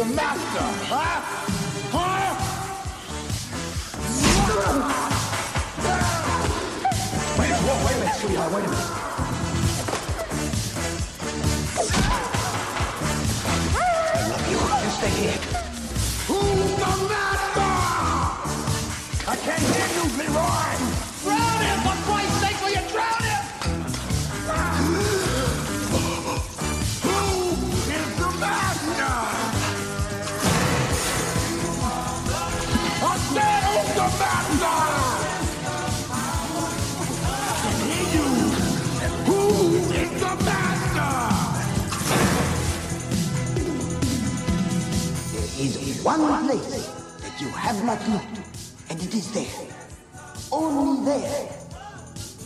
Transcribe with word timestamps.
the 0.00 0.14
master? 0.14 0.66
Huh? 0.88 1.20
Huh? 1.92 2.32
Wait, 7.38 7.52
whoa, 7.52 7.76
wait 7.84 7.96
a 7.96 7.98
minute, 7.98 8.16
sweetheart, 8.16 8.50
wait 8.54 8.64
a 8.64 8.68
minute. 8.70 8.90
I 13.76 14.24
love 14.30 14.44
you. 14.48 14.58
You 14.84 14.90
stay 14.96 15.12
here. 15.20 15.38
Who's 16.28 16.72
the 16.80 16.92
master? 17.12 17.70
I 19.28 19.36
can't 19.36 19.64
hear 19.68 19.88
you, 19.96 20.04
Leroy. 20.16 20.99
One 46.02 46.46
place 46.46 46.86
that 47.20 47.40
you 47.40 47.48
have 47.48 47.84
not 47.84 48.00
looked, 48.08 48.40
and 48.88 49.02
it 49.02 49.14
is 49.14 49.30
there, 49.32 49.44
only 50.50 51.04
there, 51.04 51.48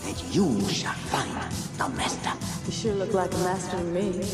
that 0.02 0.24
you 0.32 0.60
shall 0.68 0.94
find 0.94 1.30
the 1.78 1.88
master. 1.96 2.32
You 2.66 2.72
sure 2.72 2.94
look 2.94 3.14
like 3.14 3.32
a 3.32 3.38
master 3.38 3.76
to 3.76 3.84
me. 3.84 4.24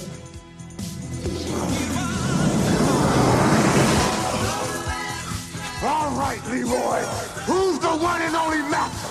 All 5.82 6.10
right, 6.18 6.40
Leroy. 6.50 7.02
Who's 7.44 7.78
the 7.78 7.88
one 7.88 8.22
and 8.22 8.34
only 8.34 8.62
master? 8.70 9.08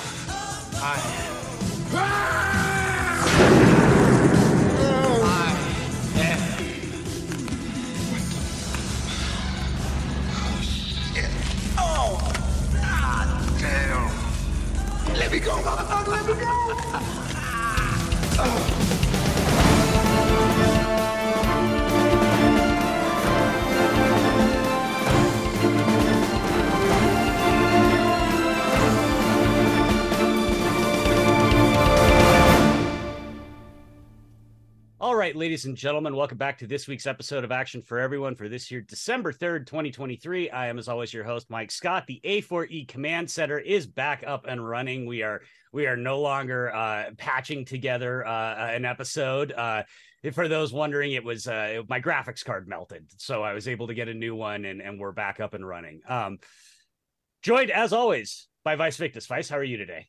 Oh! 1.91 2.69
Let 15.20 15.34
me 15.34 15.39
go, 15.39 15.52
motherfucker, 15.52 16.08
let 16.08 16.25
me 16.25 16.34
go. 16.34 16.45
Oh. 18.42 19.09
All 35.10 35.16
right, 35.16 35.36
ladies 35.36 35.66
and 35.66 35.76
gentlemen, 35.76 36.16
welcome 36.16 36.38
back 36.38 36.60
to 36.60 36.68
this 36.68 36.88
week's 36.88 37.08
episode 37.08 37.44
of 37.44 37.52
Action 37.52 37.82
for 37.82 37.98
Everyone 37.98 38.36
for 38.36 38.48
this 38.48 38.70
year, 38.70 38.82
December 38.82 39.34
3rd, 39.34 39.66
2023. 39.66 40.52
I 40.52 40.68
am, 40.68 40.78
as 40.78 40.88
always, 40.88 41.12
your 41.12 41.24
host, 41.24 41.50
Mike 41.50 41.72
Scott. 41.72 42.06
The 42.06 42.22
A4E 42.24 42.88
Command 42.88 43.28
Center 43.28 43.58
is 43.58 43.88
back 43.88 44.24
up 44.28 44.46
and 44.48 44.64
running. 44.64 45.08
We 45.08 45.24
are 45.24 45.42
we 45.74 45.88
are 45.88 45.98
no 45.98 46.22
longer 46.22 46.72
uh, 46.72 47.06
patching 47.18 47.66
together 47.66 48.24
uh, 48.24 48.68
an 48.68 48.86
episode. 48.86 49.52
Uh, 49.52 49.81
for 50.31 50.48
those 50.48 50.72
wondering, 50.72 51.14
it 51.14 51.24
was 51.24 51.48
uh, 51.48 51.81
my 51.90 52.00
graphics 52.00 52.46
card 52.46 52.68
melted, 52.68 53.08
so 53.18 53.42
I 53.42 53.53
was 53.53 53.68
able 53.68 53.88
to 53.88 53.96
get 53.96 54.09
a 54.09 54.14
new 54.14 54.36
one, 54.36 54.64
and, 54.64 54.80
and 54.80 55.00
we're 55.00 55.12
back 55.12 55.40
up 55.40 55.56
and 55.56 55.68
running. 55.68 56.02
Um, 56.08 56.38
joined, 57.42 57.72
as 57.72 57.94
always, 57.94 58.48
by 58.64 58.75
Vice 58.75 58.98
Victus. 58.98 59.25
Vice, 59.25 59.50
how 59.50 59.58
are 59.58 59.64
you 59.64 59.78
today? 59.78 60.06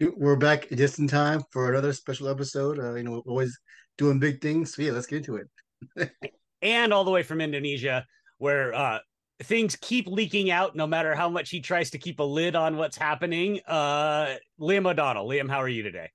We're 0.00 0.36
back 0.36 0.68
just 0.70 1.00
in 1.00 1.08
time 1.08 1.42
for 1.50 1.72
another 1.72 1.92
special 1.92 2.28
episode. 2.28 2.78
Uh, 2.78 2.94
you 2.94 3.02
know, 3.02 3.20
always 3.26 3.58
doing 3.98 4.18
big 4.18 4.40
things. 4.40 4.74
So 4.74 4.82
yeah, 4.82 4.92
let's 4.92 5.06
get 5.06 5.18
into 5.18 5.36
it. 5.36 6.10
and 6.62 6.92
all 6.92 7.04
the 7.04 7.10
way 7.10 7.22
from 7.22 7.40
Indonesia, 7.40 8.06
where 8.38 8.72
uh, 8.74 9.00
things 9.42 9.76
keep 9.76 10.06
leaking 10.06 10.50
out 10.50 10.74
no 10.74 10.86
matter 10.86 11.14
how 11.14 11.28
much 11.28 11.50
he 11.50 11.60
tries 11.60 11.90
to 11.90 11.98
keep 11.98 12.20
a 12.20 12.24
lid 12.24 12.56
on 12.56 12.76
what's 12.76 12.96
happening. 12.96 13.60
Uh, 13.66 14.36
Liam 14.60 14.88
O'Donnell. 14.88 15.28
Liam, 15.28 15.50
how 15.50 15.60
are 15.60 15.68
you 15.68 15.82
today? 15.82 16.10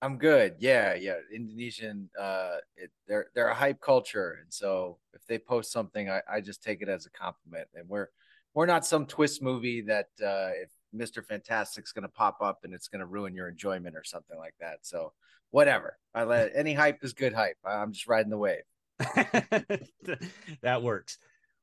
I'm 0.00 0.16
good. 0.16 0.56
Yeah, 0.58 0.94
yeah. 0.94 1.16
Indonesian, 1.34 2.08
uh, 2.18 2.56
it, 2.76 2.90
they're 3.08 3.26
they're 3.34 3.48
a 3.48 3.54
hype 3.54 3.80
culture, 3.80 4.38
and 4.40 4.52
so 4.52 4.98
if 5.12 5.26
they 5.26 5.38
post 5.38 5.72
something, 5.72 6.08
I, 6.08 6.22
I 6.30 6.40
just 6.40 6.62
take 6.62 6.82
it 6.82 6.88
as 6.88 7.06
a 7.06 7.10
compliment. 7.10 7.66
And 7.74 7.88
we're 7.88 8.06
we're 8.54 8.66
not 8.66 8.86
some 8.86 9.06
twist 9.06 9.42
movie 9.42 9.80
that 9.82 10.06
uh, 10.22 10.54
if 10.54 10.70
Mister 10.92 11.20
Fantastic's 11.20 11.92
going 11.92 12.04
to 12.04 12.08
pop 12.08 12.38
up 12.40 12.60
and 12.62 12.72
it's 12.72 12.86
going 12.86 13.00
to 13.00 13.06
ruin 13.06 13.34
your 13.34 13.48
enjoyment 13.48 13.96
or 13.96 14.04
something 14.04 14.38
like 14.38 14.54
that. 14.60 14.78
So 14.82 15.12
whatever. 15.50 15.96
I 16.14 16.24
let 16.24 16.52
any 16.54 16.74
hype 16.74 16.98
is 17.02 17.12
good 17.12 17.32
hype. 17.32 17.56
I'm 17.64 17.92
just 17.92 18.08
riding 18.08 18.30
the 18.30 18.38
wave. 18.38 18.62
that 20.62 20.82
works. 20.82 21.18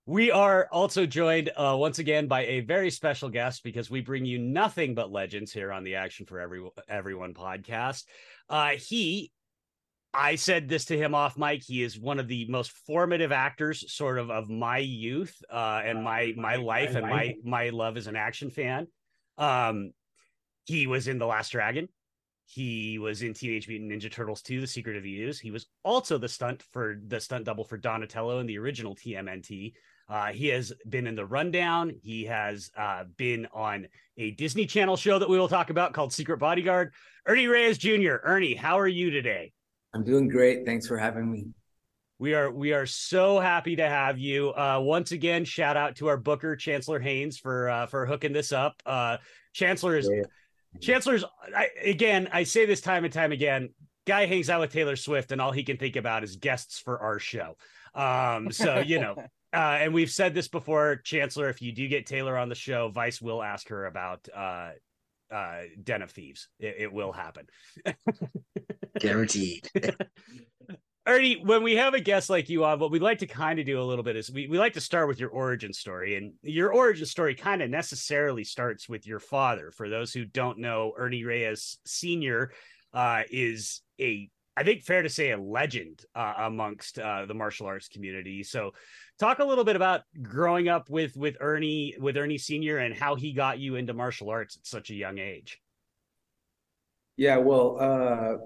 We 0.08 0.30
are 0.30 0.68
also 0.72 1.08
joined 1.08 1.50
uh, 1.58 1.76
once 1.78 1.98
again 1.98 2.28
by 2.28 2.46
a 2.46 2.60
very 2.60 2.92
special 2.92 3.30
guest 3.30 3.64
because 3.64 3.90
we 3.90 4.02
bring 4.02 4.24
you 4.24 4.38
nothing 4.38 4.94
but 4.94 5.12
legends 5.12 5.52
here 5.52 5.72
on 5.72 5.84
the 5.84 5.96
Action 5.96 6.28
for 6.28 6.40
Every 6.40 6.64
Everyone 6.88 7.34
podcast. 7.34 8.04
Uh, 8.48 8.74
he, 8.78 9.32
I 10.14 10.36
said 10.36 10.70
this 10.70 10.86
to 10.86 10.98
him 10.98 11.16
off 11.16 11.40
mic. 11.40 11.64
He 11.64 11.82
is 11.82 12.00
one 12.00 12.20
of 12.20 12.28
the 12.28 12.46
most 12.48 12.72
formative 12.86 13.32
actors, 13.32 13.92
sort 13.92 14.20
of, 14.20 14.30
of 14.30 14.48
my 14.48 14.78
youth 14.78 15.36
uh, 15.52 15.82
and 15.84 16.04
my 16.04 16.34
my 16.38 16.58
life 16.58 16.94
and 16.94 17.08
my 17.08 17.34
my 17.44 17.70
love 17.70 17.98
as 17.98 18.06
an 18.06 18.16
action 18.16 18.52
fan. 18.52 18.86
Um, 19.40 19.92
he 20.66 20.86
was 20.86 21.08
in 21.08 21.18
The 21.18 21.26
Last 21.26 21.50
Dragon. 21.52 21.90
He 22.46 23.00
was 23.00 23.24
in 23.24 23.34
Teenage 23.34 23.68
Mutant 23.68 23.92
Ninja 23.92 24.12
Turtles 24.12 24.42
2, 24.44 24.62
The 24.62 24.68
Secret 24.68 24.96
of 24.96 25.04
the 25.04 25.22
Ooze. 25.24 25.40
He 25.40 25.52
was 25.52 25.66
also 25.84 26.18
the 26.18 26.30
stunt 26.30 26.64
for 26.72 27.00
the 27.08 27.20
stunt 27.20 27.46
double 27.46 27.64
for 27.64 27.78
Donatello 27.78 28.40
in 28.40 28.46
the 28.46 28.60
original 28.60 28.96
TMNT. 28.96 29.74
Uh, 30.08 30.28
he 30.28 30.48
has 30.50 30.72
been 30.88 31.08
in 31.08 31.16
the 31.16 31.26
rundown. 31.26 31.92
He 32.04 32.24
has 32.26 32.70
uh, 32.78 33.06
been 33.18 33.48
on 33.52 33.88
a 34.18 34.32
Disney 34.32 34.68
Channel 34.68 34.96
show 34.96 35.18
that 35.18 35.28
we 35.28 35.40
will 35.40 35.48
talk 35.48 35.72
about 35.72 35.94
called 35.94 36.14
Secret 36.14 36.38
Bodyguard. 36.38 36.94
Ernie 37.26 37.48
Reyes 37.48 37.80
Jr. 37.80 38.18
Ernie, 38.24 38.54
how 38.54 38.80
are 38.80 38.88
you 38.88 39.10
today? 39.10 39.52
I'm 39.96 40.04
doing 40.04 40.28
great. 40.28 40.66
Thanks 40.66 40.88
for 40.88 40.98
having 40.98 41.32
me. 41.32 41.48
We 42.20 42.34
are 42.34 42.52
we 42.52 42.72
are 42.72 42.86
so 42.86 43.40
happy 43.40 43.76
to 43.76 43.90
have 43.90 44.18
you. 44.18 44.54
Uh, 44.54 44.80
once 44.82 45.12
again, 45.12 45.44
shout 45.44 45.76
out 45.76 45.96
to 45.98 46.08
our 46.08 46.18
booker 46.18 46.56
Chancellor 46.56 47.00
Haynes 47.00 47.38
for 47.38 47.70
uh, 47.70 47.88
for 47.88 48.06
hooking 48.06 48.32
this 48.32 48.52
up. 48.54 48.82
Uh, 48.86 49.18
Chancellor 49.54 49.98
is 49.98 50.10
Yeah. 50.10 50.24
Chancellor's 50.82 51.24
I, 51.56 51.70
again. 51.84 52.30
I 52.32 52.44
say 52.44 52.66
this 52.66 52.82
time 52.82 53.04
and 53.04 53.14
time 53.14 53.32
again. 53.32 53.70
Guy 54.06 54.26
hangs 54.26 54.50
out 54.50 54.62
with 54.62 54.72
Taylor 54.72 54.96
Swift, 54.96 55.32
and 55.32 55.42
all 55.42 55.52
he 55.52 55.64
can 55.64 55.78
think 55.78 55.96
about 55.96 56.24
is 56.24 56.36
guests 56.36 56.80
for 56.80 57.00
our 57.00 57.20
show. 57.20 57.56
Um, 57.96 58.52
so 58.52 58.80
you 58.80 59.00
know, 59.00 59.16
uh, 59.54 59.78
and 59.80 59.94
we've 59.94 60.12
said 60.12 60.34
this 60.34 60.48
before, 60.48 60.98
Chancellor. 60.98 61.50
If 61.50 61.62
you 61.62 61.72
do 61.72 61.88
get 61.88 62.06
Taylor 62.06 62.38
on 62.38 62.50
the 62.50 62.56
show, 62.56 62.90
Vice 62.90 63.22
will 63.22 63.42
ask 63.42 63.70
her 63.70 63.86
about 63.86 64.28
uh, 64.36 64.72
uh, 65.32 65.62
Den 65.84 66.02
of 66.02 66.12
Thieves. 66.12 66.48
It, 66.60 66.76
it 66.80 66.94
will 66.94 67.12
happen. 67.12 67.48
Guaranteed. 69.00 69.70
Ernie, 71.08 71.40
when 71.44 71.62
we 71.62 71.76
have 71.76 71.94
a 71.94 72.00
guest 72.00 72.32
like 72.32 72.50
you 72.50 72.66
on, 72.66 72.80
what 72.80 72.90
we'd 72.90 73.02
like 73.02 73.20
to 73.20 73.28
kind 73.28 73.60
of 73.60 73.66
do 73.66 73.80
a 73.80 73.84
little 73.84 74.04
bit 74.04 74.16
is 74.16 74.32
we, 74.32 74.48
we 74.48 74.58
like 74.58 74.74
to 74.74 74.82
start 74.82 75.08
with 75.08 75.20
your 75.20 75.30
origin 75.30 75.72
story. 75.72 76.16
And 76.16 76.34
your 76.42 76.74
origin 76.74 77.06
story 77.06 77.36
kind 77.36 77.62
of 77.62 77.70
necessarily 77.70 78.44
starts 78.44 78.90
with 78.90 79.06
your 79.06 79.20
father. 79.20 79.70
For 79.70 79.88
those 79.88 80.12
who 80.14 80.26
don't 80.26 80.58
know, 80.58 80.94
Ernie 80.98 81.24
Reyes 81.24 81.78
Sr. 81.86 82.52
Uh, 82.92 83.22
is 83.30 83.82
a, 84.02 84.28
I 84.58 84.64
think, 84.64 84.82
fair 84.82 85.04
to 85.04 85.10
say, 85.10 85.30
a 85.30 85.38
legend 85.38 86.04
uh, 86.16 86.34
amongst 86.40 86.98
uh, 86.98 87.28
the 87.28 87.36
martial 87.36 87.68
arts 87.68 87.88
community. 87.88 88.42
So, 88.42 88.72
talk 89.20 89.38
a 89.38 89.46
little 89.46 89.64
bit 89.64 89.76
about 89.76 90.02
growing 90.24 90.70
up 90.70 90.90
with 90.90 91.16
with 91.16 91.36
Ernie 91.40 91.94
with 92.00 92.18
Ernie 92.18 92.38
Sr. 92.38 92.78
and 92.80 92.96
how 92.96 93.16
he 93.16 93.34
got 93.34 93.60
you 93.60 93.76
into 93.76 93.94
martial 93.94 94.30
arts 94.30 94.58
at 94.58 94.66
such 94.66 94.90
a 94.90 94.96
young 94.96 95.20
age. 95.20 95.60
Yeah, 97.18 97.38
well, 97.38 97.78
uh, 97.80 98.38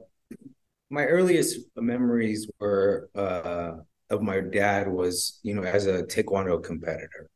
my 0.89 1.05
earliest 1.05 1.59
memories 1.75 2.49
were 2.59 3.09
uh, 3.15 3.73
of 4.09 4.21
my 4.21 4.39
dad 4.39 4.87
was, 4.87 5.39
you 5.43 5.53
know, 5.53 5.63
as 5.63 5.85
a 5.85 6.03
taekwondo 6.03 6.63
competitor. 6.63 7.29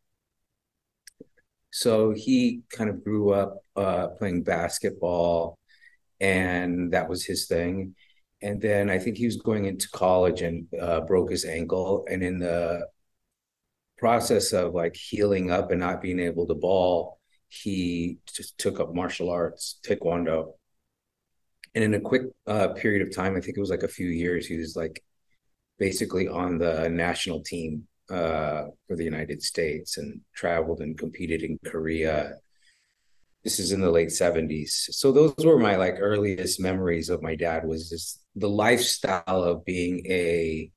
So 1.72 2.12
he 2.12 2.62
kind 2.72 2.90
of 2.90 3.04
grew 3.04 3.32
up 3.32 3.64
uh, 3.76 4.08
playing 4.20 4.44
basketball, 4.44 5.58
and 6.20 6.92
that 6.94 7.10
was 7.10 7.26
his 7.26 7.48
thing. 7.48 7.96
And 8.42 8.62
then 8.62 8.90
I 8.90 9.00
think 9.00 9.18
he 9.18 9.26
was 9.26 9.38
going 9.38 9.66
into 9.66 9.90
college 9.90 10.42
and 10.42 10.68
uh, 10.80 11.02
broke 11.02 11.32
his 11.32 11.46
ankle. 11.46 12.06
And 12.10 12.22
in 12.22 12.40
the 12.40 12.88
process 13.98 14.52
of 14.52 14.74
like 14.74 14.96
healing 14.96 15.50
up 15.50 15.72
and 15.72 15.80
not 15.80 16.02
being 16.02 16.20
able 16.20 16.46
to 16.48 16.56
ball, 16.56 17.20
he 17.48 18.18
just 18.34 18.58
took 18.58 18.80
up 18.80 18.94
martial 18.94 19.30
arts, 19.30 19.80
taekwondo. 19.86 20.54
And 21.76 21.84
in 21.84 21.94
a 21.96 22.00
quick 22.00 22.24
uh, 22.46 22.70
period 22.70 23.02
of 23.02 23.16
time, 23.16 23.36
I 23.36 23.40
think 23.40 23.58
it 23.58 23.62
was 23.62 23.70
like 23.70 23.84
a 23.84 23.88
few 23.88 24.08
years, 24.08 24.46
he 24.46 24.58
was 24.58 24.76
like 24.76 25.04
basically 25.80 26.28
on 26.28 26.58
the 26.60 26.90
national 26.90 27.42
team 27.42 27.88
uh, 28.10 28.66
for 28.88 28.96
the 28.96 29.04
United 29.04 29.42
States 29.42 29.98
and 29.98 30.22
traveled 30.36 30.82
and 30.82 30.98
competed 30.98 31.42
in 31.42 31.58
Korea. 31.66 32.36
This 33.44 33.60
is 33.60 33.72
in 33.72 33.82
the 33.82 33.92
late 33.92 34.10
70s. 34.10 34.70
So 34.70 35.12
those 35.12 35.34
were 35.44 35.58
my 35.58 35.76
like 35.76 35.96
earliest 36.00 36.60
memories 36.60 37.10
of 37.10 37.22
my 37.22 37.36
dad 37.36 37.66
was 37.66 37.90
just 37.90 38.22
the 38.36 38.50
lifestyle 38.50 39.44
of 39.44 39.66
being 39.66 40.06
a 40.08 40.72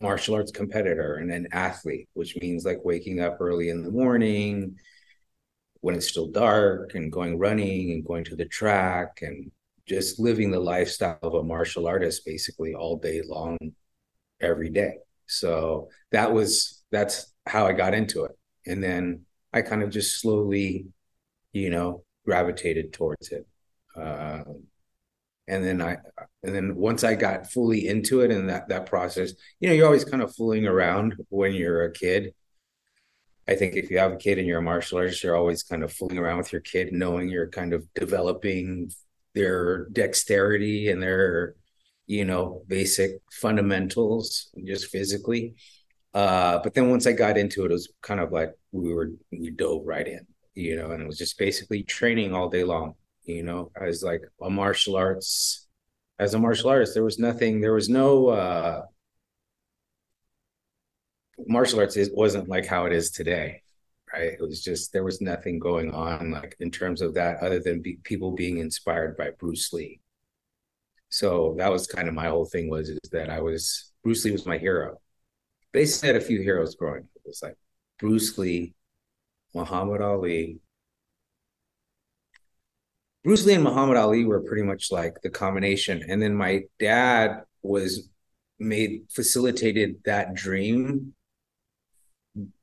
martial 0.00 0.34
arts 0.34 0.52
competitor 0.52 1.14
and 1.16 1.30
an 1.32 1.48
athlete, 1.52 2.08
which 2.14 2.36
means 2.36 2.64
like 2.64 2.84
waking 2.84 3.20
up 3.20 3.38
early 3.40 3.68
in 3.68 3.82
the 3.82 3.90
morning 3.90 4.76
when 5.80 5.94
it's 5.94 6.08
still 6.08 6.28
dark 6.28 6.94
and 6.94 7.12
going 7.12 7.38
running 7.38 7.90
and 7.90 8.04
going 8.04 8.24
to 8.24 8.36
the 8.36 8.44
track 8.44 9.18
and 9.22 9.50
just 9.92 10.18
living 10.18 10.50
the 10.50 10.60
lifestyle 10.60 11.18
of 11.22 11.34
a 11.34 11.42
martial 11.42 11.86
artist 11.86 12.24
basically 12.24 12.74
all 12.74 12.96
day 12.96 13.20
long 13.26 13.58
every 14.40 14.70
day. 14.70 14.94
So 15.26 15.88
that 16.12 16.32
was 16.32 16.82
that's 16.90 17.32
how 17.46 17.66
i 17.66 17.72
got 17.72 17.94
into 17.94 18.24
it. 18.24 18.32
And 18.66 18.82
then 18.82 19.22
i 19.52 19.60
kind 19.60 19.82
of 19.82 19.90
just 19.90 20.20
slowly 20.20 20.86
you 21.52 21.68
know 21.68 22.04
gravitated 22.24 22.92
towards 22.92 23.32
it. 23.32 23.46
Um, 23.96 24.64
and 25.48 25.62
then 25.64 25.82
i 25.82 25.96
and 26.42 26.54
then 26.54 26.76
once 26.76 27.04
i 27.04 27.14
got 27.14 27.50
fully 27.50 27.88
into 27.88 28.20
it 28.20 28.30
and 28.30 28.48
that 28.48 28.68
that 28.68 28.86
process 28.86 29.32
you 29.58 29.68
know 29.68 29.74
you're 29.74 29.86
always 29.86 30.04
kind 30.04 30.22
of 30.22 30.34
fooling 30.34 30.66
around 30.66 31.16
when 31.28 31.52
you're 31.52 31.84
a 31.84 31.92
kid. 31.92 32.32
I 33.48 33.56
think 33.56 33.74
if 33.74 33.90
you 33.90 33.98
have 33.98 34.12
a 34.12 34.16
kid 34.16 34.38
and 34.38 34.46
you're 34.46 34.60
a 34.60 34.62
martial 34.62 34.98
artist, 34.98 35.22
you're 35.22 35.36
always 35.36 35.64
kind 35.64 35.82
of 35.82 35.92
fooling 35.92 36.16
around 36.16 36.38
with 36.38 36.52
your 36.52 36.60
kid, 36.60 36.92
knowing 36.92 37.28
you're 37.28 37.50
kind 37.50 37.72
of 37.74 37.84
developing 37.92 38.92
their 39.34 39.86
dexterity 39.90 40.90
and 40.90 41.02
their, 41.02 41.54
you 42.06 42.24
know, 42.24 42.62
basic 42.66 43.12
fundamentals 43.32 44.50
just 44.66 44.86
physically. 44.88 45.54
Uh, 46.14 46.60
but 46.62 46.74
then 46.74 46.90
once 46.90 47.06
I 47.06 47.12
got 47.12 47.38
into 47.38 47.62
it, 47.64 47.70
it 47.70 47.74
was 47.74 47.92
kind 48.02 48.20
of 48.20 48.32
like 48.32 48.52
we 48.70 48.92
were 48.92 49.10
we 49.30 49.50
dove 49.50 49.82
right 49.86 50.06
in, 50.06 50.26
you 50.54 50.76
know, 50.76 50.90
and 50.90 51.02
it 51.02 51.06
was 51.06 51.18
just 51.18 51.38
basically 51.38 51.82
training 51.82 52.34
all 52.34 52.48
day 52.50 52.64
long, 52.64 52.94
you 53.24 53.42
know, 53.42 53.70
as 53.80 54.02
like 54.02 54.22
a 54.42 54.50
martial 54.50 54.96
arts 54.96 55.66
as 56.18 56.34
a 56.34 56.38
martial 56.38 56.70
artist. 56.70 56.94
There 56.94 57.04
was 57.04 57.18
nothing, 57.18 57.60
there 57.60 57.72
was 57.74 57.88
no 57.88 58.28
uh 58.28 58.82
martial 61.46 61.80
arts 61.80 61.96
wasn't 62.12 62.48
like 62.48 62.66
how 62.66 62.86
it 62.86 62.92
is 62.92 63.10
today 63.10 63.61
right? 64.12 64.32
It 64.32 64.40
was 64.40 64.62
just 64.62 64.92
there 64.92 65.04
was 65.04 65.20
nothing 65.20 65.58
going 65.58 65.92
on 65.92 66.30
like 66.30 66.56
in 66.60 66.70
terms 66.70 67.00
of 67.00 67.14
that 67.14 67.38
other 67.42 67.60
than 67.60 67.80
be, 67.80 67.98
people 68.04 68.32
being 68.32 68.58
inspired 68.58 69.16
by 69.16 69.30
bruce 69.38 69.72
lee. 69.72 70.00
So 71.08 71.54
that 71.58 71.70
was 71.70 71.86
kind 71.86 72.08
of 72.08 72.14
my 72.14 72.28
whole 72.28 72.44
thing 72.46 72.70
was 72.70 72.88
is 72.88 72.98
that 73.12 73.30
i 73.30 73.40
was 73.40 73.92
bruce 74.02 74.24
lee 74.24 74.32
was 74.32 74.46
my 74.46 74.58
hero. 74.58 74.98
Basically 75.72 76.08
had 76.08 76.16
a 76.16 76.20
few 76.20 76.42
heroes 76.42 76.74
growing 76.74 77.02
up. 77.02 77.08
it 77.16 77.22
was 77.26 77.42
like 77.42 77.56
bruce 77.98 78.36
lee 78.38 78.74
muhammad 79.54 80.00
ali. 80.02 80.58
Bruce 83.24 83.46
lee 83.46 83.54
and 83.54 83.64
muhammad 83.64 83.96
ali 83.96 84.24
were 84.24 84.40
pretty 84.40 84.62
much 84.62 84.90
like 84.92 85.20
the 85.22 85.30
combination. 85.30 86.02
And 86.08 86.20
then 86.20 86.34
my 86.34 86.62
dad 86.78 87.42
was 87.62 88.08
made 88.58 89.02
facilitated 89.10 89.96
that 90.04 90.34
dream 90.34 91.14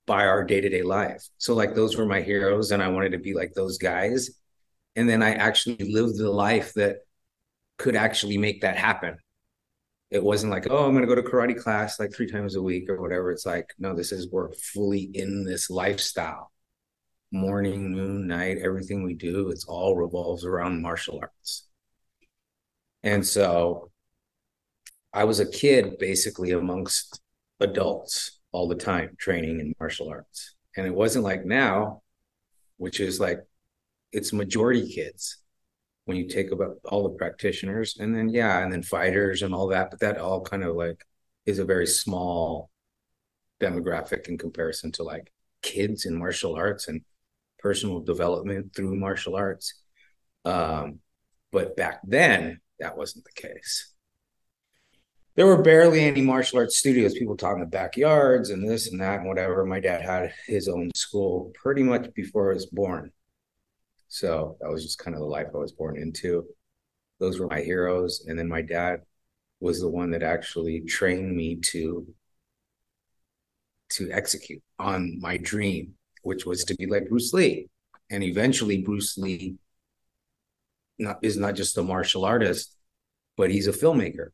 by 0.09 0.25
our 0.25 0.43
day-to-day 0.43 0.81
life. 0.81 1.23
So 1.37 1.53
like 1.53 1.75
those 1.75 1.95
were 1.95 2.07
my 2.07 2.21
heroes 2.21 2.71
and 2.71 2.81
I 2.81 2.87
wanted 2.87 3.11
to 3.11 3.19
be 3.19 3.35
like 3.35 3.53
those 3.53 3.77
guys. 3.77 4.31
And 4.95 5.07
then 5.07 5.21
I 5.21 5.35
actually 5.35 5.93
lived 5.93 6.17
the 6.17 6.31
life 6.31 6.73
that 6.73 7.01
could 7.77 7.95
actually 7.95 8.39
make 8.39 8.61
that 8.61 8.75
happen. 8.75 9.17
It 10.09 10.23
wasn't 10.23 10.51
like, 10.51 10.65
oh, 10.67 10.83
I'm 10.83 10.95
going 10.95 11.07
to 11.07 11.15
go 11.15 11.21
to 11.21 11.21
karate 11.21 11.55
class 11.55 11.99
like 11.99 12.11
three 12.11 12.25
times 12.25 12.55
a 12.55 12.61
week 12.61 12.89
or 12.89 12.99
whatever. 12.99 13.31
It's 13.31 13.45
like, 13.45 13.69
no, 13.77 13.93
this 13.93 14.11
is 14.11 14.31
we're 14.31 14.51
fully 14.53 15.11
in 15.13 15.45
this 15.45 15.69
lifestyle. 15.69 16.51
Morning, 17.31 17.91
noon, 17.91 18.25
night, 18.25 18.57
everything 18.57 19.03
we 19.03 19.13
do, 19.13 19.49
it's 19.49 19.65
all 19.65 19.95
revolves 19.95 20.43
around 20.43 20.81
martial 20.81 21.19
arts. 21.21 21.67
And 23.03 23.23
so 23.23 23.91
I 25.13 25.25
was 25.25 25.39
a 25.39 25.45
kid 25.45 25.99
basically 25.99 26.49
amongst 26.49 27.21
adults 27.59 28.38
all 28.51 28.67
the 28.67 28.75
time 28.75 29.15
training 29.17 29.59
in 29.59 29.75
martial 29.79 30.09
arts. 30.09 30.55
And 30.75 30.85
it 30.85 30.93
wasn't 30.93 31.25
like 31.25 31.45
now, 31.45 32.01
which 32.77 32.99
is 32.99 33.19
like 33.19 33.39
it's 34.11 34.33
majority 34.33 34.91
kids 34.91 35.37
when 36.05 36.17
you 36.17 36.27
take 36.27 36.51
about 36.51 36.77
all 36.85 37.03
the 37.03 37.17
practitioners 37.17 37.97
and 37.99 38.15
then 38.15 38.29
yeah, 38.29 38.63
and 38.63 38.73
then 38.73 38.81
fighters 38.81 39.41
and 39.41 39.53
all 39.53 39.67
that, 39.67 39.91
but 39.91 39.99
that 39.99 40.17
all 40.17 40.41
kind 40.41 40.63
of 40.63 40.75
like 40.75 41.05
is 41.45 41.59
a 41.59 41.65
very 41.65 41.85
small 41.85 42.69
demographic 43.59 44.27
in 44.27 44.37
comparison 44.37 44.91
to 44.93 45.03
like 45.03 45.31
kids 45.61 46.05
in 46.05 46.17
martial 46.17 46.55
arts 46.55 46.87
and 46.87 47.01
personal 47.59 47.99
development 47.99 48.73
through 48.75 48.95
martial 48.95 49.35
arts. 49.35 49.73
Um, 50.45 50.99
but 51.51 51.75
back 51.75 51.99
then 52.07 52.59
that 52.79 52.97
wasn't 52.97 53.25
the 53.25 53.41
case 53.41 53.93
there 55.39 55.47
were 55.47 55.61
barely 55.61 56.01
any 56.01 56.19
martial 56.19 56.59
arts 56.59 56.75
studios. 56.75 57.13
People 57.13 57.37
taught 57.37 57.53
in 57.53 57.61
the 57.61 57.65
backyards 57.65 58.49
and 58.49 58.69
this 58.69 58.91
and 58.91 58.99
that 58.99 59.19
and 59.19 59.27
whatever. 59.29 59.63
My 59.63 59.79
dad 59.79 60.01
had 60.01 60.33
his 60.45 60.67
own 60.67 60.91
school 60.93 61.53
pretty 61.55 61.81
much 61.81 62.13
before 62.13 62.51
I 62.51 62.55
was 62.55 62.65
born. 62.65 63.13
So 64.09 64.57
that 64.59 64.69
was 64.69 64.83
just 64.83 64.99
kind 64.99 65.15
of 65.15 65.21
the 65.21 65.27
life 65.27 65.47
I 65.55 65.57
was 65.57 65.71
born 65.71 65.95
into. 65.95 66.45
Those 67.21 67.39
were 67.39 67.47
my 67.47 67.61
heroes. 67.61 68.25
And 68.27 68.37
then 68.37 68.49
my 68.49 68.61
dad 68.61 69.03
was 69.61 69.79
the 69.79 69.87
one 69.87 70.11
that 70.11 70.23
actually 70.23 70.81
trained 70.81 71.33
me 71.33 71.55
to 71.67 72.05
to 73.91 74.11
execute 74.11 74.61
on 74.77 75.19
my 75.21 75.37
dream, 75.37 75.93
which 76.21 76.45
was 76.45 76.65
to 76.65 76.75
be 76.75 76.85
like 76.85 77.07
Bruce 77.07 77.31
Lee. 77.31 77.69
And 78.11 78.25
eventually 78.25 78.81
Bruce 78.81 79.17
Lee 79.17 79.55
not, 80.97 81.19
is 81.21 81.37
not 81.37 81.55
just 81.55 81.77
a 81.77 81.81
martial 81.81 82.25
artist, 82.25 82.75
but 83.37 83.49
he's 83.49 83.67
a 83.67 83.71
filmmaker 83.71 84.31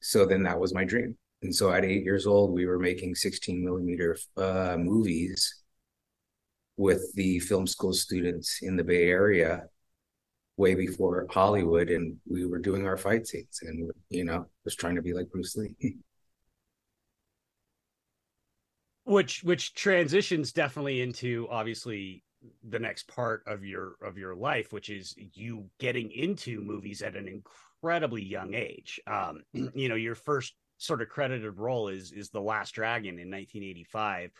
so 0.00 0.26
then 0.26 0.42
that 0.44 0.58
was 0.58 0.74
my 0.74 0.84
dream. 0.84 1.16
And 1.42 1.54
so 1.54 1.72
at 1.72 1.84
eight 1.84 2.02
years 2.02 2.26
old, 2.26 2.52
we 2.52 2.66
were 2.66 2.78
making 2.78 3.14
16 3.14 3.64
millimeter 3.64 4.16
uh, 4.36 4.76
movies 4.78 5.62
with 6.76 7.12
the 7.14 7.38
film 7.40 7.66
school 7.66 7.92
students 7.92 8.58
in 8.62 8.76
the 8.76 8.84
Bay 8.84 9.08
Area 9.08 9.64
way 10.56 10.74
before 10.74 11.26
Hollywood. 11.30 11.90
And 11.90 12.16
we 12.28 12.44
were 12.44 12.58
doing 12.58 12.86
our 12.86 12.96
fight 12.96 13.26
scenes 13.26 13.60
and, 13.62 13.90
you 14.10 14.24
know, 14.24 14.46
was 14.64 14.74
trying 14.74 14.96
to 14.96 15.02
be 15.02 15.14
like 15.14 15.30
Bruce 15.30 15.56
Lee. 15.56 15.74
which 19.08 19.42
which 19.42 19.72
transitions 19.72 20.52
definitely 20.52 21.00
into 21.00 21.48
obviously 21.50 22.22
the 22.68 22.78
next 22.78 23.08
part 23.08 23.42
of 23.46 23.64
your 23.64 23.94
of 24.02 24.18
your 24.18 24.34
life 24.34 24.70
which 24.70 24.90
is 24.90 25.14
you 25.32 25.64
getting 25.80 26.10
into 26.10 26.60
movies 26.60 27.00
at 27.00 27.16
an 27.16 27.26
incredible 27.26 27.67
incredibly 27.82 28.22
young 28.22 28.54
age. 28.54 29.00
Um, 29.06 29.42
you 29.74 29.88
know, 29.88 29.94
your 29.94 30.14
first 30.14 30.54
sort 30.78 31.02
of 31.02 31.08
credited 31.08 31.58
role 31.58 31.88
is 31.88 32.12
is 32.12 32.30
The 32.30 32.40
Last 32.40 32.72
Dragon 32.72 33.18
in 33.18 33.30
1985. 33.30 34.30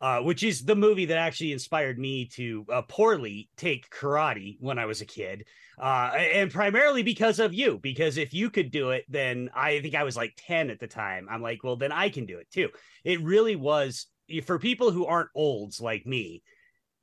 Uh, 0.00 0.20
which 0.20 0.42
is 0.42 0.64
the 0.64 0.74
movie 0.74 1.04
that 1.04 1.16
actually 1.16 1.52
inspired 1.52 1.96
me 1.96 2.26
to 2.26 2.66
uh, 2.72 2.82
poorly 2.88 3.48
take 3.56 3.88
karate 3.88 4.56
when 4.58 4.76
I 4.76 4.84
was 4.84 5.00
a 5.00 5.06
kid, 5.06 5.46
uh, 5.80 6.10
and 6.16 6.50
primarily 6.50 7.04
because 7.04 7.38
of 7.38 7.54
you. 7.54 7.78
Because 7.80 8.16
if 8.16 8.34
you 8.34 8.50
could 8.50 8.72
do 8.72 8.90
it, 8.90 9.04
then 9.08 9.48
I 9.54 9.78
think 9.80 9.94
I 9.94 10.02
was 10.02 10.16
like 10.16 10.32
ten 10.36 10.70
at 10.70 10.80
the 10.80 10.88
time. 10.88 11.28
I'm 11.30 11.40
like, 11.40 11.62
well, 11.62 11.76
then 11.76 11.92
I 11.92 12.08
can 12.08 12.26
do 12.26 12.38
it 12.38 12.50
too. 12.50 12.70
It 13.04 13.22
really 13.22 13.54
was 13.54 14.08
for 14.44 14.58
people 14.58 14.90
who 14.90 15.06
aren't 15.06 15.30
olds 15.36 15.80
like 15.80 16.04
me. 16.04 16.42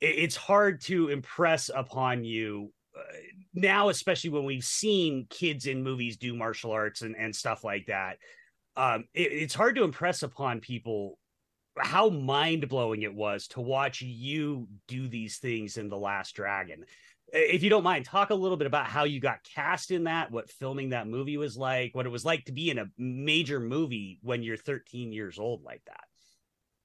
It's 0.02 0.36
hard 0.36 0.82
to 0.82 1.08
impress 1.08 1.70
upon 1.74 2.24
you 2.24 2.70
now, 3.54 3.88
especially 3.88 4.30
when 4.30 4.44
we've 4.44 4.64
seen 4.64 5.26
kids 5.28 5.66
in 5.66 5.82
movies 5.82 6.16
do 6.16 6.34
martial 6.34 6.72
arts 6.72 7.02
and, 7.02 7.16
and 7.16 7.34
stuff 7.34 7.64
like 7.64 7.86
that, 7.86 8.18
um, 8.76 9.04
it, 9.14 9.32
it's 9.32 9.54
hard 9.54 9.76
to 9.76 9.84
impress 9.84 10.22
upon 10.22 10.60
people 10.60 11.18
how 11.78 12.10
mind 12.10 12.68
blowing 12.68 13.02
it 13.02 13.14
was 13.14 13.48
to 13.48 13.60
watch 13.60 14.02
you 14.02 14.68
do 14.88 15.08
these 15.08 15.38
things 15.38 15.76
in 15.76 15.88
The 15.88 15.96
Last 15.96 16.34
Dragon. 16.34 16.84
If 17.32 17.62
you 17.62 17.70
don't 17.70 17.84
mind, 17.84 18.04
talk 18.04 18.30
a 18.30 18.34
little 18.34 18.56
bit 18.56 18.66
about 18.66 18.86
how 18.86 19.04
you 19.04 19.20
got 19.20 19.44
cast 19.44 19.90
in 19.90 20.04
that, 20.04 20.32
what 20.32 20.50
filming 20.50 20.90
that 20.90 21.06
movie 21.06 21.36
was 21.36 21.56
like, 21.56 21.94
what 21.94 22.06
it 22.06 22.10
was 22.10 22.24
like 22.24 22.44
to 22.46 22.52
be 22.52 22.70
in 22.70 22.78
a 22.78 22.86
major 22.98 23.60
movie 23.60 24.18
when 24.22 24.42
you're 24.42 24.56
13 24.56 25.12
years 25.12 25.38
old 25.38 25.62
like 25.62 25.82
that. 25.86 26.04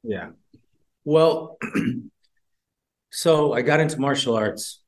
Yeah. 0.04 0.30
Well, 1.04 1.58
so 3.12 3.54
I 3.54 3.64
got 3.64 3.80
into 3.80 4.00
martial 4.00 4.36
arts 4.36 4.84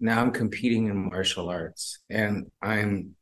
now 0.00 0.20
I'm 0.20 0.32
competing 0.32 0.86
in 0.86 1.10
martial 1.10 1.48
arts 1.48 2.00
and 2.10 2.50
I'm 2.60 3.14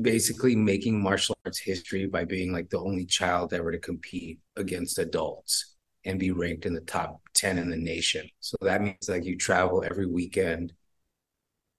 basically 0.00 0.56
making 0.56 1.02
martial 1.02 1.36
arts 1.44 1.58
history 1.58 2.06
by 2.06 2.24
being 2.24 2.52
like 2.52 2.70
the 2.70 2.80
only 2.80 3.06
child 3.06 3.52
ever 3.52 3.70
to 3.70 3.78
compete 3.78 4.40
against 4.56 4.98
adults 4.98 5.76
and 6.04 6.18
be 6.18 6.32
ranked 6.32 6.66
in 6.66 6.74
the 6.74 6.80
top 6.80 7.20
10 7.34 7.58
in 7.58 7.70
the 7.70 7.76
nation. 7.76 8.28
So 8.40 8.56
that 8.62 8.82
means 8.82 9.08
like 9.08 9.24
you 9.24 9.36
travel 9.36 9.84
every 9.84 10.06
weekend 10.06 10.72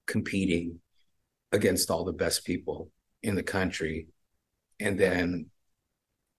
competing 0.06 0.80
against 1.52 1.90
all 1.90 2.04
the 2.04 2.12
best 2.12 2.44
people 2.44 2.90
in 3.22 3.34
the 3.34 3.42
country. 3.42 4.08
And 4.80 4.98
then 4.98 5.50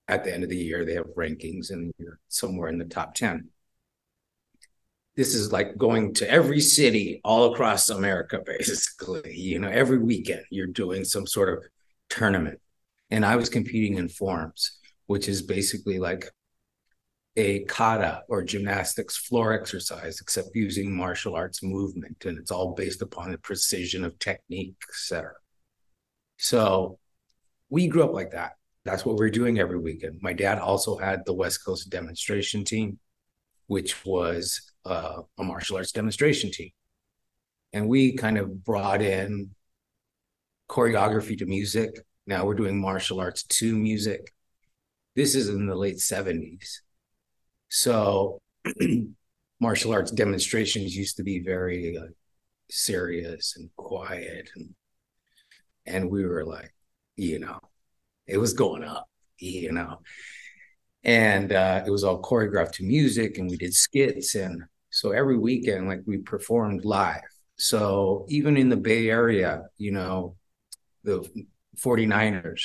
at 0.08 0.24
the 0.24 0.34
end 0.34 0.44
of 0.44 0.50
the 0.50 0.58
year 0.58 0.86
they 0.86 0.94
have 0.96 1.06
rankings 1.16 1.72
and 1.72 1.94
you're 1.98 2.20
somewhere 2.28 2.70
in 2.70 2.78
the 2.78 2.86
top 2.86 3.14
10 3.16 3.50
this 5.16 5.34
is 5.34 5.52
like 5.52 5.78
going 5.78 6.14
to 6.14 6.30
every 6.30 6.60
city 6.60 7.22
all 7.24 7.54
across 7.54 7.90
america 7.90 8.40
basically 8.46 9.36
you 9.36 9.60
know 9.60 9.70
every 9.70 9.98
weekend 9.98 10.44
you're 10.50 10.68
doing 10.68 11.04
some 11.04 11.28
sort 11.28 11.50
of 11.50 11.64
tournament. 12.10 12.60
And 13.12 13.26
i 13.26 13.36
was 13.36 13.50
competing 13.50 13.98
in 13.98 14.10
forms 14.10 14.80
which 15.08 15.28
is 15.28 15.42
basically 15.42 16.00
like 16.00 16.30
a 17.38 17.60
kata 17.66 18.24
or 18.30 18.44
gymnastics 18.44 19.18
floor 19.18 19.54
exercise 19.54 20.22
except 20.22 20.56
using 20.56 20.96
martial 20.96 21.36
arts 21.36 21.62
movement 21.62 22.24
and 22.26 22.38
it's 22.38 22.52
all 22.52 22.74
based 22.74 23.02
upon 23.02 23.32
the 23.32 23.38
precision 23.38 24.04
of 24.04 24.18
technique 24.20 24.76
etc 24.90 25.34
so 26.38 27.00
we 27.70 27.88
grew 27.88 28.04
up 28.04 28.14
like 28.14 28.32
that. 28.32 28.54
That's 28.84 29.06
what 29.06 29.18
we 29.18 29.26
are 29.26 29.32
doing 29.32 29.60
every 29.60 29.80
weekend. 29.80 30.20
My 30.22 30.34
dad 30.34 30.60
also 30.60 30.98
had 30.98 31.26
the 31.26 31.34
West 31.34 31.66
Coast 31.66 31.90
demonstration 31.90 32.64
team, 32.64 33.00
which 33.68 34.06
was 34.06 34.72
uh, 34.86 35.22
a 35.38 35.44
martial 35.44 35.78
arts 35.78 35.92
demonstration 35.92 36.52
team. 36.52 36.72
And 37.74 37.88
we 37.88 38.16
kind 38.16 38.38
of 38.38 38.64
brought 38.64 39.02
in 39.02 39.52
choreography 40.70 41.38
to 41.38 41.46
music. 41.46 42.00
Now 42.26 42.46
we're 42.46 42.56
doing 42.56 42.80
martial 42.80 43.20
arts 43.20 43.44
to 43.44 43.76
music. 43.76 44.32
This 45.16 45.36
is 45.36 45.50
in 45.50 45.68
the 45.68 45.76
late 45.76 45.98
70s. 45.98 46.80
So 47.70 48.42
martial 49.60 49.94
arts 49.94 50.12
demonstrations 50.12 50.96
used 50.96 51.18
to 51.18 51.24
be 51.24 51.40
very 51.40 51.98
uh, 51.98 52.08
serious 52.70 53.56
and 53.58 53.70
quiet 53.76 54.50
and 54.56 54.74
and 55.86 56.10
we 56.10 56.26
were 56.26 56.46
like, 56.46 56.74
you 57.16 57.40
know, 57.40 57.60
it 58.28 58.38
was 58.38 58.54
going 58.54 58.84
up, 58.84 59.08
you 59.38 59.72
know. 59.72 60.00
And 61.04 61.52
uh, 61.52 61.84
it 61.86 61.92
was 61.92 62.04
all 62.04 62.22
choreographed 62.22 62.74
to 62.74 62.84
music, 62.84 63.38
and 63.38 63.50
we 63.50 63.58
did 63.58 63.74
skits. 63.74 64.34
And 64.36 64.64
so 64.96 65.12
every 65.12 65.38
weekend, 65.38 65.90
like 65.90 66.02
we 66.06 66.20
performed 66.20 66.86
live. 66.86 67.20
So 67.58 68.26
even 68.30 68.56
in 68.56 68.70
the 68.70 68.78
Bay 68.78 69.10
Area, 69.10 69.64
you 69.78 69.92
know, 69.92 70.38
the 71.04 71.30
49ers, 71.78 72.62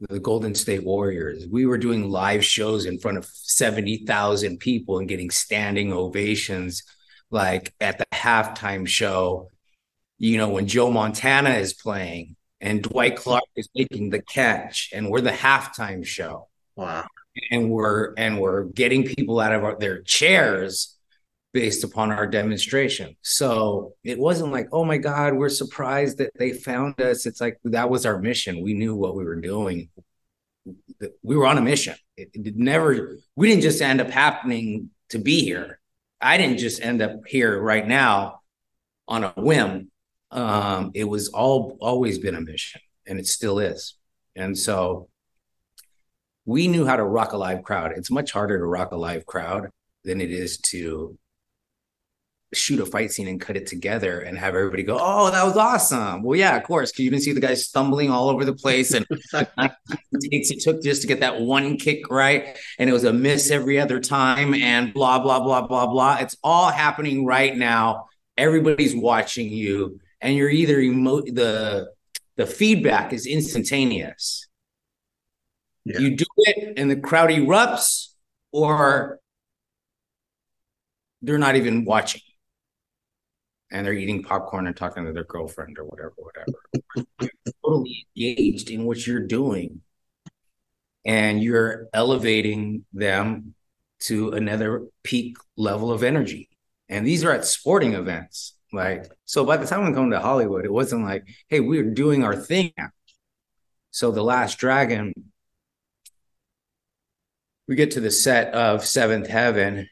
the 0.00 0.20
Golden 0.20 0.54
State 0.54 0.84
Warriors, 0.84 1.46
we 1.50 1.64
were 1.64 1.78
doing 1.78 2.10
live 2.10 2.44
shows 2.44 2.84
in 2.84 2.98
front 2.98 3.16
of 3.16 3.24
70,000 3.24 4.58
people 4.58 4.98
and 4.98 5.08
getting 5.08 5.30
standing 5.30 5.94
ovations 5.94 6.82
like 7.30 7.72
at 7.80 7.96
the 7.96 8.06
halftime 8.12 8.86
show, 8.86 9.48
you 10.18 10.36
know, 10.36 10.50
when 10.50 10.66
Joe 10.66 10.90
Montana 10.90 11.54
is 11.54 11.72
playing 11.72 12.36
and 12.60 12.82
Dwight 12.82 13.16
Clark 13.16 13.44
is 13.56 13.70
making 13.74 14.10
the 14.10 14.20
catch, 14.20 14.90
and 14.92 15.08
we're 15.08 15.22
the 15.22 15.30
halftime 15.30 16.04
show. 16.04 16.48
Wow. 16.76 17.06
And 17.50 17.70
we're 17.70 18.14
and 18.16 18.38
we're 18.38 18.64
getting 18.64 19.04
people 19.04 19.40
out 19.40 19.54
of 19.54 19.64
our, 19.64 19.78
their 19.78 20.02
chairs 20.02 20.97
based 21.52 21.84
upon 21.84 22.12
our 22.12 22.26
demonstration. 22.26 23.16
So 23.22 23.94
it 24.04 24.18
wasn't 24.18 24.52
like, 24.52 24.68
oh 24.72 24.84
my 24.84 24.98
God, 24.98 25.34
we're 25.34 25.48
surprised 25.48 26.18
that 26.18 26.32
they 26.38 26.52
found 26.52 27.00
us. 27.00 27.26
It's 27.26 27.40
like 27.40 27.58
that 27.64 27.90
was 27.90 28.04
our 28.04 28.18
mission. 28.18 28.62
We 28.62 28.74
knew 28.74 28.94
what 28.94 29.16
we 29.16 29.24
were 29.24 29.40
doing. 29.40 29.88
We 31.22 31.36
were 31.36 31.46
on 31.46 31.58
a 31.58 31.62
mission. 31.62 31.94
It, 32.16 32.30
it 32.34 32.56
never, 32.56 33.16
we 33.34 33.48
didn't 33.48 33.62
just 33.62 33.80
end 33.80 34.00
up 34.00 34.10
happening 34.10 34.90
to 35.10 35.18
be 35.18 35.42
here. 35.42 35.80
I 36.20 36.36
didn't 36.36 36.58
just 36.58 36.82
end 36.82 37.00
up 37.00 37.26
here 37.26 37.60
right 37.60 37.86
now 37.86 38.40
on 39.06 39.24
a 39.24 39.32
whim 39.36 39.90
um, 40.30 40.90
it 40.94 41.04
was 41.04 41.28
all 41.28 41.76
always 41.80 42.18
been 42.18 42.34
a 42.34 42.40
mission, 42.40 42.80
and 43.06 43.18
it 43.18 43.26
still 43.26 43.58
is. 43.58 43.94
And 44.36 44.56
so 44.56 45.08
we 46.44 46.68
knew 46.68 46.86
how 46.86 46.96
to 46.96 47.04
rock 47.04 47.32
a 47.32 47.36
live 47.36 47.62
crowd. 47.62 47.92
It's 47.96 48.10
much 48.10 48.32
harder 48.32 48.58
to 48.58 48.64
rock 48.64 48.92
a 48.92 48.96
live 48.96 49.26
crowd 49.26 49.70
than 50.04 50.20
it 50.20 50.30
is 50.30 50.58
to 50.58 51.18
shoot 52.54 52.80
a 52.80 52.86
fight 52.86 53.12
scene 53.12 53.28
and 53.28 53.40
cut 53.40 53.56
it 53.56 53.66
together 53.66 54.20
and 54.20 54.38
have 54.38 54.54
everybody 54.54 54.82
go, 54.82 54.98
"Oh, 55.00 55.30
that 55.30 55.44
was 55.44 55.56
awesome!" 55.56 56.22
Well, 56.22 56.38
yeah, 56.38 56.56
of 56.56 56.62
course, 56.62 56.90
because 56.90 57.04
you 57.04 57.10
didn't 57.10 57.22
see 57.22 57.32
the 57.32 57.40
guys 57.40 57.66
stumbling 57.66 58.10
all 58.10 58.28
over 58.28 58.44
the 58.44 58.54
place 58.54 58.92
and 58.92 59.06
takes 60.30 60.50
it 60.50 60.60
took 60.60 60.82
just 60.82 61.02
to 61.02 61.08
get 61.08 61.20
that 61.20 61.40
one 61.40 61.76
kick 61.76 62.10
right, 62.10 62.58
and 62.78 62.88
it 62.88 62.92
was 62.92 63.04
a 63.04 63.12
miss 63.12 63.50
every 63.50 63.78
other 63.78 64.00
time, 64.00 64.54
and 64.54 64.94
blah 64.94 65.18
blah 65.18 65.40
blah 65.40 65.66
blah 65.66 65.86
blah. 65.86 66.18
It's 66.20 66.36
all 66.42 66.70
happening 66.70 67.26
right 67.26 67.56
now. 67.56 68.06
Everybody's 68.36 68.94
watching 68.94 69.50
you 69.50 70.00
and 70.20 70.36
you're 70.36 70.50
either 70.50 70.80
emo- 70.80 71.22
the 71.22 71.92
the 72.36 72.46
feedback 72.46 73.12
is 73.12 73.26
instantaneous. 73.26 74.46
Yeah. 75.84 75.98
You 75.98 76.16
do 76.16 76.26
it 76.36 76.78
and 76.78 76.90
the 76.90 76.96
crowd 76.96 77.30
erupts, 77.30 78.08
or 78.52 79.18
they're 81.22 81.38
not 81.38 81.56
even 81.56 81.84
watching. 81.84 82.20
And 83.70 83.84
they're 83.84 83.92
eating 83.92 84.22
popcorn 84.22 84.66
and 84.66 84.76
talking 84.76 85.04
to 85.04 85.12
their 85.12 85.24
girlfriend 85.24 85.78
or 85.78 85.84
whatever, 85.84 86.14
whatever. 86.16 87.30
totally 87.64 88.06
engaged 88.16 88.70
in 88.70 88.84
what 88.84 89.06
you're 89.06 89.26
doing. 89.26 89.82
And 91.04 91.42
you're 91.42 91.88
elevating 91.92 92.84
them 92.92 93.54
to 94.00 94.30
another 94.30 94.86
peak 95.02 95.36
level 95.56 95.92
of 95.92 96.02
energy. 96.02 96.48
And 96.88 97.06
these 97.06 97.24
are 97.24 97.32
at 97.32 97.44
sporting 97.44 97.94
events. 97.94 98.54
Like, 98.72 99.10
so 99.24 99.44
by 99.44 99.56
the 99.56 99.66
time 99.66 99.86
we 99.86 99.92
come 99.92 100.10
to 100.10 100.20
Hollywood, 100.20 100.64
it 100.64 100.72
wasn't 100.72 101.04
like, 101.04 101.26
hey, 101.48 101.60
we're 101.60 101.90
doing 101.90 102.24
our 102.24 102.36
thing 102.36 102.72
now. 102.76 102.88
So 103.90 104.10
the 104.10 104.22
last 104.22 104.58
dragon, 104.58 105.12
we 107.66 107.74
get 107.74 107.92
to 107.92 108.00
the 108.00 108.10
set 108.10 108.54
of 108.54 108.84
Seventh 108.84 109.26
Heaven, 109.26 109.88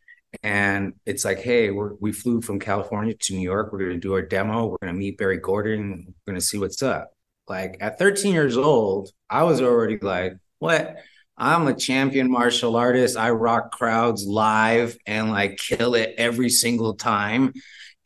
and 0.46 0.94
it's 1.04 1.24
like, 1.24 1.40
hey, 1.40 1.72
we 1.72 2.12
flew 2.12 2.40
from 2.40 2.60
California 2.60 3.14
to 3.14 3.34
New 3.34 3.40
York. 3.40 3.72
We're 3.72 3.80
gonna 3.80 3.98
do 3.98 4.14
our 4.14 4.22
demo. 4.22 4.66
We're 4.66 4.78
gonna 4.80 4.92
meet 4.92 5.18
Berry 5.18 5.38
Gordy. 5.38 5.76
We're 5.76 6.04
gonna 6.24 6.40
see 6.40 6.56
what's 6.56 6.84
up. 6.84 7.12
Like 7.48 7.78
at 7.80 7.98
13 7.98 8.32
years 8.32 8.56
old, 8.56 9.10
I 9.28 9.42
was 9.42 9.60
already 9.60 9.98
like, 9.98 10.34
what? 10.60 10.98
I'm 11.36 11.66
a 11.66 11.74
champion 11.74 12.30
martial 12.30 12.76
artist. 12.76 13.16
I 13.16 13.30
rock 13.30 13.72
crowds 13.72 14.24
live 14.24 14.96
and 15.04 15.32
like 15.32 15.58
kill 15.58 15.96
it 15.96 16.14
every 16.16 16.48
single 16.48 16.94
time 16.94 17.52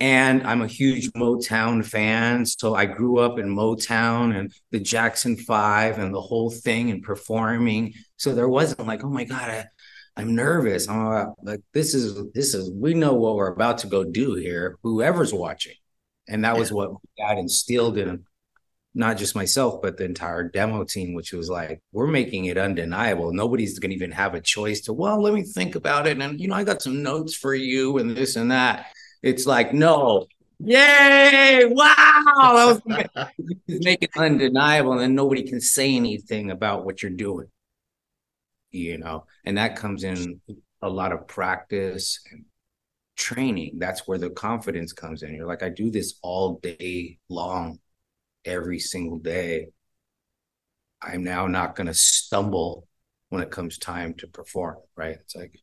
and 0.01 0.43
I'm 0.45 0.63
a 0.63 0.67
huge 0.67 1.13
Motown 1.13 1.85
fan. 1.85 2.47
So 2.47 2.75
I 2.75 2.87
grew 2.87 3.19
up 3.19 3.39
in 3.39 3.55
Motown 3.55 4.35
and 4.35 4.51
the 4.71 4.81
Jackson 4.81 5.37
Five 5.37 5.99
and 5.99 6.15
the 6.15 6.23
whole 6.23 6.51
thing 6.51 6.91
and 6.91 7.03
performing. 7.03 7.93
So 8.17 8.35
there 8.35 8.49
wasn't 8.49 8.89
like, 8.89 9.05
oh 9.05 9.11
my 9.11 9.25
God, 9.25 9.51
I, 9.51 9.67
I'm 10.17 10.35
nervous. 10.35 10.89
I'm 10.89 11.35
like, 11.43 11.63
this 11.73 11.95
is 11.95 12.21
this 12.35 12.55
is 12.55 12.71
we 12.71 12.95
know 12.95 13.15
what 13.15 13.37
we're 13.37 13.53
about 13.53 13.79
to 13.79 13.87
go 13.87 14.05
do 14.05 14.35
here. 14.35 14.77
Whoever's 14.83 15.33
watching, 15.33 15.77
and 16.29 16.45
that 16.45 16.57
was 16.57 16.73
what 16.73 16.93
God 17.19 17.39
instilled 17.39 17.99
in 17.99 18.25
not 18.95 19.17
just 19.17 19.37
myself, 19.37 19.81
but 19.83 19.97
the 19.97 20.05
entire 20.05 20.43
demo 20.43 20.85
team, 20.85 21.15
which 21.15 21.33
was 21.33 21.49
like, 21.49 21.81
we're 21.93 22.09
making 22.09 22.47
it 22.47 22.59
undeniable. 22.59 23.33
Nobody's 23.33 23.79
going 23.79 23.91
to 23.91 23.97
even 23.97 24.11
have 24.11 24.35
a 24.35 24.41
choice 24.41 24.81
to, 24.83 24.93
well, 24.93 25.23
let 25.23 25.33
me 25.33 25.43
think 25.43 25.77
about 25.77 26.07
it. 26.07 26.21
And, 26.21 26.41
you 26.41 26.49
know, 26.49 26.57
I 26.57 26.65
got 26.65 26.83
some 26.83 27.03
notes 27.03 27.35
for 27.35 27.55
you 27.55 27.99
and 27.99 28.17
this 28.17 28.37
and 28.37 28.51
that. 28.51 28.87
It's 29.23 29.47
like, 29.47 29.73
no, 29.73 30.27
yay, 30.59 31.67
wow. 31.67 32.25
that 32.37 32.83
was 32.97 33.29
make 33.69 34.03
it 34.03 34.11
undeniable. 34.17 34.93
And 34.93 35.01
then 35.01 35.15
nobody 35.15 35.45
can 35.45 35.61
say 35.61 35.95
anything 35.95 36.51
about 36.51 36.85
what 36.85 37.03
you're 37.03 37.13
doing. 37.13 37.47
You 38.71 38.99
know, 38.99 39.25
and 39.45 39.59
that 39.59 39.77
comes 39.77 40.05
in 40.05 40.41
a 40.83 40.89
lot 40.89 41.13
of 41.13 41.27
practice 41.27 42.21
and 42.31 42.45
training. 43.17 43.79
That's 43.79 44.07
where 44.07 44.19
the 44.19 44.31
confidence 44.31 44.93
comes 44.93 45.23
in. 45.23 45.35
You're 45.35 45.47
like, 45.47 45.63
I 45.63 45.69
do 45.69 45.91
this 45.91 46.19
all 46.23 46.59
day 46.63 47.19
long, 47.29 47.79
every 48.45 48.79
single 48.79 49.19
day. 49.19 49.69
I'm 51.03 51.25
now 51.25 51.47
not 51.47 51.77
going 51.77 51.87
to 51.87 51.95
stumble 51.95 52.87
when 53.29 53.43
it 53.43 53.51
comes 53.51 53.79
time 53.79 54.15
to 54.15 54.27
perform, 54.27 54.77
right? 54.97 55.17
It's 55.21 55.35
like 55.35 55.59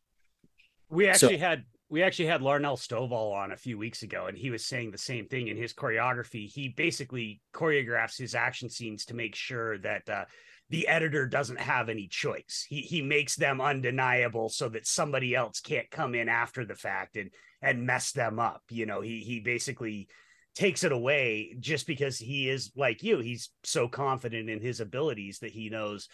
we 0.88 1.08
actually 1.08 1.38
so, 1.38 1.46
had 1.46 1.64
we 1.90 2.02
actually 2.02 2.26
had 2.26 2.40
Larnell 2.40 2.78
Stovall 2.78 3.34
on 3.34 3.52
a 3.52 3.56
few 3.56 3.78
weeks 3.78 4.02
ago, 4.02 4.26
and 4.26 4.36
he 4.36 4.50
was 4.50 4.64
saying 4.64 4.90
the 4.90 4.98
same 4.98 5.26
thing 5.26 5.48
in 5.48 5.56
his 5.56 5.72
choreography. 5.72 6.46
He 6.46 6.68
basically 6.68 7.40
choreographs 7.54 8.18
his 8.18 8.34
action 8.34 8.68
scenes 8.68 9.04
to 9.06 9.14
make 9.14 9.34
sure 9.34 9.78
that 9.78 10.08
uh, 10.08 10.24
the 10.70 10.86
editor 10.88 11.26
doesn't 11.26 11.60
have 11.60 11.88
any 11.88 12.06
choice. 12.06 12.66
He 12.68 12.82
he 12.82 13.02
makes 13.02 13.36
them 13.36 13.60
undeniable 13.60 14.48
so 14.48 14.68
that 14.70 14.86
somebody 14.86 15.34
else 15.34 15.60
can't 15.60 15.90
come 15.90 16.14
in 16.14 16.28
after 16.28 16.64
the 16.64 16.74
fact 16.74 17.16
and 17.16 17.30
and 17.62 17.86
mess 17.86 18.12
them 18.12 18.38
up. 18.38 18.62
You 18.70 18.86
know, 18.86 19.00
he 19.00 19.20
he 19.20 19.40
basically 19.40 20.08
takes 20.54 20.84
it 20.84 20.92
away 20.92 21.54
just 21.60 21.86
because 21.86 22.18
he 22.18 22.48
is 22.48 22.72
like 22.76 23.02
you. 23.02 23.18
He's 23.18 23.50
so 23.64 23.88
confident 23.88 24.50
in 24.50 24.60
his 24.60 24.80
abilities 24.80 25.38
that 25.38 25.52
he 25.52 25.70
knows 25.70 26.08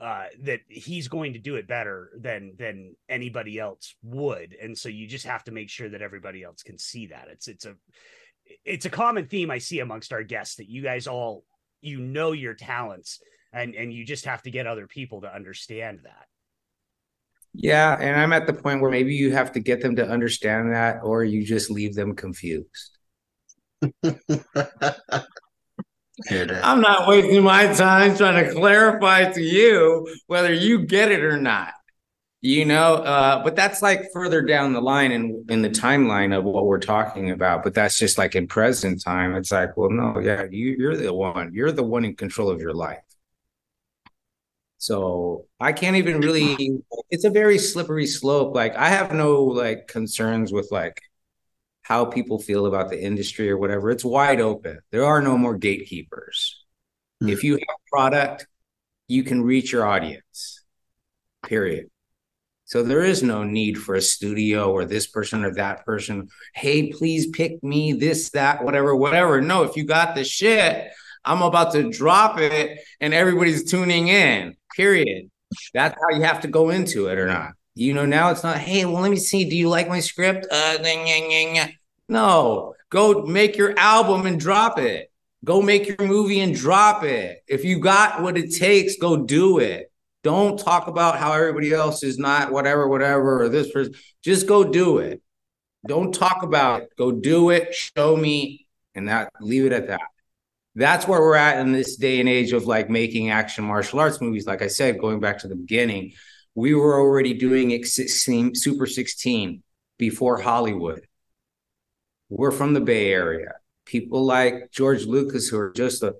uh, 0.00 0.26
that 0.42 0.60
he's 0.68 1.08
going 1.08 1.32
to 1.32 1.38
do 1.38 1.56
it 1.56 1.66
better 1.66 2.12
than 2.18 2.54
than 2.56 2.94
anybody 3.08 3.58
else 3.58 3.94
would, 4.02 4.56
and 4.60 4.76
so 4.78 4.88
you 4.88 5.06
just 5.06 5.26
have 5.26 5.44
to 5.44 5.52
make 5.52 5.68
sure 5.68 5.88
that 5.88 6.02
everybody 6.02 6.42
else 6.42 6.62
can 6.62 6.78
see 6.78 7.08
that. 7.08 7.28
It's 7.30 7.48
it's 7.48 7.66
a 7.66 7.74
it's 8.64 8.86
a 8.86 8.90
common 8.90 9.26
theme 9.26 9.50
I 9.50 9.58
see 9.58 9.80
amongst 9.80 10.12
our 10.12 10.22
guests 10.22 10.56
that 10.56 10.70
you 10.70 10.82
guys 10.82 11.06
all 11.06 11.44
you 11.80 12.00
know 12.00 12.32
your 12.32 12.54
talents 12.54 13.20
and 13.52 13.74
and 13.74 13.92
you 13.92 14.04
just 14.04 14.24
have 14.24 14.42
to 14.42 14.50
get 14.50 14.66
other 14.66 14.86
people 14.86 15.20
to 15.22 15.34
understand 15.34 16.00
that 16.04 16.26
Yeah, 17.54 17.96
and 18.00 18.16
I'm 18.20 18.32
at 18.32 18.46
the 18.46 18.52
point 18.54 18.80
where 18.80 18.90
maybe 18.90 19.14
you 19.14 19.32
have 19.32 19.52
to 19.52 19.60
get 19.60 19.80
them 19.82 19.96
to 19.96 20.06
understand 20.08 20.72
that, 20.74 21.00
or 21.02 21.24
you 21.24 21.44
just 21.44 21.70
leave 21.70 21.94
them 21.94 22.14
confused. 22.14 22.98
I'm 26.62 26.80
not 26.80 27.06
wasting 27.06 27.42
my 27.44 27.72
time 27.72 28.16
trying 28.16 28.44
to 28.44 28.52
clarify 28.52 29.30
to 29.32 29.40
you 29.40 30.06
whether 30.26 30.52
you 30.52 30.84
get 30.84 31.12
it 31.12 31.22
or 31.22 31.36
not. 31.40 31.74
You 32.42 32.66
know, 32.66 32.96
uh, 32.96 33.42
but 33.44 33.56
that's 33.56 33.82
like 33.82 34.10
further 34.14 34.42
down 34.42 34.72
the 34.72 34.80
line 34.82 35.12
in 35.12 35.44
in 35.48 35.62
the 35.62 35.70
timeline 35.70 36.36
of 36.36 36.44
what 36.44 36.66
we're 36.66 36.78
talking 36.80 37.30
about. 37.32 37.64
But 37.64 37.74
that's 37.74 37.98
just 37.98 38.18
like 38.18 38.36
in 38.36 38.48
present 38.48 39.02
time. 39.04 39.34
It's 39.36 39.52
like, 39.52 39.76
well, 39.76 39.90
no, 39.90 40.20
yeah, 40.20 40.44
you, 40.50 40.76
you're 40.78 40.96
the 40.96 41.14
one. 41.14 41.52
You're 41.54 41.72
the 41.72 41.84
one 41.84 42.04
in 42.04 42.16
control 42.16 42.50
of 42.50 42.60
your 42.60 42.74
life. 42.74 43.00
So 44.78 45.46
I 45.60 45.72
can't 45.72 45.96
even 45.96 46.20
really. 46.20 46.80
It's 47.10 47.24
a 47.24 47.30
very 47.30 47.58
slippery 47.58 48.06
slope. 48.06 48.54
Like 48.54 48.76
I 48.76 48.88
have 48.88 49.12
no 49.12 49.42
like 49.42 49.88
concerns 49.88 50.52
with 50.52 50.68
like 50.70 51.00
how 51.82 52.04
people 52.04 52.38
feel 52.38 52.66
about 52.66 52.88
the 52.88 53.02
industry 53.02 53.50
or 53.50 53.58
whatever. 53.58 53.90
It's 53.90 54.04
wide 54.04 54.40
open. 54.40 54.78
There 54.90 55.04
are 55.04 55.20
no 55.20 55.36
more 55.36 55.56
gatekeepers. 55.56 56.64
Hmm. 57.20 57.28
If 57.28 57.42
you 57.42 57.54
have 57.54 57.76
product, 57.90 58.46
you 59.08 59.24
can 59.24 59.42
reach 59.42 59.72
your 59.72 59.86
audience. 59.86 60.62
Period. 61.42 61.88
So 62.66 62.82
there 62.82 63.02
is 63.02 63.22
no 63.22 63.44
need 63.44 63.78
for 63.78 63.94
a 63.94 64.02
studio 64.02 64.70
or 64.70 64.84
this 64.84 65.06
person 65.06 65.42
or 65.42 65.54
that 65.54 65.86
person. 65.86 66.28
Hey, 66.54 66.92
please 66.92 67.28
pick 67.28 67.62
me 67.64 67.94
this, 67.94 68.28
that, 68.30 68.62
whatever, 68.62 68.94
whatever. 68.94 69.40
No, 69.40 69.62
if 69.62 69.74
you 69.74 69.84
got 69.84 70.14
the 70.14 70.22
shit, 70.22 70.92
I'm 71.24 71.40
about 71.40 71.72
to 71.72 71.88
drop 71.88 72.38
it 72.38 72.80
and 73.00 73.14
everybody's 73.14 73.70
tuning 73.70 74.08
in. 74.08 74.57
Period. 74.78 75.28
That's 75.74 76.00
how 76.00 76.16
you 76.16 76.22
have 76.22 76.40
to 76.42 76.48
go 76.48 76.70
into 76.70 77.08
it 77.08 77.18
or 77.18 77.26
not. 77.26 77.50
You 77.74 77.94
know, 77.94 78.06
now 78.06 78.30
it's 78.30 78.44
not, 78.44 78.58
hey, 78.58 78.84
well, 78.84 79.02
let 79.02 79.10
me 79.10 79.16
see. 79.16 79.50
Do 79.50 79.56
you 79.56 79.68
like 79.68 79.88
my 79.88 79.98
script? 79.98 80.46
Uh, 80.50 80.78
no, 82.08 82.74
go 82.88 83.26
make 83.26 83.56
your 83.56 83.76
album 83.76 84.24
and 84.24 84.38
drop 84.38 84.78
it. 84.78 85.10
Go 85.44 85.60
make 85.60 85.88
your 85.88 86.06
movie 86.06 86.38
and 86.38 86.54
drop 86.54 87.02
it. 87.02 87.42
If 87.48 87.64
you 87.64 87.80
got 87.80 88.22
what 88.22 88.38
it 88.38 88.54
takes, 88.54 88.96
go 88.98 89.16
do 89.16 89.58
it. 89.58 89.90
Don't 90.22 90.60
talk 90.60 90.86
about 90.86 91.18
how 91.18 91.32
everybody 91.32 91.72
else 91.72 92.04
is 92.04 92.16
not 92.16 92.52
whatever, 92.52 92.86
whatever, 92.86 93.42
or 93.42 93.48
this 93.48 93.72
person. 93.72 93.94
Just 94.22 94.46
go 94.46 94.62
do 94.62 94.98
it. 94.98 95.20
Don't 95.88 96.12
talk 96.12 96.44
about 96.44 96.82
it. 96.82 96.90
Go 96.96 97.10
do 97.10 97.50
it. 97.50 97.74
Show 97.74 98.16
me, 98.16 98.68
and 98.94 99.08
that 99.08 99.32
leave 99.40 99.64
it 99.64 99.72
at 99.72 99.88
that. 99.88 100.02
That's 100.78 101.08
where 101.08 101.20
we're 101.20 101.34
at 101.34 101.58
in 101.58 101.72
this 101.72 101.96
day 101.96 102.20
and 102.20 102.28
age 102.28 102.52
of 102.52 102.68
like 102.68 102.88
making 102.88 103.30
action 103.30 103.64
martial 103.64 103.98
arts 103.98 104.20
movies. 104.20 104.46
Like 104.46 104.62
I 104.62 104.68
said, 104.68 105.00
going 105.00 105.18
back 105.18 105.38
to 105.38 105.48
the 105.48 105.56
beginning, 105.56 106.12
we 106.54 106.72
were 106.72 107.00
already 107.00 107.34
doing 107.34 107.72
it 107.72 107.84
16, 107.84 108.54
Super 108.54 108.86
16 108.86 109.64
before 109.98 110.40
Hollywood. 110.40 111.04
We're 112.28 112.52
from 112.52 112.74
the 112.74 112.80
Bay 112.80 113.12
Area. 113.12 113.54
People 113.86 114.24
like 114.24 114.70
George 114.70 115.04
Lucas, 115.04 115.48
who 115.48 115.58
are 115.58 115.72
just 115.72 116.04
a 116.04 116.14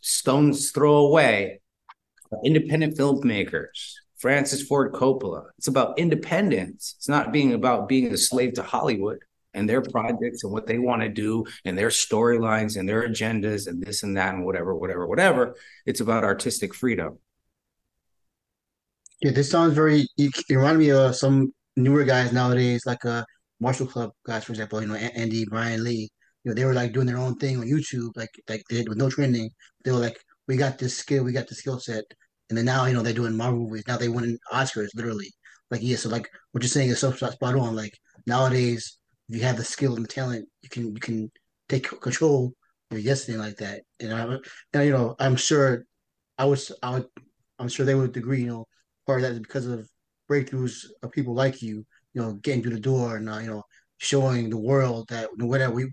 stone's 0.00 0.70
throw 0.70 0.96
away, 0.96 1.60
independent 2.42 2.96
filmmakers, 2.96 3.92
Francis 4.16 4.62
Ford 4.62 4.94
Coppola. 4.94 5.48
It's 5.58 5.68
about 5.68 5.98
independence. 5.98 6.94
It's 6.96 7.10
not 7.10 7.30
being 7.30 7.52
about 7.52 7.90
being 7.90 8.10
a 8.10 8.16
slave 8.16 8.54
to 8.54 8.62
Hollywood 8.62 9.18
and 9.54 9.68
their 9.68 9.82
projects 9.82 10.44
and 10.44 10.52
what 10.52 10.66
they 10.66 10.78
want 10.78 11.02
to 11.02 11.08
do 11.08 11.44
and 11.64 11.76
their 11.76 11.88
storylines 11.88 12.76
and 12.76 12.88
their 12.88 13.08
agendas 13.08 13.66
and 13.66 13.82
this 13.82 14.02
and 14.02 14.16
that 14.16 14.34
and 14.34 14.44
whatever, 14.44 14.74
whatever, 14.74 15.06
whatever. 15.06 15.54
It's 15.86 16.00
about 16.00 16.24
artistic 16.24 16.74
freedom. 16.74 17.18
Yeah, 19.20 19.30
this 19.30 19.50
sounds 19.50 19.74
very. 19.74 20.06
You, 20.16 20.30
you 20.48 20.58
remind 20.58 20.78
me 20.78 20.90
of 20.90 21.14
some 21.14 21.52
newer 21.76 22.04
guys 22.04 22.32
nowadays, 22.32 22.82
like 22.86 23.04
uh 23.04 23.24
Martial 23.60 23.86
Club 23.86 24.10
guys, 24.26 24.44
for 24.44 24.52
example. 24.52 24.80
You 24.80 24.88
know, 24.88 24.94
Andy, 24.94 25.44
Brian 25.44 25.84
Le. 25.84 25.92
You 25.92 26.08
know, 26.44 26.54
they 26.54 26.64
were 26.64 26.74
like 26.74 26.92
doing 26.92 27.06
their 27.06 27.18
own 27.18 27.36
thing 27.36 27.58
on 27.58 27.66
YouTube, 27.68 28.10
like 28.16 28.30
like 28.48 28.64
they 28.68 28.78
did 28.78 28.88
with 28.88 28.98
no 28.98 29.08
training. 29.08 29.50
They 29.84 29.92
were 29.92 29.98
like, 29.98 30.18
"We 30.48 30.56
got 30.56 30.78
this 30.78 30.96
skill, 30.96 31.22
we 31.22 31.32
got 31.32 31.46
the 31.46 31.54
skill 31.54 31.78
set," 31.78 32.04
and 32.48 32.58
then 32.58 32.64
now 32.64 32.86
you 32.86 32.94
know 32.94 33.02
they're 33.02 33.12
doing 33.12 33.36
Marvel 33.36 33.60
movies. 33.60 33.84
Now 33.86 33.96
they 33.96 34.08
win 34.08 34.38
Oscars, 34.52 34.88
literally. 34.96 35.32
Like 35.70 35.82
yeah, 35.82 35.96
so 35.96 36.08
like 36.08 36.28
what 36.50 36.62
you're 36.64 36.68
saying 36.68 36.90
is 36.90 36.98
so 36.98 37.12
spot 37.12 37.54
on. 37.54 37.76
Like 37.76 37.96
nowadays, 38.26 38.98
you 39.32 39.42
have 39.42 39.56
the 39.56 39.64
skill 39.64 39.96
and 39.96 40.04
the 40.04 40.08
talent, 40.08 40.48
you 40.62 40.68
can 40.68 40.94
you 40.94 41.00
can 41.00 41.30
take 41.68 41.88
control 42.00 42.52
of 42.90 42.98
your 42.98 43.14
destiny 43.14 43.38
like 43.38 43.56
that. 43.56 43.82
And 44.00 44.40
I, 44.74 44.82
you 44.82 44.92
know, 44.92 45.16
I'm 45.18 45.36
sure, 45.36 45.84
I 46.38 46.44
was 46.44 46.70
I 46.82 46.90
would, 46.90 47.06
I'm 47.58 47.68
sure 47.68 47.86
they 47.86 47.94
would 47.94 48.16
agree. 48.16 48.42
You 48.42 48.48
know, 48.48 48.66
part 49.06 49.20
of 49.20 49.22
that 49.22 49.32
is 49.32 49.40
because 49.40 49.66
of 49.66 49.88
breakthroughs 50.30 50.84
of 51.02 51.12
people 51.12 51.34
like 51.34 51.62
you, 51.62 51.86
you 52.14 52.22
know, 52.22 52.34
getting 52.34 52.62
through 52.62 52.74
the 52.74 52.80
door 52.80 53.16
and 53.16 53.28
uh, 53.28 53.38
you 53.38 53.48
know, 53.48 53.62
showing 53.98 54.50
the 54.50 54.58
world 54.58 55.08
that 55.08 55.30
no 55.36 55.46
matter 55.46 55.70
we, 55.70 55.90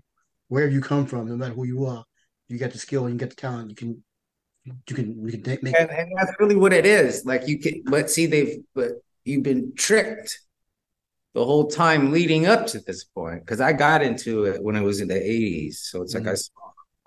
wherever 0.48 0.72
you 0.72 0.80
come 0.80 1.06
from, 1.06 1.26
no 1.26 1.36
matter 1.36 1.54
who 1.54 1.64
you 1.64 1.86
are, 1.86 2.04
you 2.48 2.58
got 2.58 2.72
the 2.72 2.78
skill 2.78 3.06
and 3.06 3.14
you 3.14 3.18
got 3.18 3.30
the 3.30 3.36
talent. 3.36 3.70
You 3.70 3.76
can, 3.76 4.04
you 4.88 4.94
can, 4.94 5.22
we 5.22 5.30
can 5.32 5.42
make 5.62 5.78
And, 5.78 5.90
and 5.90 6.12
that's 6.16 6.32
really 6.38 6.56
what 6.56 6.72
it 6.72 6.84
is. 6.84 7.24
Like 7.24 7.46
you 7.46 7.58
can, 7.58 7.82
but 7.86 8.10
see, 8.10 8.26
they've, 8.26 8.58
but 8.74 8.92
you've 9.24 9.44
been 9.44 9.72
tricked 9.76 10.40
the 11.34 11.44
whole 11.44 11.66
time 11.68 12.12
leading 12.12 12.46
up 12.46 12.66
to 12.68 12.80
this 12.80 13.04
point. 13.04 13.40
Because 13.40 13.60
I 13.60 13.72
got 13.72 14.02
into 14.02 14.44
it 14.44 14.62
when 14.62 14.76
it 14.76 14.82
was 14.82 15.00
in 15.00 15.08
the 15.08 15.14
80s. 15.14 15.74
So 15.76 16.02
it's 16.02 16.14
like 16.14 16.26
I 16.26 16.34
saw 16.34 16.50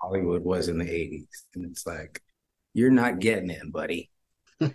Hollywood 0.00 0.42
was 0.42 0.68
in 0.68 0.78
the 0.78 0.84
80s. 0.84 1.26
And 1.54 1.66
it's 1.66 1.86
like, 1.86 2.22
you're 2.72 2.90
not 2.90 3.20
getting 3.20 3.50
in, 3.50 3.70
buddy. 3.70 4.10
like, 4.60 4.70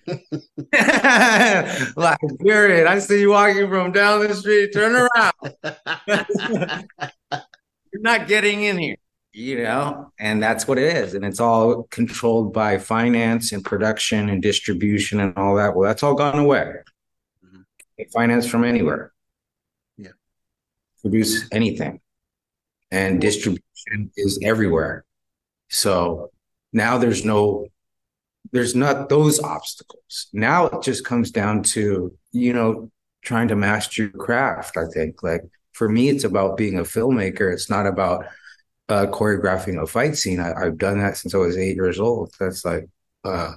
period. 2.39 2.87
I 2.87 2.99
see 2.99 3.21
you 3.21 3.31
walking 3.31 3.69
from 3.69 3.91
down 3.91 4.19
the 4.27 4.35
street, 4.35 4.71
turn 4.73 4.95
around. 4.95 5.33
You're 7.91 8.03
not 8.03 8.27
getting 8.27 8.63
in 8.63 8.77
here, 8.77 8.97
you 9.31 9.63
know? 9.63 10.11
And 10.19 10.43
that's 10.43 10.67
what 10.67 10.77
it 10.77 10.95
is. 10.95 11.15
And 11.15 11.25
it's 11.25 11.39
all 11.39 11.83
controlled 11.89 12.53
by 12.53 12.77
finance 12.77 13.51
and 13.51 13.65
production 13.65 14.29
and 14.29 14.43
distribution 14.43 15.19
and 15.19 15.35
all 15.37 15.55
that. 15.55 15.75
Well, 15.75 15.87
that's 15.87 16.03
all 16.03 16.13
gone 16.13 16.37
away. 16.37 16.71
Mhm. 17.43 17.65
Finance 18.13 18.47
from 18.47 18.63
anywhere. 18.63 19.11
Produce 21.01 21.47
anything. 21.51 22.01
And 22.91 23.21
distribution 23.21 24.11
is 24.15 24.39
everywhere. 24.43 25.05
So 25.69 26.31
now 26.73 26.97
there's 26.97 27.23
no 27.23 27.67
there's 28.51 28.75
not 28.75 29.09
those 29.09 29.39
obstacles. 29.39 30.27
Now 30.33 30.65
it 30.67 30.81
just 30.81 31.05
comes 31.05 31.29
down 31.29 31.61
to, 31.63 32.15
you 32.31 32.53
know, 32.53 32.89
trying 33.21 33.49
to 33.49 33.55
master 33.55 34.03
your 34.03 34.11
craft, 34.11 34.77
I 34.77 34.85
think. 34.85 35.21
Like 35.21 35.43
for 35.73 35.87
me, 35.87 36.09
it's 36.09 36.23
about 36.23 36.57
being 36.57 36.79
a 36.79 36.83
filmmaker. 36.83 37.51
It's 37.53 37.69
not 37.69 37.85
about 37.85 38.25
uh, 38.87 39.05
choreographing 39.07 39.81
a 39.81 39.85
fight 39.85 40.17
scene. 40.17 40.39
I, 40.39 40.53
I've 40.53 40.77
done 40.77 40.99
that 40.99 41.17
since 41.17 41.35
I 41.35 41.37
was 41.37 41.57
eight 41.57 41.75
years 41.75 41.99
old. 41.99 42.33
That's 42.39 42.65
like, 42.65 42.87
uh, 43.23 43.53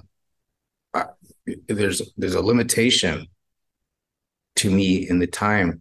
I, 0.92 1.06
there's 1.68 2.02
there's 2.16 2.34
a 2.34 2.42
limitation 2.42 3.26
to 4.56 4.70
me 4.70 5.08
in 5.08 5.18
the 5.18 5.26
time 5.26 5.80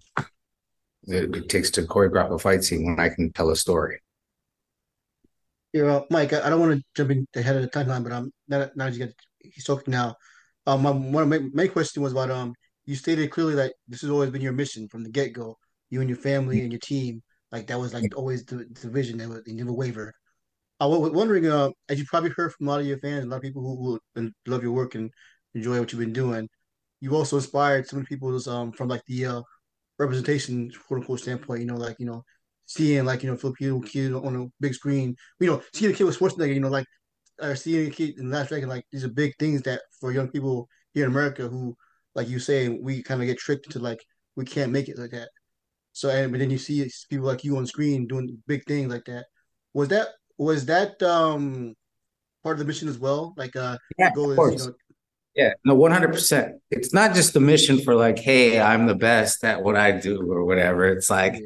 it 1.07 1.49
takes 1.49 1.69
to 1.71 1.83
choreograph 1.83 2.33
a 2.33 2.39
fight 2.39 2.63
scene 2.63 2.85
when 2.85 2.99
I 2.99 3.09
can 3.09 3.31
tell 3.31 3.49
a 3.49 3.55
story. 3.55 3.99
Yeah, 5.73 5.83
well, 5.83 6.07
Mike, 6.09 6.33
I, 6.33 6.45
I 6.45 6.49
don't 6.49 6.59
want 6.59 6.77
to 6.77 6.83
jump 6.95 7.11
in 7.11 7.27
ahead 7.35 7.55
of 7.55 7.61
the 7.61 7.69
timeline, 7.69 8.03
but 8.03 8.11
um, 8.11 8.31
now, 8.47 8.69
now 8.75 8.85
that 8.85 8.93
you 8.93 8.99
get 8.99 9.15
he's 9.39 9.63
talking 9.63 9.91
now. 9.91 10.15
Um, 10.67 10.83
my 10.83 10.91
one 10.91 11.23
of 11.23 11.29
my 11.29 11.39
main 11.53 11.69
question 11.69 12.03
was 12.03 12.11
about 12.11 12.29
um, 12.29 12.53
you 12.85 12.95
stated 12.95 13.31
clearly 13.31 13.55
that 13.55 13.73
this 13.87 14.01
has 14.01 14.09
always 14.09 14.29
been 14.29 14.41
your 14.41 14.53
mission 14.53 14.87
from 14.87 15.03
the 15.03 15.09
get 15.09 15.33
go. 15.33 15.57
You 15.89 16.01
and 16.01 16.09
your 16.09 16.19
family 16.19 16.61
and 16.61 16.71
your 16.71 16.79
team, 16.79 17.21
like 17.51 17.67
that 17.67 17.79
was 17.79 17.93
like 17.93 18.15
always 18.15 18.45
the, 18.45 18.67
the 18.81 18.89
vision 18.89 19.17
that 19.17 19.29
was, 19.29 19.41
you 19.45 19.55
never 19.55 19.73
wavered. 19.73 20.13
I 20.79 20.85
was 20.85 21.11
wondering, 21.11 21.47
uh, 21.47 21.69
as 21.89 21.99
you 21.99 22.05
probably 22.05 22.31
heard 22.31 22.53
from 22.53 22.67
a 22.67 22.71
lot 22.71 22.79
of 22.79 22.87
your 22.87 22.97
fans, 22.99 23.25
a 23.25 23.27
lot 23.27 23.37
of 23.37 23.41
people 23.41 23.61
who, 23.61 23.99
who 24.15 24.31
love 24.47 24.63
your 24.63 24.71
work 24.71 24.95
and 24.95 25.11
enjoy 25.53 25.79
what 25.79 25.91
you've 25.91 25.99
been 25.99 26.13
doing, 26.13 26.47
you 27.01 27.15
also 27.15 27.37
inspired 27.37 27.87
so 27.87 27.97
many 27.97 28.05
people 28.05 28.37
um 28.49 28.71
from 28.71 28.87
like 28.87 29.03
the 29.05 29.25
uh 29.25 29.41
representation 30.01 30.71
quote 30.87 31.01
unquote 31.01 31.19
standpoint. 31.21 31.61
You 31.61 31.67
know, 31.67 31.75
like 31.77 31.97
you 31.99 32.05
know 32.05 32.23
seeing 32.65 33.05
like 33.05 33.23
you 33.23 33.29
know 33.31 33.37
Filipino 33.37 33.79
kid 33.81 34.13
on 34.13 34.35
a 34.35 34.47
big 34.59 34.73
screen, 34.73 35.15
you 35.39 35.47
know, 35.47 35.61
seeing 35.73 35.91
a 35.91 35.95
kid 35.95 36.05
with 36.05 36.17
Schwarzenegger, 36.19 36.53
you 36.53 36.59
know, 36.59 36.69
like 36.69 36.85
or 37.41 37.55
seeing 37.55 37.87
a 37.87 37.91
kid 37.91 38.17
in 38.19 38.29
Last 38.31 38.49
Dragon, 38.49 38.69
like 38.69 38.85
these 38.91 39.03
are 39.03 39.09
big 39.09 39.33
things 39.39 39.61
that 39.63 39.81
for 39.99 40.11
young 40.11 40.29
people 40.29 40.67
here 40.93 41.05
in 41.05 41.11
America 41.11 41.47
who, 41.47 41.75
like 42.15 42.29
you 42.29 42.39
say, 42.39 42.69
we 42.69 43.03
kind 43.03 43.21
of 43.21 43.27
get 43.27 43.37
tricked 43.39 43.65
into 43.67 43.79
like 43.79 43.99
we 44.35 44.45
can't 44.45 44.71
make 44.71 44.89
it 44.89 44.97
like 44.97 45.11
that. 45.11 45.29
So 45.93 46.09
and 46.09 46.31
but 46.31 46.39
then 46.39 46.51
you 46.51 46.57
see 46.57 46.89
people 47.09 47.27
like 47.27 47.43
you 47.43 47.57
on 47.57 47.65
screen 47.67 48.07
doing 48.07 48.41
big 48.47 48.65
things 48.65 48.91
like 48.91 49.05
that. 49.05 49.25
Was 49.73 49.89
that 49.89 50.09
was 50.37 50.65
that 50.67 51.01
um 51.03 51.75
part 52.43 52.55
of 52.55 52.59
the 52.59 52.65
mission 52.65 52.87
as 52.89 52.99
well? 52.99 53.33
Like 53.37 53.55
uh 53.55 53.77
Yeah, 53.97 54.09
the 54.09 54.13
goal 54.13 54.31
of 54.31 54.35
is, 54.37 54.49
you 54.49 54.57
course. 54.57 54.67
know, 54.67 54.73
Yeah, 55.35 55.53
no, 55.63 55.75
100%. 55.77 56.59
It's 56.71 56.93
not 56.93 57.15
just 57.15 57.33
the 57.33 57.39
mission 57.39 57.79
for 57.79 57.95
like, 57.95 58.19
hey, 58.19 58.59
I'm 58.59 58.85
the 58.85 58.95
best 58.95 59.43
at 59.43 59.63
what 59.63 59.77
I 59.77 59.91
do 59.91 60.29
or 60.29 60.43
whatever. 60.43 60.87
It's 60.89 61.09
like, 61.09 61.41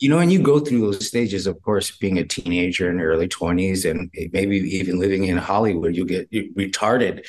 you 0.00 0.08
know, 0.08 0.18
and 0.18 0.32
you 0.32 0.40
go 0.40 0.58
through 0.58 0.80
those 0.80 1.06
stages, 1.06 1.46
of 1.46 1.60
course, 1.62 1.96
being 1.96 2.18
a 2.18 2.24
teenager 2.24 2.90
in 2.90 3.00
early 3.00 3.28
20s 3.28 3.88
and 3.88 4.10
maybe 4.32 4.56
even 4.56 4.98
living 4.98 5.24
in 5.24 5.38
Hollywood, 5.38 5.94
you'll 5.94 6.06
get 6.06 6.30
retarded. 6.30 7.24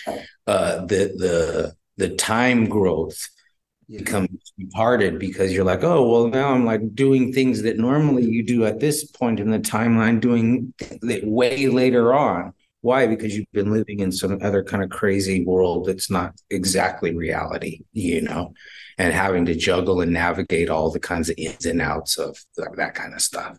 Uh, 0.48 0.86
the 0.86 1.13
the 1.17 1.74
the 1.98 2.15
time 2.15 2.69
growth 2.69 3.28
yeah. 3.88 4.00
becomes 4.00 4.54
retarded 4.60 5.19
because 5.19 5.52
you're 5.52 5.65
like, 5.65 5.84
oh, 5.84 6.08
well, 6.08 6.28
now 6.28 6.54
I'm 6.54 6.65
like 6.65 6.95
doing 6.95 7.34
things 7.34 7.63
that 7.63 7.78
normally 7.78 8.24
you 8.26 8.43
do 8.43 8.65
at 8.65 8.80
this 8.80 9.04
point 9.04 9.39
in 9.39 9.50
the 9.50 9.60
timeline, 9.60 10.22
doing 10.22 10.74
it 10.80 11.28
way 11.28 11.67
later 11.67 12.13
on. 12.13 12.54
Why? 12.82 13.08
Because 13.08 13.36
you've 13.36 13.52
been 13.52 13.72
living 13.72 14.00
in 14.00 14.12
some 14.12 14.39
other 14.42 14.63
kind 14.63 14.84
of 14.84 14.89
crazy 14.89 15.44
world 15.44 15.86
that's 15.86 16.10
not 16.10 16.34
exactly 16.50 17.13
reality, 17.13 17.82
you 17.92 18.22
know, 18.22 18.54
and 18.98 19.13
having 19.13 19.46
to 19.48 19.56
juggle 19.56 20.00
and 20.00 20.13
navigate 20.13 20.70
all 20.70 20.89
the 20.89 21.00
kinds 21.00 21.30
of 21.30 21.36
ins 21.38 21.65
and 21.65 21.82
outs 21.82 22.18
of 22.18 22.38
that 22.56 22.96
kind 22.96 23.13
of 23.13 23.22
stuff. 23.22 23.58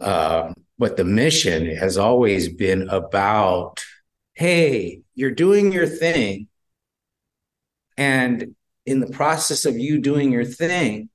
Um, 0.00 0.54
but 0.78 0.96
the 0.96 1.04
mission 1.04 1.66
has 1.76 1.98
always 1.98 2.48
been 2.48 2.88
about 2.88 3.84
hey, 4.34 5.02
you're 5.16 5.32
doing 5.32 5.72
your 5.72 5.86
thing. 5.86 6.46
And 7.96 8.54
in 8.86 9.00
the 9.00 9.08
process 9.08 9.64
of 9.64 9.76
you 9.76 9.98
doing 10.00 10.30
your 10.30 10.44
thing, 10.44 11.10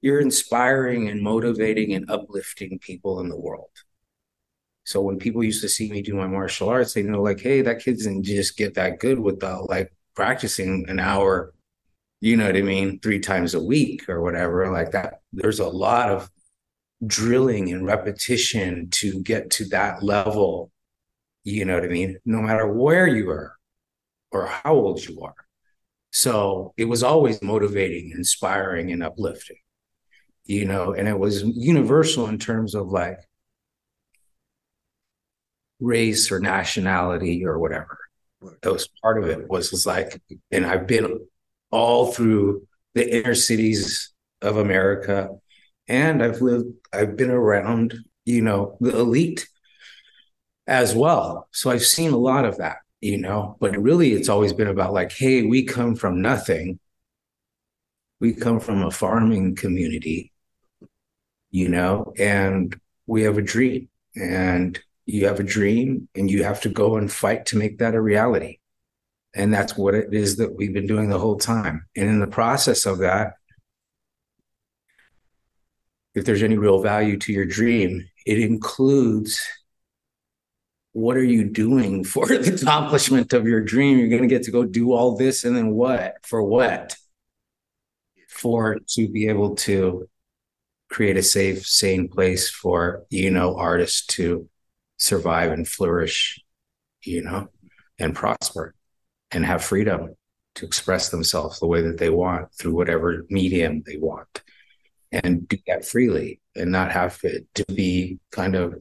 you're 0.00 0.20
inspiring 0.20 1.08
and 1.08 1.22
motivating 1.22 1.94
and 1.94 2.10
uplifting 2.10 2.80
people 2.80 3.20
in 3.20 3.28
the 3.28 3.38
world. 3.38 3.70
So 4.90 5.00
when 5.00 5.20
people 5.20 5.44
used 5.44 5.62
to 5.62 5.68
see 5.68 5.88
me 5.88 6.02
do 6.02 6.16
my 6.16 6.26
martial 6.26 6.68
arts, 6.68 6.94
they 6.94 7.04
know 7.04 7.22
like, 7.22 7.38
hey, 7.38 7.62
that 7.62 7.78
kid 7.78 7.98
didn't 7.98 8.24
just 8.24 8.56
get 8.56 8.74
that 8.74 8.98
good 8.98 9.20
without 9.20 9.68
like 9.68 9.94
practicing 10.16 10.84
an 10.88 10.98
hour, 10.98 11.54
you 12.20 12.36
know 12.36 12.46
what 12.46 12.56
I 12.56 12.62
mean, 12.62 12.98
three 12.98 13.20
times 13.20 13.54
a 13.54 13.62
week 13.62 14.08
or 14.08 14.20
whatever. 14.20 14.68
Like 14.72 14.90
that, 14.90 15.20
there's 15.32 15.60
a 15.60 15.68
lot 15.68 16.10
of 16.10 16.28
drilling 17.06 17.70
and 17.72 17.86
repetition 17.86 18.88
to 18.94 19.22
get 19.22 19.50
to 19.50 19.68
that 19.68 20.02
level. 20.02 20.72
You 21.44 21.66
know 21.66 21.76
what 21.76 21.84
I 21.84 21.88
mean? 21.88 22.18
No 22.24 22.42
matter 22.42 22.66
where 22.66 23.06
you 23.06 23.30
are 23.30 23.54
or 24.32 24.46
how 24.46 24.74
old 24.74 25.06
you 25.06 25.20
are. 25.20 25.46
So 26.10 26.74
it 26.76 26.86
was 26.86 27.04
always 27.04 27.40
motivating, 27.42 28.10
inspiring, 28.10 28.90
and 28.90 29.04
uplifting, 29.04 29.60
you 30.46 30.64
know, 30.64 30.94
and 30.94 31.06
it 31.06 31.16
was 31.16 31.44
universal 31.44 32.26
in 32.26 32.40
terms 32.40 32.74
of 32.74 32.88
like 32.88 33.20
race 35.80 36.30
or 36.30 36.38
nationality 36.40 37.44
or 37.44 37.58
whatever. 37.58 37.98
That 38.62 38.72
was 38.72 38.88
part 39.02 39.22
of 39.22 39.28
it 39.28 39.48
was, 39.48 39.70
was 39.70 39.86
like, 39.86 40.20
and 40.50 40.64
I've 40.64 40.86
been 40.86 41.26
all 41.70 42.12
through 42.12 42.66
the 42.94 43.18
inner 43.18 43.34
cities 43.34 44.12
of 44.42 44.56
America 44.56 45.28
and 45.88 46.22
I've 46.22 46.40
lived, 46.40 46.72
I've 46.92 47.16
been 47.16 47.30
around, 47.30 47.94
you 48.24 48.42
know, 48.42 48.76
the 48.80 48.96
elite 48.96 49.48
as 50.66 50.94
well. 50.94 51.48
So 51.52 51.70
I've 51.70 51.84
seen 51.84 52.12
a 52.12 52.18
lot 52.18 52.44
of 52.44 52.58
that, 52.58 52.78
you 53.00 53.18
know, 53.18 53.56
but 53.60 53.76
really 53.76 54.12
it's 54.12 54.28
always 54.28 54.52
been 54.52 54.68
about 54.68 54.92
like, 54.92 55.12
hey, 55.12 55.42
we 55.42 55.64
come 55.64 55.96
from 55.96 56.22
nothing. 56.22 56.78
We 58.20 58.34
come 58.34 58.60
from 58.60 58.82
a 58.82 58.90
farming 58.90 59.56
community, 59.56 60.32
you 61.50 61.68
know, 61.68 62.12
and 62.18 62.78
we 63.06 63.22
have 63.22 63.38
a 63.38 63.42
dream. 63.42 63.88
And 64.14 64.78
you 65.12 65.26
have 65.26 65.40
a 65.40 65.44
dream 65.44 66.08
and 66.14 66.30
you 66.30 66.44
have 66.44 66.60
to 66.62 66.68
go 66.68 66.96
and 66.96 67.10
fight 67.10 67.46
to 67.46 67.58
make 67.58 67.78
that 67.78 67.94
a 67.94 68.00
reality. 68.00 68.58
And 69.34 69.52
that's 69.52 69.76
what 69.76 69.94
it 69.94 70.12
is 70.12 70.36
that 70.36 70.54
we've 70.54 70.72
been 70.72 70.86
doing 70.86 71.08
the 71.08 71.18
whole 71.18 71.38
time. 71.38 71.86
And 71.96 72.08
in 72.08 72.20
the 72.20 72.26
process 72.26 72.86
of 72.86 72.98
that, 72.98 73.34
if 76.14 76.24
there's 76.24 76.42
any 76.42 76.58
real 76.58 76.82
value 76.82 77.16
to 77.18 77.32
your 77.32 77.44
dream, 77.44 78.08
it 78.26 78.38
includes 78.38 79.40
what 80.92 81.16
are 81.16 81.24
you 81.24 81.44
doing 81.44 82.02
for 82.14 82.26
the 82.26 82.54
accomplishment 82.54 83.32
of 83.32 83.46
your 83.46 83.60
dream? 83.60 83.98
You're 83.98 84.08
going 84.08 84.22
to 84.22 84.28
get 84.28 84.44
to 84.44 84.50
go 84.50 84.64
do 84.64 84.92
all 84.92 85.16
this 85.16 85.44
and 85.44 85.56
then 85.56 85.70
what? 85.70 86.16
For 86.22 86.42
what? 86.42 86.96
For 88.28 88.78
to 88.90 89.08
be 89.08 89.28
able 89.28 89.54
to 89.56 90.08
create 90.88 91.16
a 91.16 91.22
safe, 91.22 91.64
sane 91.66 92.08
place 92.08 92.50
for, 92.50 93.04
you 93.10 93.30
know, 93.30 93.56
artists 93.56 94.04
to 94.06 94.48
survive 95.00 95.50
and 95.50 95.66
flourish, 95.66 96.40
you 97.02 97.22
know, 97.22 97.48
and 97.98 98.14
prosper 98.14 98.74
and 99.30 99.44
have 99.44 99.64
freedom 99.64 100.14
to 100.56 100.66
express 100.66 101.08
themselves 101.08 101.58
the 101.58 101.66
way 101.66 101.82
that 101.82 101.98
they 101.98 102.10
want 102.10 102.52
through 102.54 102.74
whatever 102.74 103.24
medium 103.30 103.82
they 103.86 103.96
want 103.96 104.42
and 105.10 105.48
do 105.48 105.56
that 105.66 105.84
freely 105.84 106.40
and 106.54 106.70
not 106.70 106.92
have 106.92 107.18
it 107.22 107.46
to 107.54 107.64
be 107.74 108.18
kind 108.30 108.54
of 108.54 108.74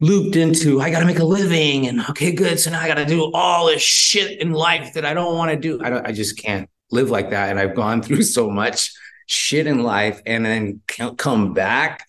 looped 0.00 0.36
into 0.36 0.80
I 0.80 0.90
got 0.90 1.00
to 1.00 1.06
make 1.06 1.18
a 1.18 1.24
living 1.24 1.86
and 1.86 2.00
okay 2.10 2.32
good 2.32 2.58
so 2.58 2.70
now 2.70 2.80
I 2.80 2.88
got 2.88 2.94
to 2.94 3.06
do 3.06 3.30
all 3.32 3.66
this 3.66 3.82
shit 3.82 4.40
in 4.40 4.52
life 4.52 4.94
that 4.94 5.04
I 5.04 5.14
don't 5.14 5.36
want 5.36 5.50
to 5.50 5.56
do. 5.56 5.80
I 5.82 5.90
don't 5.90 6.06
I 6.06 6.12
just 6.12 6.38
can't 6.38 6.68
live 6.90 7.10
like 7.10 7.30
that. 7.30 7.50
And 7.50 7.58
I've 7.58 7.74
gone 7.74 8.02
through 8.02 8.22
so 8.22 8.50
much 8.50 8.92
shit 9.26 9.66
in 9.66 9.82
life 9.82 10.20
and 10.26 10.44
then 10.44 10.80
come 11.16 11.52
back 11.52 12.06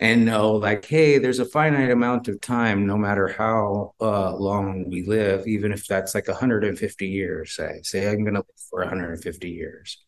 and 0.00 0.24
know 0.24 0.52
like 0.52 0.84
hey 0.84 1.18
there's 1.18 1.38
a 1.38 1.44
finite 1.44 1.90
amount 1.90 2.26
of 2.28 2.40
time 2.40 2.86
no 2.86 2.96
matter 2.96 3.28
how 3.28 3.94
uh, 4.00 4.34
long 4.34 4.88
we 4.90 5.04
live 5.06 5.46
even 5.46 5.72
if 5.72 5.86
that's 5.86 6.14
like 6.14 6.26
150 6.26 7.06
years 7.06 7.54
say 7.54 7.80
say 7.82 8.08
i'm 8.08 8.22
going 8.24 8.34
to 8.34 8.40
live 8.40 8.60
for 8.70 8.80
150 8.80 9.50
years. 9.50 9.98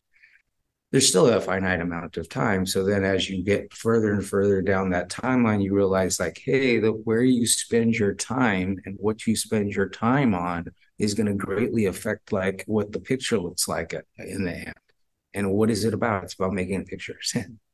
There's 0.91 1.09
still 1.09 1.27
a 1.27 1.41
finite 1.41 1.81
amount 1.81 2.15
of 2.17 2.29
time 2.29 2.65
so 2.65 2.83
then 2.83 3.03
as 3.03 3.29
you 3.29 3.43
get 3.43 3.73
further 3.73 4.13
and 4.13 4.25
further 4.25 4.61
down 4.61 4.89
that 4.91 5.09
timeline 5.09 5.61
you 5.61 5.75
realize 5.75 6.19
like 6.19 6.41
hey 6.43 6.79
the 6.79 6.91
where 6.91 7.23
you 7.23 7.45
spend 7.45 7.95
your 7.95 8.13
time 8.13 8.77
and 8.85 8.95
what 8.99 9.27
you 9.27 9.35
spend 9.35 9.73
your 9.73 9.89
time 9.89 10.33
on 10.33 10.67
is 10.99 11.13
going 11.13 11.27
to 11.27 11.33
greatly 11.33 11.85
affect 11.85 12.31
like 12.31 12.63
what 12.67 12.91
the 12.91 12.99
picture 12.99 13.37
looks 13.37 13.67
like 13.67 13.93
in 14.17 14.43
the 14.45 14.53
end. 14.53 14.73
And 15.33 15.51
what 15.51 15.69
is 15.69 15.85
it 15.85 15.93
about? 15.93 16.23
It's 16.23 16.33
about 16.33 16.53
making 16.53 16.81
a 16.81 16.83
pictures 16.83 17.35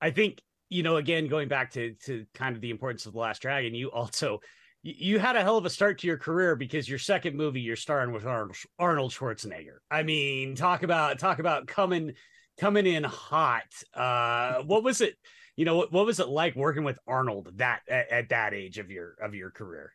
I 0.00 0.10
think 0.10 0.42
you 0.68 0.82
know 0.82 0.96
again 0.96 1.28
going 1.28 1.48
back 1.48 1.72
to 1.72 1.94
to 2.06 2.26
kind 2.34 2.54
of 2.54 2.62
the 2.62 2.70
importance 2.70 3.06
of 3.06 3.12
the 3.12 3.18
Last 3.18 3.42
Dragon, 3.42 3.74
you 3.74 3.90
also 3.90 4.40
you 4.82 5.18
had 5.18 5.34
a 5.34 5.42
hell 5.42 5.56
of 5.56 5.64
a 5.64 5.70
start 5.70 5.98
to 6.00 6.06
your 6.06 6.18
career 6.18 6.56
because 6.56 6.86
your 6.86 6.98
second 6.98 7.36
movie 7.36 7.62
you're 7.62 7.74
starring 7.74 8.12
with 8.12 8.26
Arnold, 8.26 9.10
Schwarzenegger. 9.12 9.78
I 9.90 10.02
mean, 10.02 10.56
talk 10.56 10.82
about 10.82 11.18
talk 11.18 11.38
about 11.38 11.66
coming 11.66 12.12
coming 12.60 12.86
in 12.86 13.02
hot. 13.02 13.62
Uh, 13.94 14.62
what 14.62 14.84
was 14.84 15.00
it? 15.00 15.16
You 15.56 15.64
know, 15.64 15.76
what, 15.76 15.92
what 15.92 16.04
was 16.04 16.20
it 16.20 16.28
like 16.28 16.54
working 16.54 16.84
with 16.84 16.98
Arnold 17.06 17.50
that 17.56 17.80
at, 17.88 18.10
at 18.10 18.28
that 18.28 18.52
age 18.52 18.78
of 18.78 18.90
your 18.90 19.14
of 19.22 19.34
your 19.34 19.50
career? 19.50 19.92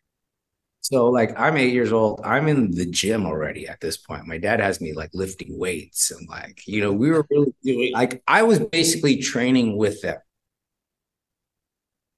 So 0.91 1.07
like 1.11 1.39
I'm 1.39 1.55
eight 1.55 1.71
years 1.71 1.91
old. 1.93 2.19
I'm 2.23 2.47
in 2.47 2.71
the 2.71 2.87
gym 2.87 3.27
already 3.27 3.67
at 3.67 3.79
this 3.79 3.95
point. 3.95 4.25
My 4.25 4.39
dad 4.39 4.59
has 4.59 4.81
me 4.81 4.93
like 4.93 5.11
lifting 5.13 5.55
weights 5.55 6.09
and 6.09 6.27
like, 6.27 6.65
you 6.65 6.81
know, 6.81 6.91
we 6.91 7.11
were 7.11 7.23
really 7.29 7.53
doing 7.63 7.93
like 7.93 8.23
I 8.27 8.41
was 8.41 8.59
basically 8.59 9.17
training 9.17 9.77
with 9.77 10.01
them. 10.01 10.17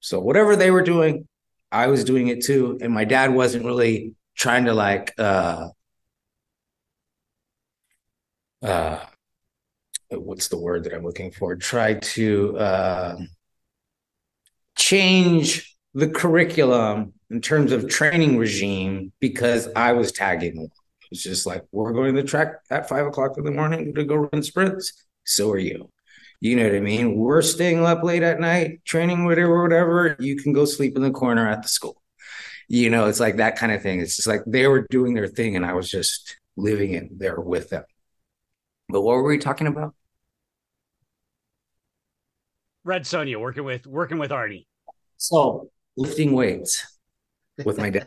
So 0.00 0.20
whatever 0.20 0.56
they 0.56 0.70
were 0.70 0.82
doing, 0.82 1.28
I 1.70 1.88
was 1.88 2.02
doing 2.02 2.28
it 2.28 2.42
too. 2.44 2.78
And 2.80 2.94
my 2.94 3.04
dad 3.04 3.34
wasn't 3.34 3.66
really 3.66 4.14
trying 4.36 4.64
to 4.64 4.72
like 4.72 5.12
uh 5.18 5.68
uh 8.62 9.04
what's 10.12 10.48
the 10.48 10.58
word 10.58 10.84
that 10.84 10.94
I'm 10.94 11.04
looking 11.04 11.30
for? 11.30 11.56
Try 11.56 11.94
to 11.94 12.56
uh 12.56 13.16
change 14.76 15.76
the 15.92 16.08
curriculum 16.08 17.12
in 17.32 17.40
terms 17.40 17.72
of 17.72 17.88
training 17.88 18.36
regime 18.36 19.10
because 19.18 19.68
I 19.74 19.92
was 19.92 20.12
tagging 20.12 20.58
along. 20.58 20.70
It's 21.10 21.22
just 21.22 21.46
like 21.46 21.64
we're 21.72 21.92
going 21.92 22.14
to 22.14 22.22
the 22.22 22.28
track 22.28 22.60
at 22.70 22.88
five 22.88 23.06
o'clock 23.06 23.38
in 23.38 23.44
the 23.44 23.50
morning 23.50 23.94
to 23.94 24.04
go 24.04 24.16
run 24.16 24.42
sprints. 24.42 25.04
So 25.24 25.50
are 25.50 25.58
you. 25.58 25.90
You 26.40 26.56
know 26.56 26.64
what 26.64 26.74
I 26.74 26.80
mean? 26.80 27.16
We're 27.16 27.42
staying 27.42 27.84
up 27.84 28.02
late 28.02 28.22
at 28.22 28.40
night, 28.40 28.84
training 28.84 29.24
whatever, 29.24 29.62
whatever. 29.62 30.16
You 30.18 30.36
can 30.36 30.52
go 30.52 30.64
sleep 30.64 30.96
in 30.96 31.02
the 31.02 31.10
corner 31.10 31.48
at 31.48 31.62
the 31.62 31.68
school. 31.68 32.02
You 32.68 32.90
know, 32.90 33.06
it's 33.06 33.20
like 33.20 33.36
that 33.36 33.56
kind 33.56 33.72
of 33.72 33.82
thing. 33.82 34.00
It's 34.00 34.16
just 34.16 34.28
like 34.28 34.42
they 34.46 34.66
were 34.66 34.86
doing 34.90 35.14
their 35.14 35.28
thing 35.28 35.56
and 35.56 35.64
I 35.64 35.72
was 35.72 35.90
just 35.90 36.36
living 36.56 36.92
in 36.92 37.10
there 37.16 37.40
with 37.40 37.70
them. 37.70 37.84
But 38.88 39.02
what 39.02 39.14
were 39.14 39.24
we 39.24 39.38
talking 39.38 39.66
about? 39.66 39.94
Red 42.84 43.02
Sonja 43.04 43.40
working 43.40 43.64
with 43.64 43.86
working 43.86 44.18
with 44.18 44.30
Arnie. 44.30 44.66
So 45.16 45.70
lifting 45.96 46.32
weights 46.32 46.84
with 47.64 47.78
my 47.78 47.90
dad 47.90 48.06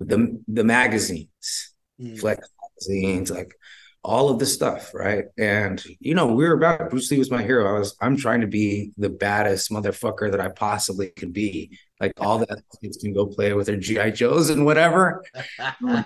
the 0.00 0.42
the 0.48 0.64
magazines, 0.64 1.74
mm. 2.00 2.18
flex 2.18 2.48
magazines, 2.60 3.30
like 3.30 3.54
all 4.02 4.28
of 4.28 4.38
the 4.38 4.46
stuff, 4.46 4.92
right? 4.94 5.24
And 5.38 5.82
you 6.00 6.14
know, 6.14 6.26
we 6.26 6.44
were 6.44 6.54
about 6.54 6.90
Bruce 6.90 7.10
Lee 7.10 7.18
was 7.18 7.30
my 7.30 7.42
hero. 7.42 7.74
I 7.74 7.78
was 7.78 7.96
I'm 8.00 8.16
trying 8.16 8.42
to 8.42 8.46
be 8.46 8.92
the 8.96 9.08
baddest 9.08 9.70
motherfucker 9.70 10.30
that 10.30 10.40
I 10.40 10.48
possibly 10.48 11.10
could 11.10 11.32
be. 11.32 11.78
Like 12.00 12.12
all 12.18 12.38
the 12.38 12.62
kids 12.82 12.98
can 12.98 13.14
go 13.14 13.26
play 13.26 13.52
with 13.54 13.66
their 13.66 13.76
GI 13.76 14.12
Joes 14.12 14.50
and 14.50 14.64
whatever. 14.64 15.24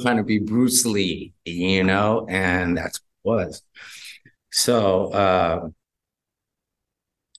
trying 0.00 0.16
to 0.16 0.24
be 0.24 0.38
Bruce 0.38 0.84
Lee, 0.84 1.34
you 1.44 1.84
know, 1.84 2.26
and 2.28 2.76
that's 2.76 3.00
what 3.22 3.42
it 3.42 3.46
was. 3.46 3.62
So 4.52 5.12
uh 5.12 5.68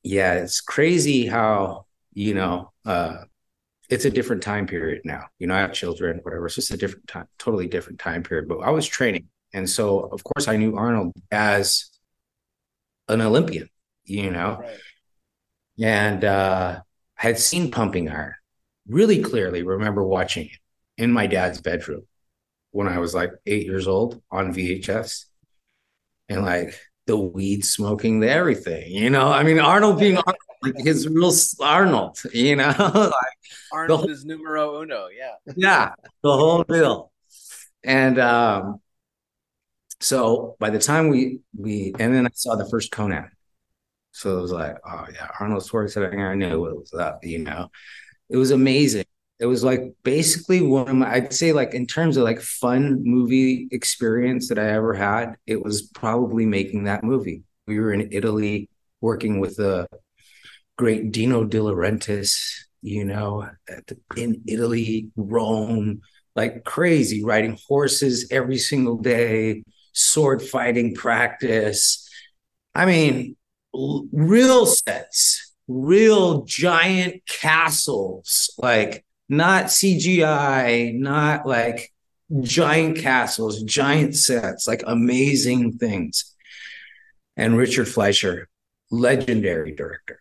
yeah, 0.03 0.33
it's 0.35 0.61
crazy 0.61 1.25
how, 1.25 1.85
you 2.13 2.33
know, 2.33 2.71
uh 2.85 3.23
it's 3.89 4.05
a 4.05 4.09
different 4.09 4.43
time 4.43 4.67
period 4.67 5.01
now. 5.05 5.25
You 5.39 5.47
know, 5.47 5.55
I 5.55 5.59
have 5.59 5.73
children, 5.73 6.19
whatever. 6.23 6.45
It's 6.47 6.55
just 6.55 6.71
a 6.71 6.77
different 6.77 7.07
time, 7.07 7.27
totally 7.37 7.67
different 7.67 7.99
time 7.99 8.23
period. 8.23 8.47
But 8.47 8.59
I 8.59 8.71
was 8.71 8.87
training 8.87 9.29
and 9.55 9.69
so, 9.69 10.01
of 10.01 10.21
course, 10.21 10.49
I 10.49 10.57
knew 10.57 10.75
Arnold 10.75 11.13
as 11.31 11.89
an 13.07 13.21
Olympian, 13.21 13.69
you 14.03 14.29
know, 14.29 14.57
right. 14.59 14.79
and 15.79 16.25
uh, 16.25 16.79
I 17.17 17.21
had 17.21 17.39
seen 17.39 17.71
Pumping 17.71 18.09
Iron 18.09 18.33
really 18.85 19.23
clearly. 19.23 19.63
Remember 19.63 20.03
watching 20.03 20.47
it 20.47 20.59
in 21.01 21.09
my 21.09 21.25
dad's 21.25 21.61
bedroom 21.61 22.05
when 22.71 22.89
I 22.89 22.99
was 22.99 23.15
like 23.15 23.31
eight 23.45 23.65
years 23.65 23.87
old 23.87 24.21
on 24.29 24.53
VHS, 24.53 25.23
and 26.27 26.41
like 26.41 26.77
the 27.07 27.15
weed 27.15 27.63
smoking, 27.63 28.19
the 28.19 28.29
everything, 28.29 28.91
you 28.91 29.09
know. 29.09 29.31
I 29.31 29.43
mean, 29.43 29.59
Arnold 29.59 29.99
being 29.99 30.17
Arnold, 30.17 30.35
like 30.65 30.85
his 30.85 31.07
real 31.07 31.31
Arnold, 31.61 32.19
you 32.33 32.55
know, 32.55 32.73
like 32.79 33.37
Arnold 33.71 34.01
whole, 34.01 34.09
is 34.09 34.25
numero 34.25 34.81
uno, 34.81 35.07
yeah, 35.07 35.53
yeah, 35.55 35.93
the 36.23 36.31
whole 36.31 36.63
deal, 36.63 37.11
and 37.83 38.19
um 38.19 38.81
so 40.01 40.55
by 40.59 40.69
the 40.69 40.79
time 40.79 41.09
we 41.09 41.39
we 41.57 41.93
and 41.99 42.13
then 42.13 42.25
I 42.27 42.29
saw 42.33 42.55
the 42.55 42.69
first 42.69 42.91
Conan, 42.91 43.29
so 44.11 44.37
it 44.37 44.41
was 44.41 44.51
like, 44.51 44.77
oh 44.85 45.05
yeah, 45.13 45.29
Arnold 45.39 45.63
Schwarzenegger. 45.63 46.31
I 46.31 46.35
knew 46.35 46.65
it 46.67 46.75
was 46.75 46.93
up. 46.93 47.23
You 47.23 47.39
know, 47.39 47.69
it 48.29 48.37
was 48.37 48.51
amazing. 48.51 49.05
It 49.39 49.45
was 49.47 49.63
like 49.63 49.81
basically 50.03 50.61
one 50.61 50.87
of 50.87 50.95
my, 50.95 51.11
I'd 51.13 51.33
say 51.33 51.51
like 51.51 51.73
in 51.73 51.85
terms 51.87 52.17
of 52.17 52.23
like 52.23 52.39
fun 52.41 53.03
movie 53.03 53.67
experience 53.71 54.47
that 54.49 54.59
I 54.59 54.69
ever 54.71 54.93
had. 54.93 55.35
It 55.45 55.61
was 55.63 55.83
probably 55.83 56.45
making 56.45 56.85
that 56.85 57.03
movie. 57.03 57.43
We 57.67 57.79
were 57.79 57.93
in 57.93 58.09
Italy 58.11 58.69
working 59.01 59.39
with 59.39 59.57
the 59.57 59.87
great 60.77 61.11
Dino 61.11 61.43
De 61.43 61.57
Laurentiis. 61.59 62.63
You 62.81 63.03
know, 63.05 63.49
the, 63.67 63.97
in 64.15 64.43
Italy, 64.47 65.09
Rome, 65.15 66.01
like 66.35 66.63
crazy, 66.63 67.23
riding 67.23 67.57
horses 67.67 68.27
every 68.31 68.57
single 68.57 68.97
day 68.97 69.63
sword 69.93 70.41
fighting 70.41 70.93
practice. 70.93 72.07
I 72.75 72.85
mean, 72.85 73.37
real 73.73 74.65
sets, 74.65 75.53
real 75.67 76.43
giant 76.43 77.25
castles, 77.25 78.53
like 78.57 79.05
not 79.29 79.65
CGI, 79.65 80.93
not 80.93 81.47
like 81.47 81.91
giant 82.41 82.97
castles, 82.97 83.63
giant 83.63 84.15
sets, 84.15 84.67
like 84.67 84.83
amazing 84.85 85.77
things. 85.77 86.35
And 87.37 87.57
Richard 87.57 87.87
Fleischer, 87.87 88.47
legendary 88.91 89.73
director. 89.73 90.19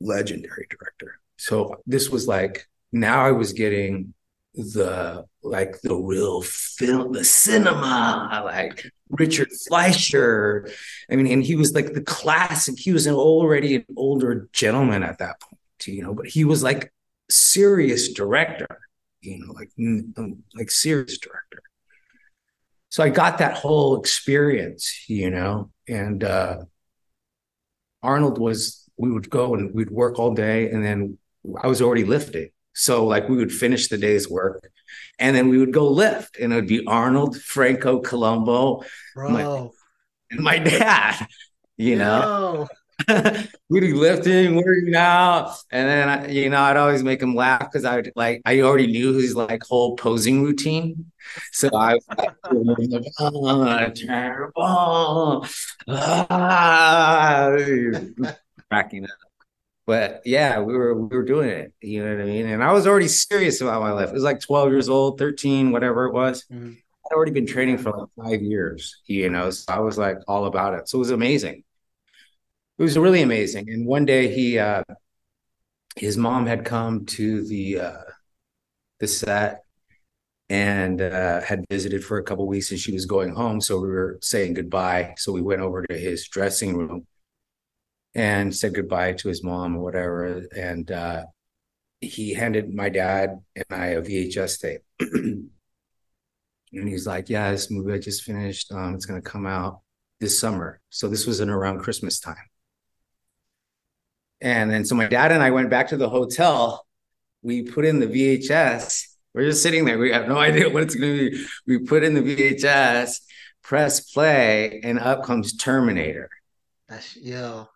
Legendary 0.00 0.66
director. 0.70 1.20
So 1.36 1.76
this 1.86 2.10
was 2.10 2.26
like, 2.26 2.68
now 2.92 3.24
I 3.24 3.32
was 3.32 3.52
getting 3.52 4.14
the 4.54 5.24
like 5.42 5.80
the 5.82 5.94
real 5.94 6.42
film, 6.42 7.12
the 7.12 7.24
cinema, 7.24 8.42
like 8.44 8.90
Richard 9.10 9.48
Fleischer. 9.66 10.68
I 11.10 11.16
mean, 11.16 11.26
and 11.28 11.44
he 11.44 11.54
was 11.54 11.74
like 11.74 11.92
the 11.92 12.02
classic. 12.02 12.78
He 12.78 12.92
was 12.92 13.06
an 13.06 13.14
already 13.14 13.76
an 13.76 13.84
older 13.96 14.48
gentleman 14.52 15.02
at 15.02 15.18
that 15.18 15.40
point, 15.40 15.86
you 15.86 16.02
know, 16.02 16.14
but 16.14 16.26
he 16.26 16.44
was 16.44 16.62
like 16.62 16.92
serious 17.30 18.12
director, 18.12 18.80
you 19.20 19.38
know, 19.46 19.52
like 19.52 19.70
like 20.54 20.70
serious 20.70 21.18
director. 21.18 21.62
So 22.88 23.04
I 23.04 23.10
got 23.10 23.38
that 23.38 23.56
whole 23.56 24.00
experience, 24.00 25.08
you 25.08 25.30
know, 25.30 25.70
and 25.86 26.24
uh 26.24 26.64
Arnold 28.02 28.38
was 28.38 28.87
we 28.98 29.10
would 29.10 29.30
go 29.30 29.54
and 29.54 29.72
we'd 29.74 29.90
work 29.90 30.18
all 30.18 30.34
day 30.34 30.70
and 30.70 30.84
then 30.84 31.18
I 31.62 31.66
was 31.66 31.80
already 31.80 32.04
lifting. 32.04 32.50
So 32.74 33.06
like 33.06 33.28
we 33.28 33.36
would 33.36 33.52
finish 33.52 33.88
the 33.88 33.98
day's 33.98 34.28
work 34.28 34.70
and 35.18 35.34
then 35.34 35.48
we 35.48 35.58
would 35.58 35.72
go 35.72 35.88
lift 35.88 36.38
and 36.38 36.52
it 36.52 36.56
would 36.56 36.68
be 36.68 36.86
Arnold, 36.86 37.40
Franco, 37.40 38.00
Columbu, 38.02 38.84
my, 39.16 39.68
and 40.30 40.40
my 40.40 40.58
dad, 40.58 41.26
you 41.76 41.96
know. 41.96 42.68
we'd 43.68 43.80
be 43.80 43.92
lifting, 43.92 44.56
working 44.56 44.94
out, 44.94 45.56
and 45.70 45.88
then 45.88 46.08
I, 46.08 46.28
you 46.28 46.50
know 46.50 46.60
I'd 46.60 46.76
always 46.76 47.02
make 47.04 47.22
him 47.22 47.34
laugh 47.34 47.60
because 47.60 47.84
I 47.84 47.96
would 47.96 48.12
like 48.16 48.42
I 48.44 48.60
already 48.60 48.88
knew 48.88 49.14
his 49.14 49.36
like 49.36 49.62
whole 49.62 49.96
posing 49.96 50.42
routine, 50.42 51.10
so 51.52 51.70
I 51.74 51.94
was 51.94 52.04
like, 52.08 52.34
oh, 53.20 53.88
terrible, 53.90 55.46
ah, 55.88 57.50
cracking 58.70 59.04
up 59.04 59.28
but 59.88 60.20
yeah, 60.26 60.60
we 60.60 60.76
were 60.76 60.94
we 60.94 61.16
were 61.16 61.24
doing 61.24 61.48
it. 61.48 61.72
You 61.80 62.04
know 62.04 62.14
what 62.14 62.22
I 62.22 62.26
mean? 62.26 62.46
And 62.46 62.62
I 62.62 62.72
was 62.72 62.86
already 62.86 63.08
serious 63.08 63.62
about 63.62 63.80
my 63.80 63.90
life. 63.90 64.10
It 64.10 64.12
was 64.12 64.22
like 64.22 64.38
12 64.38 64.68
years 64.68 64.90
old, 64.90 65.18
13, 65.18 65.72
whatever 65.72 66.04
it 66.04 66.12
was. 66.12 66.44
Mm-hmm. 66.52 66.72
I'd 66.72 67.14
already 67.14 67.32
been 67.32 67.46
training 67.46 67.78
for 67.78 67.92
like 67.92 68.08
five 68.22 68.42
years, 68.42 69.00
you 69.06 69.30
know. 69.30 69.48
So 69.48 69.72
I 69.72 69.78
was 69.78 69.96
like 69.96 70.18
all 70.28 70.44
about 70.44 70.74
it. 70.74 70.90
So 70.90 70.98
it 70.98 71.00
was 71.00 71.10
amazing. 71.10 71.64
It 72.76 72.82
was 72.82 72.98
really 72.98 73.22
amazing. 73.22 73.70
And 73.70 73.86
one 73.86 74.04
day 74.04 74.28
he 74.28 74.58
uh 74.58 74.84
his 75.96 76.18
mom 76.18 76.44
had 76.44 76.66
come 76.66 77.06
to 77.06 77.48
the 77.48 77.80
uh 77.80 78.02
the 79.00 79.08
set 79.08 79.62
and 80.50 81.00
uh, 81.00 81.40
had 81.40 81.64
visited 81.70 82.04
for 82.04 82.18
a 82.18 82.22
couple 82.22 82.46
weeks 82.46 82.70
and 82.70 82.80
she 82.80 82.92
was 82.92 83.06
going 83.06 83.34
home 83.34 83.60
so 83.60 83.78
we 83.78 83.88
were 83.88 84.18
saying 84.22 84.54
goodbye 84.54 85.14
so 85.18 85.30
we 85.30 85.42
went 85.42 85.60
over 85.60 85.82
to 85.82 85.96
his 85.96 86.26
dressing 86.26 86.74
room 86.74 87.06
and 88.14 88.54
said 88.54 88.74
goodbye 88.74 89.12
to 89.12 89.28
his 89.28 89.44
mom 89.44 89.76
or 89.76 89.80
whatever. 89.80 90.46
And 90.56 90.90
uh, 90.90 91.24
he 92.00 92.34
handed 92.34 92.74
my 92.74 92.88
dad 92.88 93.40
and 93.54 93.64
I 93.70 93.86
a 93.88 94.02
VHS 94.02 94.60
tape. 94.60 94.80
and 95.00 95.50
he's 96.72 97.06
like, 97.06 97.28
Yeah, 97.28 97.50
this 97.50 97.70
movie 97.70 97.92
I 97.92 97.98
just 97.98 98.22
finished, 98.22 98.72
um, 98.72 98.94
it's 98.94 99.06
going 99.06 99.20
to 99.20 99.28
come 99.28 99.46
out 99.46 99.80
this 100.20 100.38
summer. 100.38 100.80
So 100.90 101.08
this 101.08 101.26
was 101.26 101.40
in 101.40 101.50
around 101.50 101.80
Christmas 101.80 102.20
time. 102.20 102.36
And 104.40 104.70
then 104.70 104.84
so 104.84 104.94
my 104.94 105.06
dad 105.06 105.32
and 105.32 105.42
I 105.42 105.50
went 105.50 105.70
back 105.70 105.88
to 105.88 105.96
the 105.96 106.08
hotel. 106.08 106.86
We 107.42 107.62
put 107.62 107.84
in 107.84 108.00
the 108.00 108.06
VHS. 108.06 109.04
We're 109.34 109.46
just 109.46 109.62
sitting 109.62 109.84
there. 109.84 109.98
We 109.98 110.12
have 110.12 110.28
no 110.28 110.38
idea 110.38 110.68
what 110.70 110.82
it's 110.84 110.94
going 110.94 111.16
to 111.16 111.30
be. 111.30 111.46
We 111.66 111.78
put 111.78 112.04
in 112.04 112.14
the 112.14 112.22
VHS, 112.22 113.20
press 113.62 114.12
play, 114.12 114.80
and 114.82 114.98
up 114.98 115.24
comes 115.24 115.56
Terminator. 115.56 116.30
That's 116.88 117.16
yo. 117.16 117.68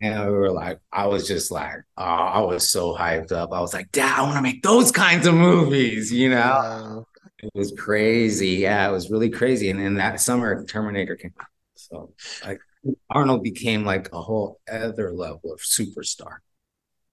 And 0.00 0.26
we 0.26 0.32
were 0.32 0.50
like, 0.50 0.78
I 0.92 1.06
was 1.06 1.26
just 1.26 1.50
like, 1.50 1.76
oh, 1.96 2.02
I 2.02 2.40
was 2.40 2.70
so 2.70 2.94
hyped 2.94 3.32
up. 3.32 3.52
I 3.52 3.60
was 3.60 3.72
like, 3.72 3.90
Dad, 3.92 4.18
I 4.18 4.22
want 4.22 4.36
to 4.36 4.42
make 4.42 4.62
those 4.62 4.92
kinds 4.92 5.26
of 5.26 5.34
movies, 5.34 6.12
you 6.12 6.28
know? 6.28 6.36
Wow. 6.36 7.06
It 7.42 7.50
was 7.54 7.72
crazy. 7.78 8.48
Yeah, 8.50 8.88
it 8.88 8.92
was 8.92 9.10
really 9.10 9.30
crazy. 9.30 9.70
And 9.70 9.80
then 9.80 9.94
that 9.94 10.20
summer, 10.20 10.64
Terminator 10.64 11.16
came 11.16 11.34
out. 11.40 11.46
So 11.74 12.14
like 12.44 12.60
Arnold 13.10 13.42
became 13.42 13.84
like 13.84 14.12
a 14.12 14.20
whole 14.20 14.60
other 14.70 15.12
level 15.12 15.52
of 15.52 15.60
superstar. 15.60 16.38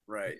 Right. 0.06 0.36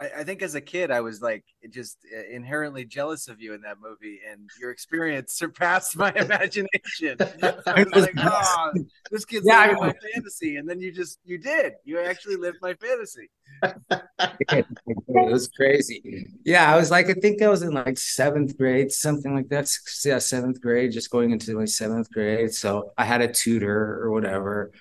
I, 0.00 0.10
I, 0.18 0.24
think 0.24 0.42
as 0.42 0.54
a 0.54 0.60
kid, 0.60 0.90
I 0.90 1.00
was 1.00 1.22
like 1.22 1.44
just 1.70 1.98
uh, 2.12 2.24
inherently 2.30 2.84
jealous 2.84 3.28
of 3.28 3.40
you 3.40 3.54
in 3.54 3.60
that 3.62 3.76
movie, 3.80 4.20
and 4.30 4.48
your 4.60 4.70
experience 4.70 5.32
surpassed 5.36 5.96
my 5.96 6.12
imagination. 6.16 7.16
I 7.66 7.84
was 7.92 8.04
like, 8.04 8.14
oh, 8.18 8.72
this 9.10 9.24
kid's 9.24 9.46
yeah, 9.46 9.66
living 9.66 9.80
my 9.80 9.94
fantasy, 10.12 10.56
and 10.56 10.68
then 10.68 10.80
you 10.80 10.92
just 10.92 11.18
you 11.24 11.38
did. 11.38 11.74
You 11.84 12.00
actually 12.00 12.36
lived 12.36 12.58
my 12.60 12.74
fantasy. 12.74 13.30
it 13.62 14.66
was 15.08 15.48
crazy. 15.48 16.26
Yeah, 16.44 16.72
I 16.72 16.76
was 16.76 16.90
like, 16.90 17.08
I 17.08 17.14
think 17.14 17.40
I 17.40 17.48
was 17.48 17.62
in 17.62 17.72
like 17.72 17.98
seventh 17.98 18.58
grade, 18.58 18.90
something 18.90 19.34
like 19.34 19.48
that. 19.48 19.70
Yeah, 20.04 20.18
seventh 20.18 20.60
grade, 20.60 20.92
just 20.92 21.10
going 21.10 21.30
into 21.30 21.54
my 21.54 21.66
seventh 21.66 22.10
grade. 22.10 22.52
So 22.52 22.92
I 22.98 23.04
had 23.04 23.20
a 23.20 23.32
tutor 23.32 24.00
or 24.02 24.10
whatever 24.10 24.72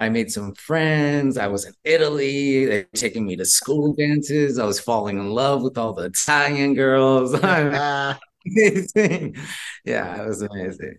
I 0.00 0.08
made 0.08 0.32
some 0.32 0.54
friends. 0.54 1.36
I 1.36 1.46
was 1.46 1.66
in 1.66 1.74
Italy. 1.84 2.64
They 2.64 2.78
were 2.78 2.88
taking 2.94 3.26
me 3.26 3.36
to 3.36 3.44
school 3.44 3.92
dances. 3.92 4.58
I 4.58 4.64
was 4.64 4.80
falling 4.80 5.18
in 5.18 5.30
love 5.30 5.62
with 5.62 5.76
all 5.76 5.92
the 5.92 6.06
Italian 6.06 6.74
girls. 6.74 7.34
amazing. 8.46 9.36
Yeah, 9.84 10.22
it 10.22 10.26
was 10.26 10.40
amazing. 10.40 10.96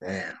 Man. 0.00 0.34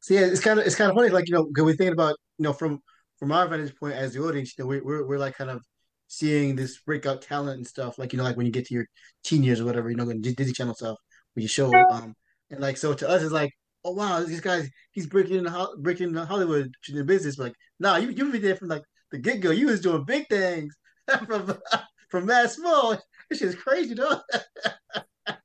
So 0.00 0.14
yeah, 0.14 0.26
it's 0.26 0.40
kind 0.40 0.60
of 0.60 0.66
it's 0.66 0.76
kind 0.76 0.90
of 0.90 0.96
funny. 0.96 1.08
Like 1.08 1.26
you 1.28 1.34
know, 1.34 1.48
when 1.54 1.64
we 1.64 1.72
think 1.72 1.92
about 1.92 2.16
you 2.38 2.42
know 2.44 2.52
from 2.52 2.80
from 3.18 3.32
our 3.32 3.48
vantage 3.48 3.74
point 3.76 3.94
as 3.94 4.12
the 4.12 4.22
audience, 4.22 4.52
you 4.58 4.64
know, 4.64 4.68
we, 4.68 4.80
we're 4.80 5.06
we're 5.06 5.18
like 5.18 5.36
kind 5.36 5.50
of 5.50 5.62
seeing 6.08 6.54
this 6.54 6.78
breakout 6.80 7.22
talent 7.22 7.56
and 7.56 7.66
stuff, 7.66 7.98
like 7.98 8.12
you 8.12 8.18
know, 8.18 8.24
like 8.24 8.36
when 8.36 8.44
you 8.44 8.52
get 8.52 8.66
to 8.66 8.74
your 8.74 8.86
teen 9.24 9.42
years 9.42 9.60
or 9.60 9.64
whatever, 9.64 9.88
you 9.88 9.96
know, 9.96 10.12
Disney 10.12 10.52
Channel 10.52 10.74
stuff, 10.74 10.98
when 11.34 11.42
you 11.42 11.48
show, 11.48 11.72
um, 11.90 12.14
and 12.50 12.60
like 12.60 12.76
so 12.76 12.92
to 12.92 13.08
us, 13.08 13.22
it's 13.22 13.32
like, 13.32 13.50
oh 13.84 13.92
wow, 13.92 14.20
this 14.20 14.40
guy, 14.40 14.70
he's 14.92 15.06
breaking 15.06 15.36
into 15.36 15.68
breaking 15.78 16.08
into 16.08 16.24
Hollywood 16.24 16.74
in 16.88 16.96
the 16.96 17.04
business. 17.04 17.38
Like, 17.38 17.54
nah, 17.78 17.96
you 17.96 18.10
you 18.10 18.30
been 18.30 18.42
there 18.42 18.56
from 18.56 18.68
like 18.68 18.84
the 19.10 19.18
get 19.18 19.40
go. 19.40 19.50
You 19.50 19.66
was 19.66 19.80
doing 19.80 20.04
big 20.04 20.28
things 20.28 20.74
from 21.26 21.54
from 22.10 22.26
Mad 22.26 22.50
Small. 22.50 22.98
This 23.30 23.42
is 23.42 23.54
crazy, 23.54 23.94
though. 23.94 24.20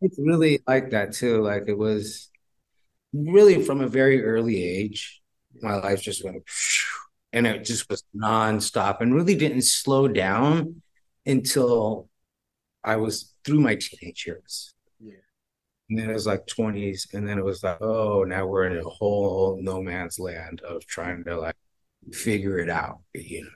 it's 0.00 0.18
really 0.18 0.60
like 0.66 0.90
that 0.90 1.12
too. 1.12 1.42
Like 1.42 1.64
it 1.66 1.78
was 1.78 2.28
really 3.12 3.62
from 3.64 3.80
a 3.80 3.88
very 3.88 4.24
early 4.24 4.62
age. 4.62 5.20
My 5.62 5.76
life 5.76 6.00
just 6.00 6.24
went, 6.24 6.42
and 7.32 7.46
it 7.46 7.64
just 7.64 7.88
was 7.90 8.04
nonstop, 8.16 9.00
and 9.00 9.14
really 9.14 9.34
didn't 9.34 9.62
slow 9.62 10.08
down 10.08 10.82
until 11.26 12.08
I 12.82 12.96
was 12.96 13.34
through 13.44 13.60
my 13.60 13.76
teenage 13.76 14.26
years. 14.26 14.74
And 15.90 15.98
then 15.98 16.10
it 16.10 16.14
was 16.14 16.26
like 16.26 16.46
20s, 16.46 17.08
and 17.14 17.28
then 17.28 17.38
it 17.38 17.44
was 17.44 17.62
like, 17.64 17.78
oh, 17.82 18.24
now 18.24 18.46
we're 18.46 18.66
in 18.66 18.78
a 18.78 18.88
whole 18.88 19.58
no 19.60 19.82
man's 19.82 20.18
land 20.18 20.62
of 20.62 20.86
trying 20.86 21.24
to 21.24 21.38
like 21.38 21.56
figure 22.12 22.58
it 22.58 22.70
out. 22.70 23.00
You 23.14 23.44
know 23.44 23.50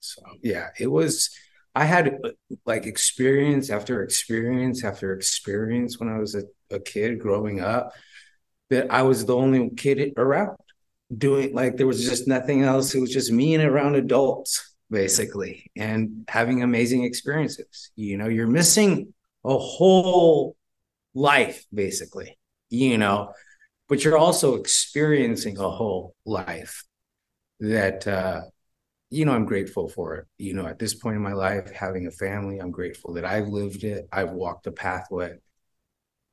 So 0.00 0.22
yeah, 0.42 0.68
it 0.78 0.88
was 0.88 1.30
I 1.74 1.84
had 1.84 2.18
uh, 2.24 2.30
like 2.66 2.86
experience 2.86 3.70
after 3.70 4.02
experience 4.02 4.84
after 4.84 5.12
experience 5.14 5.98
when 6.00 6.08
I 6.08 6.18
was 6.18 6.34
a, 6.34 6.44
a 6.70 6.80
kid 6.80 7.20
growing 7.20 7.60
up 7.60 7.92
that 8.70 8.92
I 8.92 9.02
was 9.02 9.24
the 9.24 9.36
only 9.36 9.70
kid 9.70 10.12
around 10.16 10.56
doing 11.16 11.54
like 11.54 11.76
there 11.76 11.86
was 11.86 12.04
just 12.04 12.28
nothing 12.28 12.62
else. 12.62 12.94
It 12.94 13.00
was 13.00 13.12
just 13.12 13.32
me 13.32 13.54
and 13.54 13.64
around 13.64 13.96
adults 13.96 14.74
basically 14.90 15.70
and 15.76 16.24
having 16.28 16.62
amazing 16.62 17.04
experiences. 17.04 17.90
You 17.96 18.18
know, 18.18 18.28
you're 18.28 18.46
missing 18.48 19.14
a 19.44 19.58
whole 19.58 20.56
life 21.14 21.64
basically, 21.72 22.38
you 22.68 22.98
know, 22.98 23.32
but 23.88 24.04
you're 24.04 24.18
also 24.18 24.56
experiencing 24.56 25.58
a 25.58 25.70
whole 25.70 26.14
life 26.24 26.84
that 27.60 28.06
uh 28.06 28.42
you 29.10 29.24
know, 29.24 29.32
I'm 29.32 29.44
grateful 29.44 29.88
for 29.88 30.16
it. 30.16 30.26
You 30.38 30.54
know, 30.54 30.66
at 30.66 30.78
this 30.78 30.94
point 30.94 31.16
in 31.16 31.22
my 31.22 31.32
life, 31.32 31.70
having 31.72 32.06
a 32.06 32.12
family, 32.12 32.58
I'm 32.58 32.70
grateful 32.70 33.14
that 33.14 33.24
I've 33.24 33.48
lived 33.48 33.82
it. 33.84 34.08
I've 34.12 34.30
walked 34.30 34.64
the 34.64 34.72
pathway. 34.72 35.38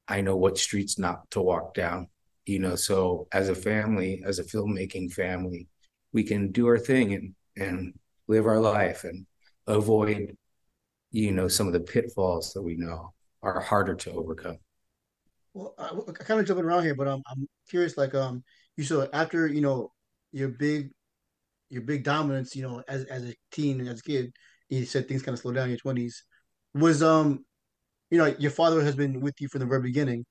I 0.07 0.21
know 0.21 0.37
what 0.37 0.57
streets 0.57 0.97
not 0.99 1.29
to 1.31 1.41
walk 1.41 1.73
down. 1.73 2.07
You 2.45 2.59
know, 2.59 2.75
so 2.75 3.27
as 3.31 3.49
a 3.49 3.55
family, 3.55 4.23
as 4.25 4.39
a 4.39 4.43
filmmaking 4.43 5.11
family, 5.11 5.67
we 6.13 6.23
can 6.23 6.51
do 6.51 6.67
our 6.67 6.79
thing 6.79 7.13
and 7.13 7.35
and 7.57 7.93
live 8.27 8.45
our 8.45 8.59
life 8.59 9.03
and 9.03 9.25
avoid, 9.65 10.37
you 11.11 11.31
know, 11.31 11.47
some 11.47 11.67
of 11.67 11.73
the 11.73 11.79
pitfalls 11.79 12.53
that 12.53 12.61
we 12.61 12.75
know 12.75 13.13
are 13.41 13.59
harder 13.59 13.95
to 13.95 14.11
overcome. 14.11 14.59
Well, 15.57 15.73
I, 15.79 15.85
I 15.87 16.11
kind 16.23 16.39
of 16.39 16.45
jumping 16.45 16.65
around 16.65 16.83
here, 16.83 16.93
but 16.95 17.07
um, 17.07 17.23
I'm 17.27 17.47
curious. 17.69 17.97
Like, 17.97 18.13
um, 18.13 18.43
you 18.75 18.83
saw 18.83 19.07
after 19.11 19.47
you 19.47 19.61
know 19.61 19.91
your 20.31 20.49
big 20.49 20.91
your 21.69 21.83
big 21.83 22.03
dominance, 22.03 22.55
you 22.55 22.63
know, 22.63 22.83
as 22.87 23.05
as 23.05 23.25
a 23.25 23.35
teen 23.51 23.79
and 23.81 23.89
as 23.89 23.99
a 23.99 24.03
kid, 24.03 24.33
you 24.69 24.85
said 24.85 25.07
things 25.07 25.23
kind 25.23 25.33
of 25.35 25.41
slow 25.41 25.53
down 25.53 25.65
in 25.65 25.71
your 25.71 25.79
twenties. 25.79 26.23
Was 26.75 27.03
um, 27.03 27.45
you 28.11 28.17
know, 28.19 28.27
your 28.39 28.51
father 28.51 28.81
has 28.83 28.95
been 28.95 29.21
with 29.21 29.35
you 29.41 29.49
from 29.49 29.61
the 29.61 29.67
very 29.67 29.81
beginning. 29.83 30.25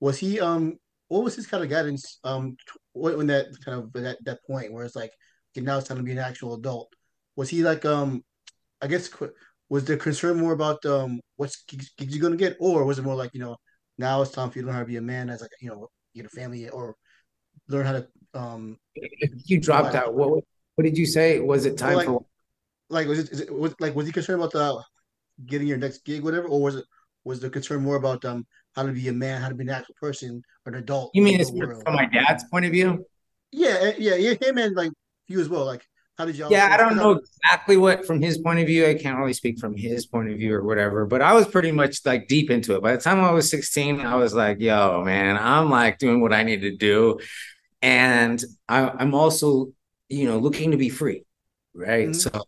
Was 0.00 0.18
he 0.18 0.40
um, 0.40 0.78
what 1.08 1.24
was 1.24 1.36
his 1.36 1.46
kind 1.48 1.64
of 1.64 1.70
guidance 1.70 2.18
um, 2.24 2.56
when 2.94 3.28
that 3.28 3.46
kind 3.64 3.78
of 3.82 3.92
that 3.94 4.18
that 4.24 4.40
point 4.46 4.72
where 4.72 4.84
it's 4.84 4.96
like, 4.96 5.12
okay, 5.56 5.64
now 5.64 5.78
it's 5.78 5.88
time 5.88 5.98
to 5.98 6.04
be 6.04 6.12
an 6.12 6.18
actual 6.18 6.54
adult? 6.54 6.92
Was 7.36 7.50
he 7.50 7.62
like 7.64 7.84
um, 7.86 8.24
I 8.82 8.86
guess 8.88 9.10
was 9.68 9.84
the 9.84 9.96
concern 9.96 10.38
more 10.38 10.52
about 10.52 10.84
um, 10.86 11.20
what's 11.36 11.62
gigs, 11.64 11.90
gigs 11.96 12.14
you 12.14 12.20
gonna 12.22 12.36
get, 12.36 12.56
or 12.60 12.84
was 12.84 12.98
it 12.98 13.02
more 13.02 13.14
like 13.14 13.30
you 13.34 13.40
know, 13.40 13.56
now 13.98 14.22
it's 14.22 14.30
time 14.30 14.50
for 14.50 14.58
you 14.58 14.62
to 14.62 14.66
learn 14.68 14.76
how 14.76 14.82
to 14.82 14.86
be 14.86 14.96
a 14.96 15.02
man 15.02 15.28
as 15.28 15.42
like 15.42 15.50
you 15.60 15.68
know, 15.68 15.88
get 16.14 16.26
a 16.26 16.28
family 16.28 16.68
or 16.68 16.96
learn 17.68 17.86
how 17.86 17.92
to 17.92 18.08
um. 18.34 18.78
You 19.44 19.60
dropped 19.60 19.94
out. 19.94 20.14
What 20.14 20.44
what 20.74 20.84
did 20.84 20.96
you 20.96 21.06
say? 21.06 21.40
Was 21.40 21.66
it 21.66 21.76
time 21.76 21.96
like, 21.96 22.06
for? 22.06 22.24
Like 22.88 23.06
was 23.08 23.18
it, 23.18 23.30
is 23.30 23.40
it 23.40 23.52
was 23.52 23.74
like 23.80 23.94
was 23.94 24.06
he 24.06 24.12
concerned 24.12 24.40
about 24.40 24.52
the 24.52 24.82
getting 25.46 25.66
your 25.66 25.78
next 25.78 26.04
gig, 26.04 26.22
whatever, 26.22 26.48
or 26.48 26.62
was 26.62 26.76
it 26.76 26.84
was 27.24 27.40
the 27.40 27.50
concern 27.50 27.82
more 27.82 27.96
about 27.96 28.24
um 28.24 28.46
how 28.74 28.84
to 28.84 28.92
be 28.92 29.08
a 29.08 29.12
man, 29.12 29.42
how 29.42 29.48
to 29.48 29.54
be 29.54 29.64
an 29.64 29.70
actual 29.70 29.94
person, 30.00 30.42
an 30.66 30.74
adult? 30.74 31.10
You 31.14 31.22
mean 31.22 31.40
it's 31.40 31.50
from 31.50 31.94
my 31.94 32.06
dad's 32.06 32.44
point 32.44 32.64
of 32.64 32.72
view? 32.72 33.04
Yeah, 33.50 33.76
eh, 33.80 33.94
yeah, 33.98 34.14
yeah, 34.14 34.34
him 34.40 34.58
and 34.58 34.76
like 34.76 34.92
you 35.26 35.40
as 35.40 35.48
well. 35.48 35.64
Like, 35.64 35.84
how 36.18 36.24
did 36.24 36.36
y'all? 36.36 36.50
Yeah, 36.50 36.68
I 36.70 36.76
don't 36.76 36.96
know 36.96 37.12
exactly 37.12 37.76
what 37.76 38.04
from 38.04 38.20
his 38.20 38.38
point 38.38 38.58
of 38.58 38.66
view. 38.66 38.86
I 38.86 38.94
can't 38.94 39.18
really 39.18 39.32
speak 39.32 39.58
from 39.58 39.76
his 39.76 40.04
point 40.04 40.30
of 40.30 40.36
view 40.36 40.54
or 40.54 40.64
whatever. 40.64 41.06
But 41.06 41.22
I 41.22 41.32
was 41.32 41.46
pretty 41.46 41.72
much 41.72 42.04
like 42.04 42.28
deep 42.28 42.50
into 42.50 42.74
it. 42.74 42.82
By 42.82 42.96
the 42.96 43.02
time 43.02 43.20
I 43.20 43.30
was 43.30 43.48
16, 43.50 44.00
I 44.00 44.16
was 44.16 44.34
like, 44.34 44.60
"Yo, 44.60 45.02
man, 45.04 45.38
I'm 45.38 45.70
like 45.70 45.98
doing 45.98 46.20
what 46.20 46.32
I 46.32 46.42
need 46.42 46.62
to 46.62 46.76
do," 46.76 47.20
and 47.80 48.42
I, 48.68 48.88
I'm 48.88 49.14
also 49.14 49.72
you 50.08 50.26
know, 50.26 50.38
looking 50.38 50.70
to 50.70 50.76
be 50.76 50.88
free, 50.88 51.24
right? 51.74 52.08
Mm-hmm. 52.08 52.12
So 52.14 52.47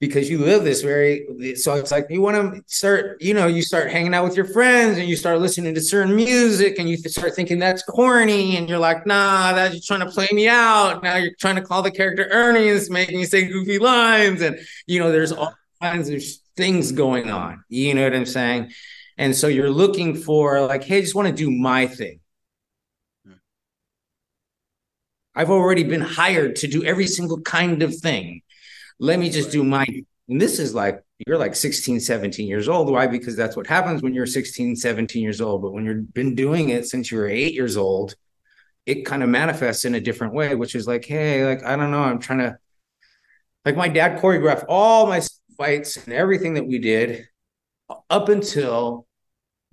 because 0.00 0.30
you 0.30 0.38
live 0.38 0.62
this 0.62 0.82
very 0.82 1.54
so 1.56 1.74
it's 1.74 1.90
like 1.90 2.06
you 2.08 2.20
want 2.20 2.36
to 2.36 2.62
start 2.66 3.20
you 3.20 3.34
know 3.34 3.46
you 3.46 3.62
start 3.62 3.90
hanging 3.90 4.14
out 4.14 4.24
with 4.24 4.36
your 4.36 4.44
friends 4.44 4.96
and 4.96 5.08
you 5.08 5.16
start 5.16 5.40
listening 5.40 5.74
to 5.74 5.80
certain 5.80 6.14
music 6.14 6.78
and 6.78 6.88
you 6.88 6.96
start 6.96 7.34
thinking 7.34 7.58
that's 7.58 7.82
corny 7.82 8.56
and 8.56 8.68
you're 8.68 8.78
like 8.78 9.06
nah 9.06 9.52
that's 9.52 9.74
just 9.74 9.88
trying 9.88 10.00
to 10.00 10.06
play 10.06 10.28
me 10.32 10.48
out. 10.48 11.02
Now 11.02 11.16
you're 11.16 11.34
trying 11.38 11.56
to 11.56 11.62
call 11.62 11.82
the 11.82 11.90
character 11.90 12.28
ernie 12.30 12.68
and 12.68 12.78
it's 12.78 12.90
making 12.90 13.18
you 13.18 13.26
say 13.26 13.46
goofy 13.46 13.78
lines 13.78 14.40
and 14.40 14.58
you 14.86 15.00
know 15.00 15.10
there's 15.10 15.32
all 15.32 15.54
kinds 15.82 16.08
of 16.10 16.22
things 16.56 16.92
going 16.92 17.30
on. 17.30 17.64
You 17.68 17.94
know 17.94 18.04
what 18.04 18.14
i'm 18.14 18.26
saying? 18.26 18.72
And 19.16 19.34
so 19.34 19.48
you're 19.48 19.70
looking 19.70 20.14
for 20.14 20.60
like 20.60 20.84
hey 20.84 20.98
i 20.98 21.00
just 21.00 21.14
want 21.16 21.28
to 21.28 21.34
do 21.34 21.50
my 21.50 21.88
thing. 21.88 22.20
Hmm. 23.26 23.32
I've 25.34 25.50
already 25.50 25.82
been 25.82 26.02
hired 26.02 26.54
to 26.56 26.68
do 26.68 26.84
every 26.84 27.08
single 27.08 27.40
kind 27.40 27.82
of 27.82 27.96
thing. 27.96 28.42
Let 28.98 29.18
me 29.18 29.30
just 29.30 29.50
do 29.50 29.64
my 29.64 29.86
and 30.28 30.40
this 30.40 30.58
is 30.58 30.74
like 30.74 31.02
you're 31.26 31.38
like 31.38 31.54
16 31.54 32.00
17 32.00 32.46
years 32.46 32.68
old. 32.68 32.90
Why? 32.90 33.06
Because 33.06 33.36
that's 33.36 33.56
what 33.56 33.66
happens 33.66 34.02
when 34.02 34.14
you're 34.14 34.26
16 34.26 34.76
17 34.76 35.22
years 35.22 35.40
old. 35.40 35.62
But 35.62 35.72
when 35.72 35.84
you've 35.84 36.12
been 36.12 36.34
doing 36.34 36.70
it 36.70 36.86
since 36.86 37.10
you 37.10 37.18
were 37.18 37.28
8 37.28 37.54
years 37.54 37.76
old 37.76 38.14
it 38.86 39.04
kind 39.04 39.22
of 39.22 39.28
manifests 39.28 39.84
in 39.84 39.94
a 39.94 40.00
different 40.00 40.32
way 40.32 40.54
which 40.54 40.74
is 40.74 40.86
like 40.86 41.04
hey 41.04 41.44
like 41.44 41.62
i 41.64 41.76
don't 41.76 41.90
know. 41.90 42.02
I'm 42.02 42.18
trying 42.18 42.38
to 42.40 42.58
like 43.64 43.76
my 43.76 43.88
dad 43.88 44.20
choreographed 44.20 44.64
all 44.68 45.06
my 45.06 45.20
fights 45.56 45.96
and 45.96 46.14
everything 46.14 46.54
that 46.54 46.66
we 46.66 46.78
did 46.78 47.28
up 48.10 48.28
until 48.28 49.06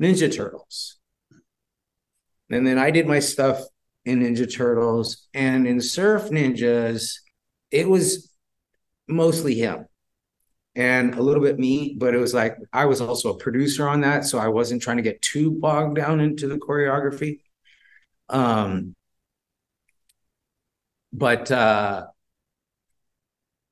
ninja 0.01 0.33
turtles. 0.35 0.97
And 2.49 2.67
then 2.67 2.77
i 2.77 2.91
did 2.91 3.07
my 3.07 3.19
stuff 3.19 3.61
in 4.05 4.21
Ninja 4.21 4.51
Turtles. 4.51 5.27
And 5.33 5.67
in 5.67 5.81
Surf 5.81 6.29
Ninjas, 6.29 7.15
it 7.71 7.89
was 7.89 8.31
mostly 9.07 9.55
him 9.55 9.85
and 10.75 11.15
a 11.15 11.21
little 11.21 11.41
bit 11.41 11.57
me, 11.59 11.95
but 11.97 12.13
it 12.13 12.19
was 12.19 12.33
like 12.33 12.57
I 12.73 12.85
was 12.85 13.01
also 13.01 13.33
a 13.33 13.37
producer 13.37 13.87
on 13.87 14.01
that, 14.01 14.25
so 14.25 14.39
I 14.39 14.49
wasn't 14.49 14.81
trying 14.81 14.97
to 14.97 15.03
get 15.03 15.21
too 15.21 15.51
bogged 15.51 15.95
down 15.95 16.19
into 16.19 16.47
the 16.47 16.57
choreography. 16.57 17.39
Um, 18.29 18.95
but 21.13 21.51
uh, 21.51 22.07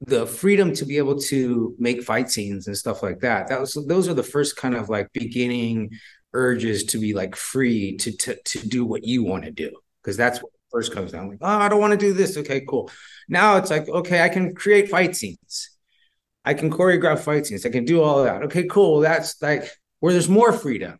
the 0.01 0.25
freedom 0.25 0.73
to 0.73 0.85
be 0.85 0.97
able 0.97 1.17
to 1.17 1.75
make 1.79 2.03
fight 2.03 2.29
scenes 2.29 2.67
and 2.67 2.77
stuff 2.77 3.01
like 3.01 3.19
that 3.19 3.47
that 3.47 3.59
was 3.59 3.73
those 3.87 4.09
are 4.09 4.13
the 4.13 4.23
first 4.23 4.57
kind 4.57 4.75
of 4.75 4.89
like 4.89 5.07
beginning 5.13 5.89
urges 6.33 6.83
to 6.83 6.97
be 6.97 7.13
like 7.13 7.35
free 7.35 7.95
to 7.97 8.11
to 8.17 8.35
to 8.43 8.67
do 8.67 8.85
what 8.85 9.03
you 9.05 9.23
want 9.23 9.45
to 9.45 9.51
do 9.51 9.71
because 10.01 10.17
that's 10.17 10.41
what 10.41 10.51
first 10.73 10.91
comes 10.91 11.11
down. 11.11 11.29
Like, 11.29 11.37
oh, 11.41 11.47
I 11.47 11.69
don't 11.69 11.79
want 11.79 11.91
to 11.91 11.97
do 11.97 12.11
this. 12.13 12.35
Okay, 12.35 12.65
cool. 12.67 12.91
Now 13.29 13.57
it's 13.57 13.69
like, 13.69 13.87
okay, 13.87 14.21
I 14.21 14.29
can 14.29 14.53
create 14.55 14.89
fight 14.89 15.15
scenes. 15.15 15.69
I 16.43 16.53
can 16.53 16.69
choreograph 16.69 17.19
fight 17.19 17.45
scenes. 17.45 17.65
I 17.65 17.69
can 17.69 17.85
do 17.85 18.01
all 18.01 18.23
that. 18.23 18.43
Okay, 18.43 18.65
cool. 18.65 18.99
That's 18.99 19.41
like 19.41 19.69
where 20.01 20.11
there's 20.11 20.27
more 20.27 20.51
freedom. 20.51 20.97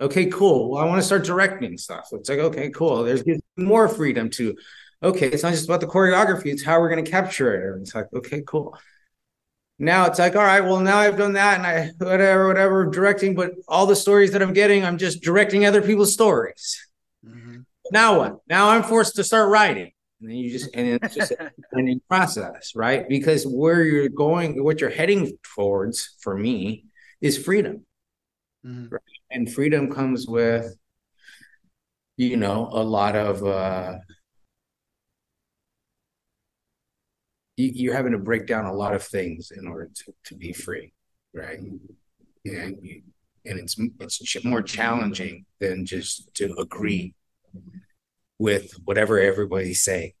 Okay, 0.00 0.26
cool. 0.26 0.70
Well, 0.70 0.82
I 0.82 0.86
want 0.86 0.98
to 0.98 1.06
start 1.06 1.24
directing 1.24 1.76
stuff. 1.76 2.08
It's 2.12 2.30
like, 2.30 2.38
okay, 2.38 2.70
cool. 2.70 3.04
There's 3.04 3.22
more 3.56 3.86
freedom 3.86 4.30
to, 4.30 4.56
okay, 5.02 5.28
it's 5.28 5.42
not 5.42 5.52
just 5.52 5.66
about 5.66 5.80
the 5.80 5.86
choreography, 5.86 6.46
it's 6.46 6.64
how 6.64 6.80
we're 6.80 6.88
going 6.88 7.04
to 7.04 7.10
capture 7.10 7.54
it. 7.54 7.74
And 7.74 7.82
it's 7.82 7.94
like, 7.94 8.06
okay, 8.14 8.42
cool. 8.46 8.76
Now 9.78 10.06
it's 10.06 10.18
like, 10.18 10.36
all 10.36 10.42
right, 10.42 10.62
well, 10.62 10.80
now 10.80 10.98
I've 10.98 11.18
done 11.18 11.34
that 11.34 11.58
and 11.58 11.66
I, 11.66 11.90
whatever, 11.98 12.48
whatever, 12.48 12.86
directing, 12.86 13.34
but 13.34 13.52
all 13.68 13.86
the 13.86 13.96
stories 13.96 14.32
that 14.32 14.42
I'm 14.42 14.54
getting, 14.54 14.84
I'm 14.84 14.98
just 14.98 15.22
directing 15.22 15.64
other 15.66 15.82
people's 15.82 16.12
stories. 16.12 16.86
Mm-hmm. 17.24 17.59
Now 17.90 18.18
what? 18.18 18.36
Now 18.48 18.70
I'm 18.70 18.82
forced 18.82 19.16
to 19.16 19.24
start 19.24 19.50
writing. 19.50 19.92
And 20.20 20.30
then 20.30 20.36
you 20.36 20.50
just 20.50 20.70
and 20.74 21.00
it's 21.02 21.14
just 21.14 21.32
a 21.32 21.50
learning 21.72 22.00
process, 22.08 22.72
right? 22.74 23.08
Because 23.08 23.44
where 23.44 23.82
you're 23.82 24.08
going, 24.08 24.62
what 24.62 24.80
you're 24.80 24.90
heading 24.90 25.32
towards 25.54 26.16
for 26.20 26.36
me 26.36 26.84
is 27.20 27.38
freedom. 27.38 27.86
Mm-hmm. 28.64 28.88
Right? 28.92 29.02
And 29.30 29.52
freedom 29.52 29.90
comes 29.90 30.26
with, 30.26 30.74
you 32.16 32.36
know, 32.36 32.68
a 32.70 32.82
lot 32.82 33.16
of 33.16 33.44
uh 33.44 33.98
you, 37.56 37.70
you're 37.74 37.96
having 37.96 38.12
to 38.12 38.18
break 38.18 38.46
down 38.46 38.66
a 38.66 38.72
lot 38.72 38.94
of 38.94 39.02
things 39.02 39.50
in 39.56 39.66
order 39.66 39.88
to, 39.94 40.14
to 40.24 40.34
be 40.34 40.52
free, 40.52 40.92
right? 41.32 41.58
And 41.58 42.78
you, 42.82 43.02
and 43.44 43.58
it's 43.58 43.76
it's 44.00 44.44
more 44.44 44.62
challenging 44.62 45.46
than 45.60 45.86
just 45.86 46.34
to 46.34 46.54
agree 46.58 47.14
with 48.38 48.72
whatever 48.84 49.20
everybody's 49.20 49.82
saying 49.82 50.12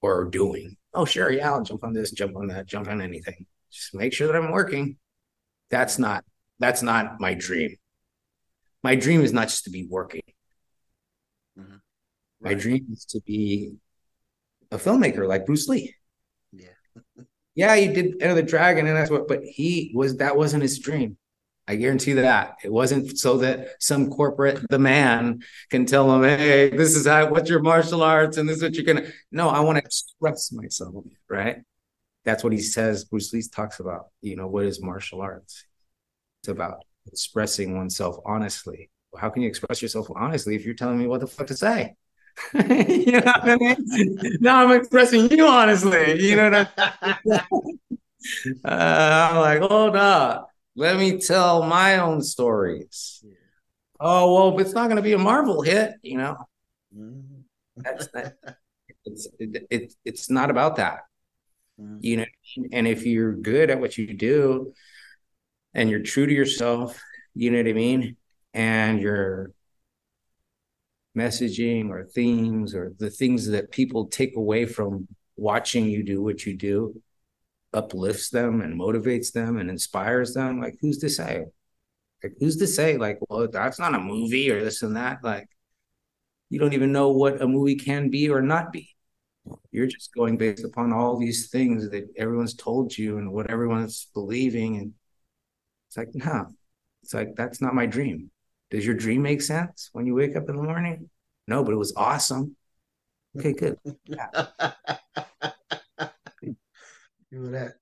or 0.00 0.24
doing. 0.24 0.76
Oh, 0.94 1.04
sure, 1.04 1.30
yeah, 1.30 1.52
I'll 1.52 1.62
jump 1.62 1.84
on 1.84 1.92
this, 1.92 2.10
jump 2.10 2.36
on 2.36 2.48
that, 2.48 2.66
jump 2.66 2.88
on 2.88 3.00
anything. 3.00 3.46
Just 3.70 3.94
make 3.94 4.12
sure 4.12 4.26
that 4.26 4.36
I'm 4.36 4.50
working. 4.50 4.96
That's 5.70 5.98
not 5.98 6.24
that's 6.58 6.82
not 6.82 7.20
my 7.20 7.34
dream. 7.34 7.76
My 8.82 8.94
dream 8.94 9.20
is 9.20 9.32
not 9.32 9.48
just 9.48 9.64
to 9.64 9.70
be 9.70 9.86
working. 9.88 10.22
Mm-hmm. 11.58 11.72
Right. 11.72 11.80
My 12.40 12.54
dream 12.54 12.86
is 12.92 13.04
to 13.06 13.20
be 13.20 13.74
a 14.70 14.76
filmmaker 14.76 15.26
like 15.28 15.46
Bruce 15.46 15.68
Lee. 15.68 15.94
Yeah. 16.52 16.68
yeah, 17.54 17.76
he 17.76 17.88
did 17.88 18.20
Enter 18.20 18.34
the 18.34 18.42
Dragon, 18.42 18.86
and 18.86 18.96
that's 18.96 19.10
what, 19.10 19.28
but 19.28 19.42
he 19.44 19.92
was 19.94 20.16
that 20.16 20.36
wasn't 20.36 20.62
his 20.62 20.78
dream. 20.78 21.16
I 21.70 21.76
guarantee 21.76 22.14
that 22.14 22.56
it 22.64 22.72
wasn't 22.72 23.16
so 23.16 23.38
that 23.38 23.68
some 23.78 24.10
corporate 24.10 24.68
the 24.68 24.78
man 24.80 25.42
can 25.70 25.86
tell 25.86 26.12
him, 26.12 26.24
"Hey, 26.24 26.70
this 26.70 26.96
is 26.96 27.06
how 27.06 27.30
what's 27.30 27.48
your 27.48 27.60
martial 27.60 28.02
arts, 28.02 28.38
and 28.38 28.48
this 28.48 28.56
is 28.56 28.62
what 28.64 28.74
you're 28.74 28.84
gonna." 28.84 29.08
No, 29.30 29.48
I 29.48 29.60
want 29.60 29.78
to 29.78 29.84
express 29.84 30.50
myself, 30.50 31.04
right? 31.28 31.58
That's 32.24 32.42
what 32.42 32.52
he 32.52 32.58
says. 32.58 33.04
Bruce 33.04 33.32
Lee 33.32 33.42
talks 33.42 33.78
about. 33.78 34.06
You 34.20 34.34
know, 34.34 34.48
what 34.48 34.64
is 34.64 34.82
martial 34.82 35.20
arts? 35.20 35.64
It's 36.42 36.48
about 36.48 36.84
expressing 37.06 37.76
oneself 37.76 38.16
honestly. 38.26 38.90
How 39.16 39.30
can 39.30 39.42
you 39.42 39.48
express 39.48 39.80
yourself 39.80 40.08
honestly 40.16 40.56
if 40.56 40.64
you're 40.64 40.74
telling 40.74 40.98
me 40.98 41.06
what 41.06 41.20
the 41.20 41.28
fuck 41.28 41.46
to 41.48 41.56
say? 41.56 41.94
you 42.54 43.12
know 43.12 43.20
what 43.20 43.48
I 43.48 43.56
mean? 43.56 44.18
Now 44.40 44.64
I'm 44.64 44.76
expressing 44.76 45.30
you 45.30 45.46
honestly. 45.46 46.20
You 46.20 46.34
know 46.34 46.50
what 46.50 46.72
I 46.78 47.16
mean? 47.24 47.40
uh, 48.64 49.28
I'm 49.32 49.36
like, 49.36 49.60
hold 49.60 49.94
up. 49.94 50.49
Let 50.76 50.98
me 50.98 51.18
tell 51.18 51.62
my 51.64 51.98
own 51.98 52.22
stories. 52.22 53.22
Yeah. 53.24 53.34
Oh 53.98 54.34
well, 54.34 54.58
if 54.58 54.66
it's 54.66 54.74
not 54.74 54.86
going 54.86 54.96
to 54.96 55.02
be 55.02 55.12
a 55.12 55.18
Marvel 55.18 55.62
hit, 55.62 55.94
you 56.02 56.18
know. 56.18 56.36
Mm-hmm. 56.96 57.40
That's 57.76 58.08
that. 58.08 58.36
it's 59.04 59.28
it, 59.38 59.66
it, 59.70 59.94
it's 60.04 60.30
not 60.30 60.50
about 60.50 60.76
that, 60.76 61.00
mm-hmm. 61.80 61.98
you 62.00 62.16
know. 62.18 62.24
And 62.72 62.86
if 62.86 63.04
you're 63.04 63.34
good 63.34 63.70
at 63.70 63.80
what 63.80 63.98
you 63.98 64.14
do, 64.14 64.72
and 65.74 65.90
you're 65.90 66.02
true 66.02 66.26
to 66.26 66.32
yourself, 66.32 67.00
you 67.34 67.50
know 67.50 67.58
what 67.58 67.68
I 67.68 67.72
mean, 67.72 68.16
and 68.54 69.00
your 69.00 69.52
messaging 71.16 71.90
or 71.90 72.04
themes 72.04 72.74
or 72.74 72.92
the 72.98 73.10
things 73.10 73.48
that 73.48 73.70
people 73.70 74.06
take 74.06 74.36
away 74.36 74.64
from 74.64 75.08
watching 75.36 75.86
you 75.86 76.02
do 76.02 76.22
what 76.22 76.46
you 76.46 76.56
do 76.56 77.00
uplifts 77.72 78.30
them 78.30 78.60
and 78.60 78.78
motivates 78.78 79.32
them 79.32 79.58
and 79.58 79.70
inspires 79.70 80.34
them 80.34 80.60
like 80.60 80.76
who's 80.80 80.98
to 80.98 81.08
say? 81.10 81.44
Like 82.22 82.34
who's 82.40 82.56
to 82.58 82.66
say 82.66 82.96
like 82.98 83.18
well 83.28 83.48
that's 83.48 83.78
not 83.78 83.94
a 83.94 84.00
movie 84.00 84.50
or 84.50 84.62
this 84.64 84.82
and 84.82 84.96
that 84.96 85.20
like 85.24 85.48
you 86.48 86.58
don't 86.58 86.72
even 86.72 86.92
know 86.92 87.10
what 87.10 87.40
a 87.40 87.46
movie 87.46 87.76
can 87.76 88.10
be 88.10 88.28
or 88.28 88.42
not 88.42 88.72
be. 88.72 88.88
You're 89.72 89.86
just 89.86 90.12
going 90.14 90.36
based 90.36 90.64
upon 90.64 90.92
all 90.92 91.18
these 91.18 91.48
things 91.50 91.90
that 91.90 92.08
everyone's 92.16 92.54
told 92.54 92.96
you 92.96 93.18
and 93.18 93.32
what 93.32 93.50
everyone's 93.50 94.08
believing 94.14 94.76
and 94.76 94.92
it's 95.88 95.96
like 95.96 96.14
no 96.14 96.46
it's 97.02 97.14
like 97.14 97.34
that's 97.36 97.60
not 97.60 97.74
my 97.74 97.86
dream. 97.86 98.30
Does 98.70 98.86
your 98.86 98.94
dream 98.94 99.22
make 99.22 99.42
sense 99.42 99.90
when 99.92 100.06
you 100.06 100.14
wake 100.14 100.36
up 100.36 100.48
in 100.48 100.56
the 100.56 100.62
morning? 100.62 101.10
No 101.46 101.64
but 101.64 101.72
it 101.72 101.78
was 101.78 101.94
awesome. 101.96 102.56
Okay 103.38 103.52
good. 103.52 103.78
Yeah. 104.06 104.28
That. 107.32 107.74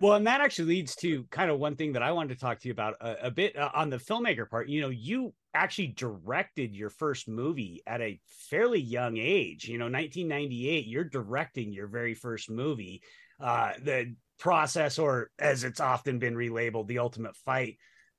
Well, 0.00 0.14
and 0.14 0.26
that 0.26 0.40
actually 0.40 0.68
leads 0.68 0.94
to 0.96 1.24
kind 1.24 1.50
of 1.50 1.58
one 1.58 1.76
thing 1.76 1.92
that 1.92 2.02
I 2.02 2.12
wanted 2.12 2.34
to 2.34 2.40
talk 2.40 2.60
to 2.60 2.68
you 2.68 2.72
about 2.72 2.94
a, 3.00 3.26
a 3.26 3.30
bit 3.30 3.56
uh, 3.56 3.70
on 3.74 3.90
the 3.90 3.96
filmmaker 3.96 4.48
part. 4.48 4.68
You 4.68 4.80
know, 4.80 4.90
you 4.90 5.34
actually 5.54 5.88
directed 5.88 6.74
your 6.74 6.90
first 6.90 7.28
movie 7.28 7.82
at 7.86 8.00
a 8.00 8.20
fairly 8.48 8.80
young 8.80 9.16
age. 9.16 9.68
You 9.68 9.78
know, 9.78 9.86
1998, 9.86 10.86
you're 10.86 11.04
directing 11.04 11.72
your 11.72 11.88
very 11.88 12.14
first 12.14 12.50
movie. 12.50 13.02
Uh, 13.40 13.72
the 13.82 14.14
process, 14.38 14.98
or 14.98 15.30
as 15.38 15.64
it's 15.64 15.80
often 15.80 16.18
been 16.18 16.34
relabeled, 16.34 16.86
the 16.86 16.98
ultimate 16.98 17.36
fight. 17.36 17.76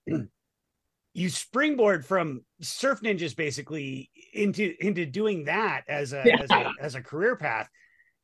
you 1.14 1.30
springboard 1.30 2.06
from 2.06 2.42
surf 2.62 3.02
ninjas 3.02 3.36
basically 3.36 4.10
into 4.34 4.74
into 4.80 5.06
doing 5.06 5.46
that 5.46 5.84
as 5.88 6.12
a, 6.12 6.24
yeah. 6.26 6.42
as 6.42 6.50
a 6.50 6.72
as 6.82 6.96
a 6.96 7.02
career 7.02 7.36
path 7.36 7.70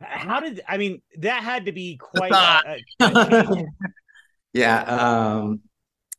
how 0.01 0.39
did 0.39 0.61
I 0.67 0.77
mean 0.77 1.01
that 1.17 1.43
had 1.43 1.65
to 1.65 1.71
be 1.71 1.97
quite 1.97 2.31
a, 2.31 2.81
a 3.01 3.65
yeah 4.53 4.81
um 4.83 5.61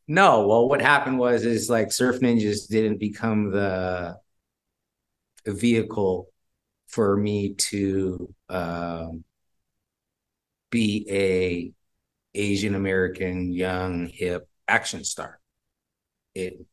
no 0.07 0.47
well 0.47 0.69
what 0.69 0.83
happened 0.83 1.19
was 1.19 1.45
is 1.45 1.71
like 1.71 1.93
surf 1.93 2.21
ninjas 2.21 2.69
didn't 2.69 2.99
become 2.99 3.51
the 3.51 4.17
vehicle 5.47 6.29
for 6.89 7.17
me 7.17 7.55
to 7.55 8.35
um 8.49 9.25
be 10.71 11.07
a 11.11 11.73
asian 12.39 12.75
american 12.75 13.53
young 13.53 14.07
hip 14.07 14.47
action 14.69 15.03
star. 15.03 15.41
It 16.35 16.65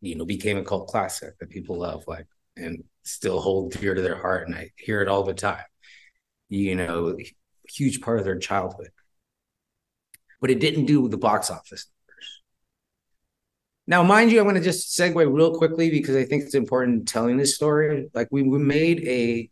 you 0.00 0.14
know 0.14 0.24
became 0.24 0.56
a 0.56 0.64
cult 0.64 0.88
classic 0.88 1.38
that 1.38 1.50
people 1.50 1.78
love 1.78 2.04
like 2.06 2.26
and 2.56 2.84
still 3.02 3.40
hold 3.40 3.72
dear 3.72 3.94
to 3.94 4.02
their 4.02 4.20
heart 4.20 4.46
and 4.46 4.56
i 4.56 4.70
hear 4.76 5.02
it 5.02 5.08
all 5.08 5.24
the 5.24 5.34
time 5.34 5.64
you 6.48 6.74
know, 6.74 7.16
huge 7.68 8.00
part 8.00 8.18
of 8.18 8.24
their 8.24 8.38
childhood. 8.38 8.90
But 10.40 10.50
it 10.50 10.60
didn't 10.60 10.86
do 10.86 11.08
the 11.08 11.18
box 11.18 11.50
office 11.50 11.86
numbers. 12.08 12.42
Now, 13.86 14.02
mind 14.02 14.30
you, 14.30 14.38
I'm 14.38 14.44
going 14.44 14.56
to 14.56 14.60
just 14.60 14.96
segue 14.96 15.14
real 15.14 15.56
quickly 15.56 15.90
because 15.90 16.16
I 16.16 16.24
think 16.24 16.44
it's 16.44 16.54
important 16.54 17.08
telling 17.08 17.36
this 17.36 17.54
story. 17.54 18.08
Like 18.14 18.28
we, 18.30 18.42
we 18.42 18.58
made 18.58 19.04
a, 19.06 19.50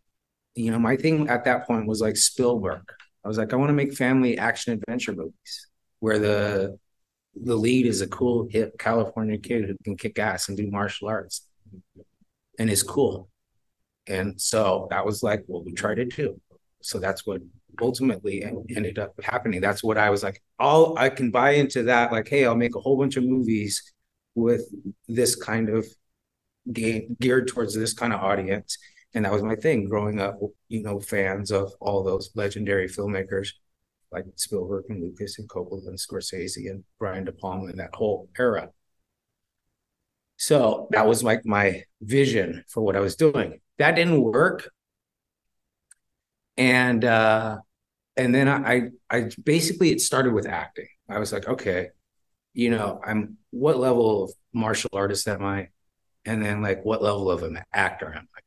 you 0.54 0.70
know, 0.70 0.78
my 0.78 0.96
thing 0.96 1.28
at 1.28 1.44
that 1.44 1.66
point 1.66 1.86
was 1.86 2.00
like 2.00 2.16
Spielberg. 2.16 2.82
I 3.24 3.28
was 3.28 3.38
like, 3.38 3.52
I 3.52 3.56
want 3.56 3.70
to 3.70 3.74
make 3.74 3.94
family 3.94 4.38
action 4.38 4.72
adventure 4.72 5.12
movies 5.12 5.68
where 6.00 6.18
the 6.18 6.78
the 7.42 7.56
lead 7.56 7.84
is 7.84 8.00
a 8.00 8.06
cool 8.06 8.48
hip 8.50 8.78
California 8.78 9.36
kid 9.36 9.66
who 9.66 9.76
can 9.84 9.96
kick 9.96 10.18
ass 10.18 10.48
and 10.48 10.56
do 10.56 10.70
martial 10.70 11.08
arts 11.08 11.46
and 12.58 12.70
is 12.70 12.82
cool. 12.82 13.28
And 14.06 14.40
so 14.40 14.86
that 14.90 15.04
was 15.04 15.22
like 15.22 15.44
what 15.46 15.64
we 15.64 15.72
tried 15.72 15.96
to 15.96 16.06
do 16.06 16.40
so 16.86 17.00
that's 17.00 17.26
what 17.26 17.40
ultimately 17.80 18.44
ended 18.44 18.98
up 18.98 19.12
happening. 19.22 19.60
That's 19.60 19.82
what 19.82 19.98
I 19.98 20.08
was 20.08 20.22
like, 20.22 20.40
all 20.58 20.96
I 20.96 21.08
can 21.08 21.32
buy 21.32 21.52
into 21.52 21.82
that. 21.84 22.12
Like, 22.12 22.28
hey, 22.28 22.46
I'll 22.46 22.54
make 22.54 22.76
a 22.76 22.80
whole 22.80 22.96
bunch 22.96 23.16
of 23.16 23.24
movies 23.24 23.92
with 24.36 24.62
this 25.08 25.34
kind 25.34 25.68
of 25.68 25.84
game 26.72 27.16
geared 27.20 27.48
towards 27.48 27.74
this 27.74 27.92
kind 27.92 28.12
of 28.12 28.20
audience. 28.20 28.78
And 29.14 29.24
that 29.24 29.32
was 29.32 29.42
my 29.42 29.56
thing 29.56 29.88
growing 29.88 30.20
up, 30.20 30.38
you 30.68 30.82
know, 30.84 31.00
fans 31.00 31.50
of 31.50 31.72
all 31.80 32.04
those 32.04 32.30
legendary 32.36 32.88
filmmakers 32.88 33.48
like 34.12 34.24
Spielberg 34.36 34.84
and 34.88 35.02
Lucas 35.02 35.40
and 35.40 35.48
Coppola 35.48 35.88
and 35.88 35.98
Scorsese 35.98 36.70
and 36.70 36.84
Brian 37.00 37.24
De 37.24 37.32
Palma 37.32 37.66
and 37.66 37.80
that 37.80 37.94
whole 37.94 38.28
era. 38.38 38.70
So 40.36 40.86
that 40.92 41.06
was 41.06 41.24
like 41.24 41.44
my 41.44 41.82
vision 42.00 42.64
for 42.68 42.82
what 42.82 42.94
I 42.94 43.00
was 43.00 43.16
doing. 43.16 43.60
That 43.78 43.96
didn't 43.96 44.22
work 44.22 44.70
and 46.56 47.04
uh 47.04 47.58
and 48.16 48.34
then 48.34 48.48
I 48.48 48.90
I 49.10 49.30
basically 49.42 49.90
it 49.90 50.00
started 50.00 50.32
with 50.32 50.46
acting. 50.46 50.88
I 51.08 51.18
was 51.18 51.32
like, 51.32 51.46
okay, 51.46 51.90
you 52.54 52.70
know, 52.70 53.00
I'm 53.04 53.36
what 53.50 53.76
level 53.76 54.24
of 54.24 54.32
martial 54.52 54.90
artist 54.92 55.28
am 55.28 55.44
I? 55.44 55.68
And 56.24 56.42
then 56.42 56.62
like 56.62 56.84
what 56.84 57.02
level 57.02 57.30
of 57.30 57.42
an 57.42 57.62
actor 57.72 58.12
am 58.14 58.28
I? 58.34 58.40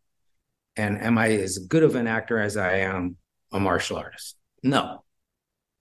And 0.76 1.01
am 1.01 1.18
I 1.18 1.32
as 1.32 1.57
good 1.57 1.84
of 1.84 1.95
an 1.95 2.07
actor 2.07 2.39
as 2.39 2.57
I 2.57 2.80
am 2.80 3.18
a 3.51 3.60
martial 3.60 3.97
artist? 3.97 4.36
No. 4.64 5.03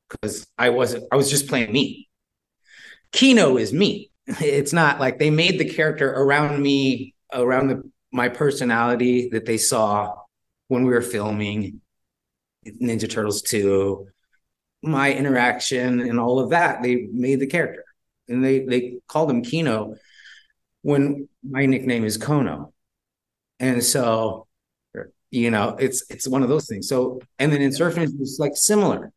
Because 0.08 0.46
I 0.56 0.70
wasn't, 0.70 1.04
I 1.12 1.16
was 1.16 1.30
just 1.30 1.48
playing 1.48 1.72
me. 1.72 2.08
Keno 3.12 3.56
is 3.56 3.72
me. 3.72 4.10
It's 4.26 4.72
not 4.72 5.00
like 5.00 5.18
they 5.18 5.30
made 5.30 5.58
the 5.58 5.68
character 5.68 6.10
around 6.10 6.60
me, 6.62 7.14
around 7.32 7.68
the 7.68 7.82
my 8.12 8.28
personality 8.28 9.28
that 9.30 9.46
they 9.46 9.58
saw 9.58 10.14
when 10.68 10.84
we 10.84 10.92
were 10.92 11.02
filming 11.02 11.80
Ninja 12.80 13.10
Turtles 13.10 13.42
2, 13.42 14.06
my 14.82 15.12
interaction 15.12 16.00
and 16.00 16.18
all 16.20 16.38
of 16.38 16.50
that, 16.50 16.82
they 16.82 17.08
made 17.12 17.40
the 17.40 17.46
character. 17.46 17.84
And 18.28 18.44
they 18.44 18.60
they 18.60 18.98
called 19.08 19.30
him 19.30 19.42
Keno 19.42 19.94
when 20.82 21.28
my 21.42 21.66
nickname 21.66 22.04
is 22.04 22.18
Kono. 22.18 22.72
And 23.58 23.82
so, 23.82 24.46
you 25.30 25.50
know, 25.50 25.76
it's 25.78 26.04
it's 26.10 26.28
one 26.28 26.42
of 26.42 26.48
those 26.48 26.66
things. 26.66 26.88
So, 26.88 27.20
and 27.38 27.52
then 27.52 27.62
in 27.62 27.70
surfing, 27.70 28.08
it's 28.20 28.38
like 28.38 28.56
similar, 28.56 29.12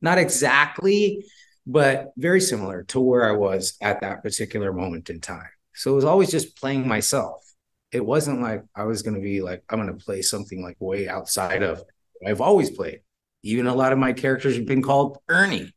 not 0.00 0.18
exactly, 0.18 1.24
but 1.66 2.12
very 2.16 2.40
similar 2.40 2.84
to 2.84 3.00
where 3.00 3.28
I 3.28 3.32
was 3.32 3.76
at 3.80 4.02
that 4.02 4.22
particular 4.22 4.72
moment 4.72 5.10
in 5.10 5.20
time. 5.20 5.48
So 5.74 5.92
it 5.92 5.96
was 5.96 6.04
always 6.04 6.30
just 6.30 6.56
playing 6.56 6.86
myself. 6.86 7.42
It 7.90 8.04
wasn't 8.04 8.40
like 8.40 8.64
I 8.74 8.84
was 8.84 9.02
going 9.02 9.16
to 9.16 9.20
be 9.20 9.42
like, 9.42 9.62
I'm 9.68 9.78
going 9.84 9.96
to 9.96 10.04
play 10.04 10.22
something 10.22 10.62
like 10.62 10.76
way 10.80 11.08
outside 11.08 11.62
of 11.62 11.82
I've 12.26 12.40
always 12.40 12.70
played. 12.70 13.00
Even 13.42 13.66
a 13.66 13.74
lot 13.74 13.92
of 13.92 13.98
my 13.98 14.12
characters 14.12 14.56
have 14.56 14.66
been 14.66 14.82
called 14.82 15.18
Ernie. 15.28 15.72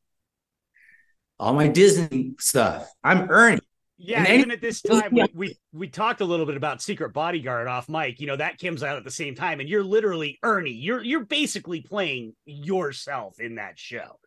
All 1.39 1.53
my 1.53 1.67
Disney 1.67 2.33
stuff, 2.39 2.89
I'm 3.03 3.29
Ernie. 3.29 3.59
Yeah, 3.97 4.19
And 4.19 4.27
even 4.27 4.41
any- 4.41 4.53
at 4.53 4.61
this 4.61 4.81
time, 4.81 5.09
we, 5.13 5.25
we 5.33 5.57
we 5.73 5.87
talked 5.87 6.19
a 6.21 6.25
little 6.25 6.45
bit 6.45 6.57
about 6.57 6.81
Secret 6.81 7.13
Bodyguard 7.13 7.67
off 7.67 7.87
mic. 7.89 8.19
You 8.19 8.27
know 8.27 8.35
that 8.35 8.59
comes 8.59 8.83
out 8.83 8.97
at 8.97 9.03
the 9.03 9.11
same 9.11 9.35
time, 9.35 9.59
and 9.59 9.69
you're 9.69 9.83
literally 9.83 10.37
Ernie. 10.43 10.71
You're 10.71 11.01
you're 11.03 11.23
basically 11.25 11.81
playing 11.81 12.35
yourself 12.45 13.39
in 13.39 13.55
that 13.55 13.79
show. 13.79 14.19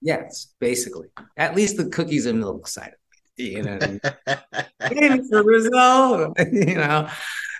Yes, 0.00 0.54
basically. 0.58 1.08
At 1.36 1.54
least 1.54 1.76
the 1.76 1.86
cookies 1.86 2.26
and 2.26 2.40
milk 2.40 2.66
side 2.68 2.88
of 2.88 2.94
it. 3.36 3.44
You 3.44 3.62
know, 3.62 3.78
hey, 4.26 5.08
Mr. 5.10 5.44
Rizzo, 5.44 6.32
you 6.52 6.74
know, 6.76 7.08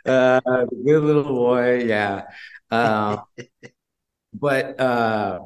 uh, 0.06 0.40
good 0.84 1.02
little 1.04 1.24
boy. 1.24 1.84
Yeah. 1.84 2.22
Uh, 2.70 3.18
but 4.32 4.78
uh, 4.80 5.40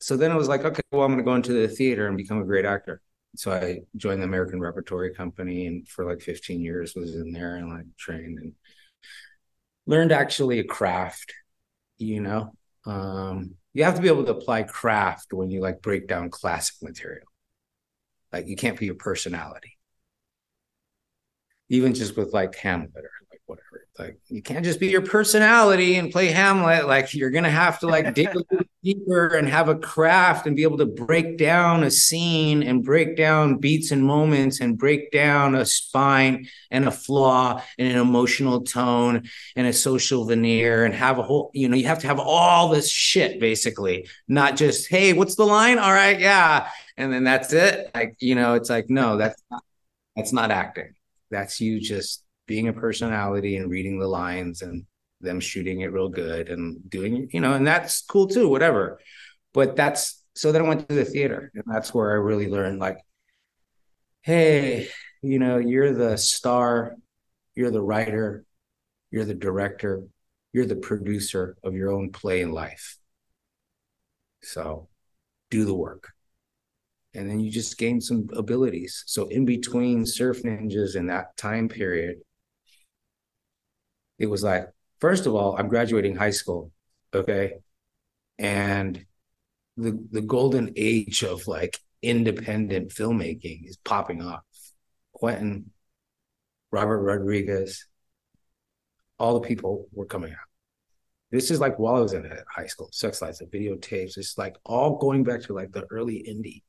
so 0.00 0.16
then 0.16 0.32
it 0.32 0.36
was 0.36 0.48
like, 0.48 0.64
okay, 0.64 0.82
well, 0.90 1.02
I'm 1.02 1.12
going 1.12 1.18
to 1.18 1.24
go 1.24 1.34
into 1.34 1.52
the 1.52 1.68
theater 1.68 2.08
and 2.08 2.16
become 2.16 2.40
a 2.40 2.44
great 2.44 2.64
actor. 2.64 3.00
So 3.36 3.52
I 3.52 3.80
joined 3.96 4.20
the 4.20 4.26
American 4.26 4.60
Repertory 4.60 5.14
Company 5.14 5.66
and 5.66 5.88
for 5.88 6.04
like 6.04 6.20
15 6.20 6.60
years 6.60 6.94
was 6.94 7.14
in 7.14 7.32
there 7.32 7.56
and 7.56 7.70
like 7.70 7.86
trained 7.96 8.38
and 8.38 8.52
learned 9.86 10.12
actually 10.12 10.58
a 10.58 10.64
craft, 10.64 11.32
you 11.98 12.20
know. 12.20 12.52
Um, 12.86 13.54
you 13.74 13.84
have 13.84 13.94
to 13.94 14.02
be 14.02 14.08
able 14.08 14.24
to 14.24 14.32
apply 14.32 14.64
craft 14.64 15.32
when 15.32 15.50
you 15.50 15.60
like 15.60 15.82
break 15.82 16.08
down 16.08 16.30
classic 16.30 16.76
material. 16.82 17.26
Like 18.32 18.48
you 18.48 18.56
can't 18.56 18.78
be 18.78 18.86
your 18.86 18.94
personality. 18.96 19.78
Even 21.68 21.94
just 21.94 22.16
with 22.16 22.32
like 22.32 22.54
Hamlet 22.56 22.92
or 22.96 23.10
like 23.98 24.18
you 24.28 24.40
can't 24.40 24.64
just 24.64 24.80
be 24.80 24.88
your 24.88 25.02
personality 25.02 25.96
and 25.96 26.10
play 26.10 26.28
Hamlet. 26.28 26.86
Like 26.86 27.12
you're 27.14 27.30
gonna 27.30 27.50
have 27.50 27.78
to 27.80 27.86
like 27.86 28.14
dig 28.14 28.28
a 28.28 28.38
little 28.50 28.66
deeper 28.82 29.28
and 29.28 29.46
have 29.46 29.68
a 29.68 29.76
craft 29.76 30.46
and 30.46 30.56
be 30.56 30.62
able 30.62 30.78
to 30.78 30.86
break 30.86 31.36
down 31.36 31.84
a 31.84 31.90
scene 31.90 32.62
and 32.62 32.82
break 32.82 33.18
down 33.18 33.58
beats 33.58 33.90
and 33.90 34.02
moments 34.02 34.60
and 34.60 34.78
break 34.78 35.10
down 35.10 35.54
a 35.54 35.66
spine 35.66 36.48
and 36.70 36.86
a 36.86 36.90
flaw 36.90 37.62
and 37.78 37.92
an 37.92 37.98
emotional 37.98 38.62
tone 38.62 39.28
and 39.56 39.66
a 39.66 39.72
social 39.74 40.24
veneer 40.24 40.86
and 40.86 40.94
have 40.94 41.18
a 41.18 41.22
whole, 41.22 41.50
you 41.52 41.68
know, 41.68 41.76
you 41.76 41.86
have 41.86 41.98
to 41.98 42.06
have 42.06 42.18
all 42.18 42.70
this 42.70 42.90
shit 42.90 43.38
basically, 43.38 44.08
not 44.26 44.56
just, 44.56 44.88
hey, 44.88 45.12
what's 45.12 45.34
the 45.34 45.44
line? 45.44 45.78
All 45.78 45.92
right, 45.92 46.18
yeah. 46.18 46.68
And 46.96 47.12
then 47.12 47.24
that's 47.24 47.52
it. 47.52 47.90
Like, 47.94 48.16
you 48.20 48.34
know, 48.36 48.54
it's 48.54 48.70
like, 48.70 48.88
no, 48.88 49.18
that's 49.18 49.40
not, 49.50 49.62
that's 50.16 50.32
not 50.32 50.50
acting. 50.50 50.94
That's 51.30 51.60
you 51.60 51.78
just 51.78 52.21
being 52.46 52.68
a 52.68 52.72
personality 52.72 53.56
and 53.56 53.70
reading 53.70 53.98
the 53.98 54.08
lines 54.08 54.62
and 54.62 54.84
them 55.20 55.40
shooting 55.40 55.80
it 55.80 55.92
real 55.92 56.08
good 56.08 56.48
and 56.48 56.90
doing, 56.90 57.28
you 57.32 57.40
know, 57.40 57.54
and 57.54 57.66
that's 57.66 58.02
cool 58.02 58.26
too, 58.26 58.48
whatever. 58.48 58.98
But 59.54 59.76
that's 59.76 60.22
so 60.34 60.50
then 60.50 60.62
I 60.62 60.68
went 60.68 60.88
to 60.88 60.94
the 60.94 61.04
theater 61.04 61.50
and 61.54 61.64
that's 61.66 61.92
where 61.94 62.10
I 62.10 62.14
really 62.14 62.48
learned 62.48 62.78
like, 62.78 62.98
hey, 64.22 64.88
you 65.22 65.38
know, 65.38 65.58
you're 65.58 65.92
the 65.92 66.16
star, 66.16 66.96
you're 67.54 67.70
the 67.70 67.82
writer, 67.82 68.44
you're 69.10 69.24
the 69.24 69.34
director, 69.34 70.02
you're 70.52 70.66
the 70.66 70.76
producer 70.76 71.56
of 71.62 71.74
your 71.74 71.92
own 71.92 72.10
play 72.10 72.40
in 72.40 72.52
life. 72.52 72.98
So 74.42 74.88
do 75.50 75.64
the 75.64 75.74
work. 75.74 76.12
And 77.14 77.28
then 77.28 77.40
you 77.40 77.50
just 77.50 77.76
gain 77.76 78.00
some 78.00 78.28
abilities. 78.34 79.04
So 79.06 79.28
in 79.28 79.44
between 79.44 80.06
surf 80.06 80.42
ninjas 80.42 80.96
in 80.96 81.08
that 81.08 81.36
time 81.36 81.68
period, 81.68 82.16
it 84.22 84.30
was 84.30 84.44
like, 84.44 84.70
first 85.00 85.26
of 85.26 85.34
all, 85.34 85.56
I'm 85.58 85.68
graduating 85.68 86.14
high 86.14 86.30
school. 86.30 86.70
Okay. 87.12 87.54
And 88.38 89.04
the 89.76 89.98
the 90.10 90.22
golden 90.22 90.72
age 90.76 91.24
of 91.24 91.48
like 91.48 91.78
independent 92.02 92.90
filmmaking 92.90 93.68
is 93.68 93.76
popping 93.78 94.22
off. 94.22 94.42
Quentin, 95.12 95.70
Robert 96.70 97.00
Rodriguez, 97.00 97.86
all 99.18 99.40
the 99.40 99.46
people 99.46 99.88
were 99.92 100.06
coming 100.06 100.32
out. 100.32 100.48
This 101.32 101.50
is 101.50 101.60
like 101.60 101.78
while 101.78 101.96
I 101.96 102.00
was 102.00 102.12
in 102.12 102.30
high 102.48 102.66
school, 102.66 102.90
sex, 102.92 103.22
lies, 103.22 103.38
the 103.38 103.46
videotapes. 103.46 104.18
It's 104.18 104.38
like 104.38 104.56
all 104.64 104.98
going 104.98 105.24
back 105.24 105.42
to 105.42 105.52
like 105.52 105.72
the 105.72 105.86
early 105.90 106.24
indie, 106.28 106.62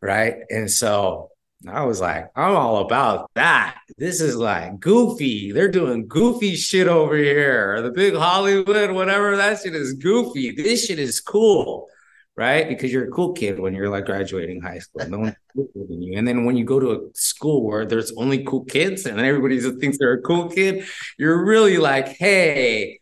right? 0.00 0.36
And 0.48 0.70
so 0.70 1.30
I 1.68 1.84
was 1.84 2.00
like, 2.00 2.30
I'm 2.34 2.56
all 2.56 2.78
about 2.78 3.30
that. 3.34 3.78
This 3.98 4.22
is 4.22 4.34
like 4.34 4.80
goofy. 4.80 5.52
They're 5.52 5.70
doing 5.70 6.08
goofy 6.08 6.56
shit 6.56 6.88
over 6.88 7.16
here. 7.16 7.82
The 7.82 7.90
big 7.90 8.14
Hollywood, 8.14 8.92
whatever, 8.92 9.36
that 9.36 9.60
shit 9.60 9.74
is 9.74 9.92
goofy. 9.92 10.52
This 10.52 10.86
shit 10.86 10.98
is 10.98 11.20
cool, 11.20 11.88
right? 12.34 12.66
Because 12.66 12.90
you're 12.90 13.08
a 13.08 13.10
cool 13.10 13.34
kid 13.34 13.60
when 13.60 13.74
you're 13.74 13.90
like 13.90 14.06
graduating 14.06 14.62
high 14.62 14.78
school. 14.78 15.06
No 15.06 15.18
one's 15.18 15.34
cooler 15.54 15.86
than 15.86 16.00
you. 16.00 16.16
And 16.16 16.26
then 16.26 16.46
when 16.46 16.56
you 16.56 16.64
go 16.64 16.80
to 16.80 16.92
a 16.92 16.98
school 17.12 17.62
where 17.62 17.84
there's 17.84 18.12
only 18.12 18.42
cool 18.42 18.64
kids 18.64 19.04
and 19.04 19.20
everybody 19.20 19.60
just 19.60 19.80
thinks 19.80 19.98
they're 19.98 20.14
a 20.14 20.22
cool 20.22 20.48
kid, 20.48 20.86
you're 21.18 21.44
really 21.44 21.76
like, 21.76 22.08
hey, 22.08 23.00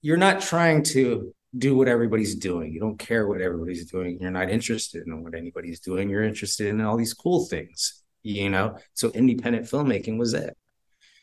you're 0.00 0.16
not 0.16 0.40
trying 0.40 0.82
to 0.82 1.32
do 1.56 1.76
what 1.76 1.88
everybody's 1.88 2.34
doing. 2.36 2.72
You 2.72 2.80
don't 2.80 2.98
care 2.98 3.28
what 3.28 3.40
everybody's 3.40 3.90
doing. 3.90 4.18
You're 4.20 4.30
not 4.30 4.50
interested 4.50 5.06
in 5.06 5.22
what 5.22 5.34
anybody's 5.34 5.80
doing. 5.80 6.08
You're 6.08 6.22
interested 6.22 6.68
in 6.68 6.80
all 6.80 6.96
these 6.96 7.14
cool 7.14 7.44
things, 7.46 8.02
you 8.22 8.48
know? 8.48 8.78
So 8.94 9.10
independent 9.10 9.66
filmmaking 9.66 10.18
was 10.18 10.32
it. 10.34 10.56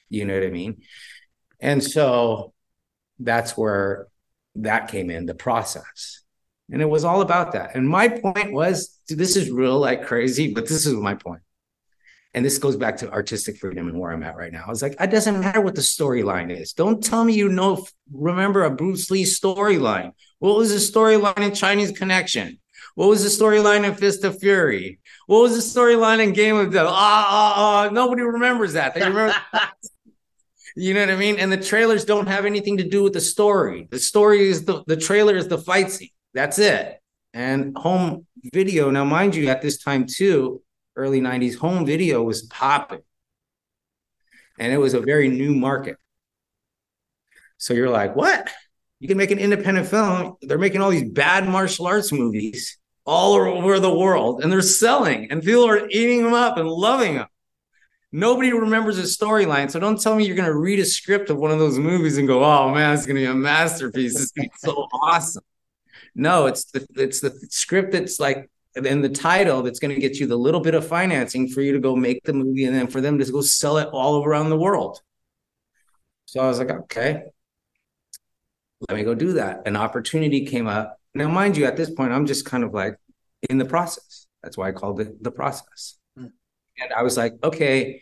You 0.10 0.26
know 0.26 0.36
what 0.36 0.44
I 0.44 0.52
mean? 0.52 0.82
And 1.60 1.84
so 1.84 2.54
that's 3.20 3.58
where 3.58 4.08
that 4.56 4.90
came 4.90 5.10
in, 5.10 5.26
the 5.26 5.36
process. 5.36 6.22
And 6.72 6.82
it 6.82 6.90
was 6.90 7.04
all 7.04 7.22
about 7.22 7.54
that. 7.54 7.76
And 7.76 7.88
my 7.88 8.08
point 8.08 8.54
was 8.54 9.00
this 9.08 9.36
is 9.36 9.50
real 9.50 9.80
like 9.80 10.06
crazy, 10.06 10.54
but 10.54 10.68
this 10.68 10.86
is 10.86 10.94
my 10.94 11.16
point. 11.16 11.42
And 12.34 12.46
this 12.46 12.60
goes 12.60 12.76
back 12.76 12.98
to 12.98 13.12
artistic 13.12 13.58
freedom 13.58 13.88
and 13.88 14.00
where 14.00 14.12
I'm 14.12 14.22
at 14.22 14.36
right 14.36 14.54
now. 14.54 14.64
I 14.66 14.70
was 14.70 14.84
like, 14.84 14.96
it 15.00 15.10
doesn't 15.10 15.40
matter 15.40 15.62
what 15.62 15.74
the 15.74 15.82
storyline 15.82 16.56
is. 16.56 16.74
Don't 16.74 17.04
tell 17.04 17.24
me 17.24 17.34
you 17.34 17.50
know, 17.50 17.86
remember 18.12 18.66
a 18.66 18.70
Bruce 18.70 19.10
Lee 19.10 19.24
storyline. 19.24 20.12
What 20.38 20.58
was 20.58 20.70
the 20.70 21.00
storyline 21.00 21.40
in 21.40 21.56
Chinese 21.56 21.92
Connection? 21.92 22.60
What 22.94 23.10
was 23.10 23.24
the 23.24 23.44
storyline 23.44 23.84
in 23.84 23.96
Fist 23.96 24.24
of 24.24 24.40
Fury? 24.40 25.00
What 25.26 25.42
was 25.42 25.56
the 25.56 25.80
storyline 25.80 26.24
in 26.24 26.34
Game 26.34 26.56
of 26.56 26.72
Death? 26.72 26.88
Ah, 26.88 27.28
ah, 27.30 27.54
ah, 27.58 27.90
nobody 27.90 28.22
remembers 28.22 28.74
that. 28.74 28.94
They 28.94 29.02
remember, 29.02 29.34
you 30.76 30.94
know 30.94 31.02
what 31.02 31.10
I 31.10 31.16
mean? 31.16 31.40
And 31.40 31.52
the 31.52 31.58
trailers 31.58 32.06
don't 32.06 32.28
have 32.28 32.46
anything 32.46 32.78
to 32.78 32.88
do 32.88 33.02
with 33.02 33.14
the 33.14 33.22
story. 33.22 33.88
The 33.90 34.00
story 34.00 34.50
is 34.50 34.66
the, 34.66 34.84
the 34.86 34.98
trailer 34.98 35.36
is 35.36 35.48
the 35.48 35.58
fight 35.58 35.92
scene. 35.92 36.10
That's 36.34 36.60
it. 36.60 37.00
And 37.34 37.76
home 37.78 38.26
video, 38.54 38.90
now, 38.92 39.06
mind 39.06 39.36
you, 39.36 39.50
at 39.50 39.62
this 39.62 39.78
time 39.78 40.06
too, 40.06 40.62
early 41.00 41.22
90s, 41.22 41.56
home 41.58 41.86
video 41.86 42.22
was 42.22 42.44
popping. 42.44 43.02
And 44.60 44.74
it 44.74 44.78
was 44.78 44.94
a 44.94 45.00
very 45.00 45.30
new 45.30 45.56
market. 45.56 45.98
So 47.58 47.74
you're 47.74 47.90
like, 47.90 48.16
what? 48.16 48.50
You 49.00 49.08
can 49.08 49.18
make 49.18 49.32
an 49.32 49.40
independent 49.40 49.88
film. 49.88 50.36
They're 50.42 50.58
making 50.58 50.82
all 50.82 50.90
these 50.90 51.10
bad 51.10 51.48
martial 51.48 51.88
arts 51.88 52.12
movies 52.12 52.78
all 53.06 53.34
over 53.34 53.80
the 53.80 53.94
world, 53.94 54.44
and 54.44 54.52
they're 54.52 54.62
selling, 54.62 55.32
and 55.32 55.42
people 55.42 55.68
are 55.68 55.88
eating 55.90 56.24
them 56.24 56.34
up 56.34 56.58
and 56.58 56.70
loving 56.70 57.16
them. 57.16 57.26
Nobody 58.12 58.54
remembers 58.54 59.00
a 59.00 59.04
storyline. 59.04 59.72
So 59.72 59.80
don't 59.80 60.00
tell 60.00 60.16
me 60.16 60.26
you're 60.26 60.36
going 60.36 60.48
to 60.48 60.56
read 60.56 60.80
a 60.80 60.86
script 60.86 61.30
of 61.30 61.38
one 61.38 61.52
of 61.52 61.60
those 61.60 61.80
movies 61.80 62.18
and 62.18 62.28
go, 62.28 62.44
oh 62.44 62.74
man, 62.74 62.94
it's 62.94 63.06
going 63.06 63.16
to 63.16 63.22
be 63.22 63.26
a 63.26 63.34
masterpiece. 63.34 64.20
It's 64.20 64.32
going 64.32 64.50
to 64.50 64.54
be 64.54 64.58
so 64.58 64.88
awesome. 64.94 65.44
No, 66.16 66.48
it's 66.48 66.66
the 66.66 66.86
it's 66.96 67.20
the 67.20 67.32
script 67.50 67.94
that's 67.94 68.20
like 68.20 68.50
and 68.86 69.04
the 69.04 69.10
title 69.10 69.62
that's 69.64 69.80
going 69.80 69.94
to 69.94 70.02
get 70.02 70.20
you 70.20 70.28
the 70.28 70.38
little 70.38 70.62
bit 70.62 70.76
of 70.76 70.88
financing 70.88 71.48
for 71.48 71.62
you 71.62 71.74
to 71.74 71.80
go 71.80 71.96
make 71.96 72.24
the 72.24 72.34
movie 72.34 72.66
and 72.66 72.76
then 72.76 72.88
for 72.88 73.02
them 73.02 73.18
to 73.20 73.32
go 73.32 73.42
sell 73.42 73.78
it 73.78 73.88
all 73.92 74.24
around 74.24 74.50
the 74.50 74.58
world. 74.58 75.02
So 76.26 76.42
I 76.42 76.48
was 76.48 76.60
like, 76.60 76.70
okay, 76.70 77.24
let 78.88 78.98
me 78.98 79.04
go 79.04 79.16
do 79.16 79.34
that. 79.34 79.64
An 79.66 79.76
opportunity 79.76 80.46
came 80.46 80.68
up. 80.68 81.00
Now, 81.14 81.28
mind 81.28 81.58
you, 81.58 81.66
at 81.66 81.76
this 81.76 81.90
point, 81.90 82.14
I'm 82.14 82.26
just 82.26 82.46
kind 82.46 82.64
of 82.64 82.74
like 82.74 82.98
in 83.50 83.58
the 83.58 83.66
process. 83.66 84.28
That's 84.44 84.58
why 84.58 84.70
I 84.70 84.72
called 84.72 85.02
it 85.02 85.22
the 85.24 85.32
process. 85.32 85.98
Mm. 86.18 86.32
And 86.80 86.94
I 86.96 87.04
was 87.04 87.18
like, 87.18 87.34
okay, 87.44 88.02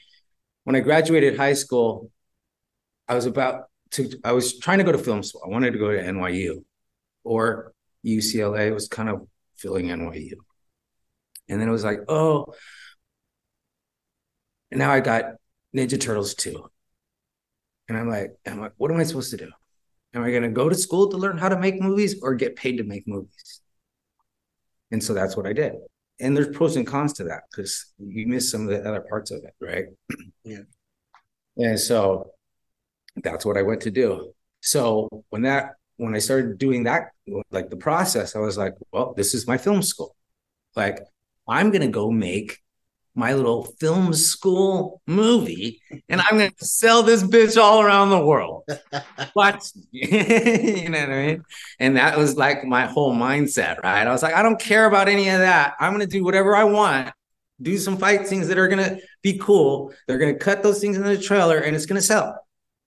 when 0.66 0.76
I 0.76 0.82
graduated 0.82 1.38
high 1.38 1.54
school, 1.54 2.12
I 3.08 3.16
was 3.16 3.26
about 3.26 3.70
to, 3.92 4.10
I 4.24 4.34
was 4.34 4.60
trying 4.60 4.80
to 4.80 4.84
go 4.84 4.92
to 4.92 4.98
film 4.98 5.24
school. 5.24 5.42
I 5.46 5.50
wanted 5.50 5.72
to 5.72 5.80
go 5.80 5.92
to 5.92 5.98
NYU 5.98 6.64
or 7.24 7.74
UCLA. 8.06 8.68
It 8.68 8.74
was 8.74 8.88
kind 8.88 9.10
of 9.10 9.28
filling 9.56 9.88
NYU. 9.88 10.34
And 11.50 11.60
then 11.62 11.68
it 11.68 11.72
was 11.72 11.84
like, 11.84 12.00
oh, 12.08 12.54
and 14.72 14.80
now 14.80 14.92
I 14.92 15.00
got 15.00 15.36
Ninja 15.76 16.00
Turtles 16.00 16.36
2. 16.36 16.70
And 17.90 17.98
I'm 17.98 18.10
like, 18.10 18.36
I'm 18.46 18.60
like, 18.60 18.74
what 18.78 18.92
am 18.92 18.98
I 18.98 19.04
supposed 19.04 19.32
to 19.32 19.38
do? 19.38 19.50
Am 20.14 20.24
I 20.24 20.32
going 20.32 20.44
to 20.44 20.50
go 20.50 20.68
to 20.68 20.76
school 20.76 21.10
to 21.10 21.18
learn 21.18 21.38
how 21.38 21.50
to 21.50 21.60
make 21.60 21.82
movies 21.82 22.22
or 22.22 22.36
get 22.36 22.56
paid 22.56 22.78
to 22.78 22.84
make 22.84 23.08
movies? 23.08 23.62
And 24.92 25.04
so 25.04 25.14
that's 25.14 25.38
what 25.38 25.46
I 25.46 25.54
did. 25.54 25.74
And 26.20 26.36
there's 26.36 26.56
pros 26.56 26.76
and 26.76 26.88
cons 26.88 27.14
to 27.14 27.26
that 27.26 27.44
because 27.50 27.94
you 28.00 28.28
miss 28.28 28.50
some 28.50 28.64
of 28.64 28.70
the 28.70 28.88
other 28.88 29.02
parts 29.02 29.32
of 29.32 29.44
it, 29.44 29.54
right? 29.62 29.86
Yeah. 30.44 30.60
And 31.58 31.78
so 31.78 32.32
that's 33.18 33.46
what 33.46 33.58
I 33.58 33.64
went 33.64 33.82
to 33.82 33.92
do. 33.92 34.32
So 34.62 35.10
when 35.28 35.42
that 35.42 35.74
when 35.98 36.16
I 36.16 36.20
started 36.20 36.58
doing 36.58 36.84
that, 36.84 37.10
like 37.52 37.70
the 37.70 37.76
process, 37.76 38.36
I 38.36 38.40
was 38.40 38.58
like, 38.58 38.76
well, 38.92 39.14
this 39.18 39.34
is 39.34 39.48
my 39.48 39.58
film 39.58 39.82
school. 39.82 40.16
Like, 40.76 41.00
I'm 41.48 41.72
gonna 41.72 41.88
go 41.88 42.12
make 42.12 42.60
my 43.18 43.34
little 43.34 43.66
film 43.80 44.14
school 44.14 45.02
movie 45.08 45.82
and 46.08 46.22
I'm 46.22 46.38
going 46.38 46.52
to 46.52 46.66
sell 46.66 47.02
this 47.02 47.24
bitch 47.24 47.60
all 47.60 47.82
around 47.82 48.12
the 48.12 48.24
world. 48.24 48.64
what? 49.34 49.68
you 49.92 50.88
know 50.90 51.00
what 51.00 51.10
I 51.10 51.26
mean? 51.26 51.44
And 51.80 51.98
that 51.98 52.16
was 52.16 52.38
like 52.38 52.64
my 52.64 52.86
whole 52.86 53.16
mindset, 53.16 53.82
right? 53.82 54.06
I 54.06 54.12
was 54.12 54.22
like, 54.22 54.36
I 54.36 54.44
don't 54.44 54.60
care 54.60 54.86
about 54.86 55.10
any 55.10 55.30
of 55.30 55.40
that. 55.40 55.74
I'm 55.80 55.94
going 55.94 56.08
to 56.08 56.18
do 56.18 56.24
whatever 56.24 56.56
I 56.56 56.66
want, 56.66 57.12
do 57.60 57.80
some 57.80 57.98
fight 57.98 58.28
scenes 58.28 58.50
that 58.50 58.60
are 58.60 58.68
going 58.68 58.86
to 58.86 59.02
be 59.24 59.40
cool. 59.40 59.92
They're 60.08 60.20
going 60.20 60.34
to 60.34 60.40
cut 60.40 60.62
those 60.62 60.80
things 60.80 60.96
in 60.96 61.04
the 61.04 61.18
trailer 61.18 61.58
and 61.58 61.76
it's 61.76 61.88
going 61.88 62.00
to 62.00 62.06
sell. 62.06 62.40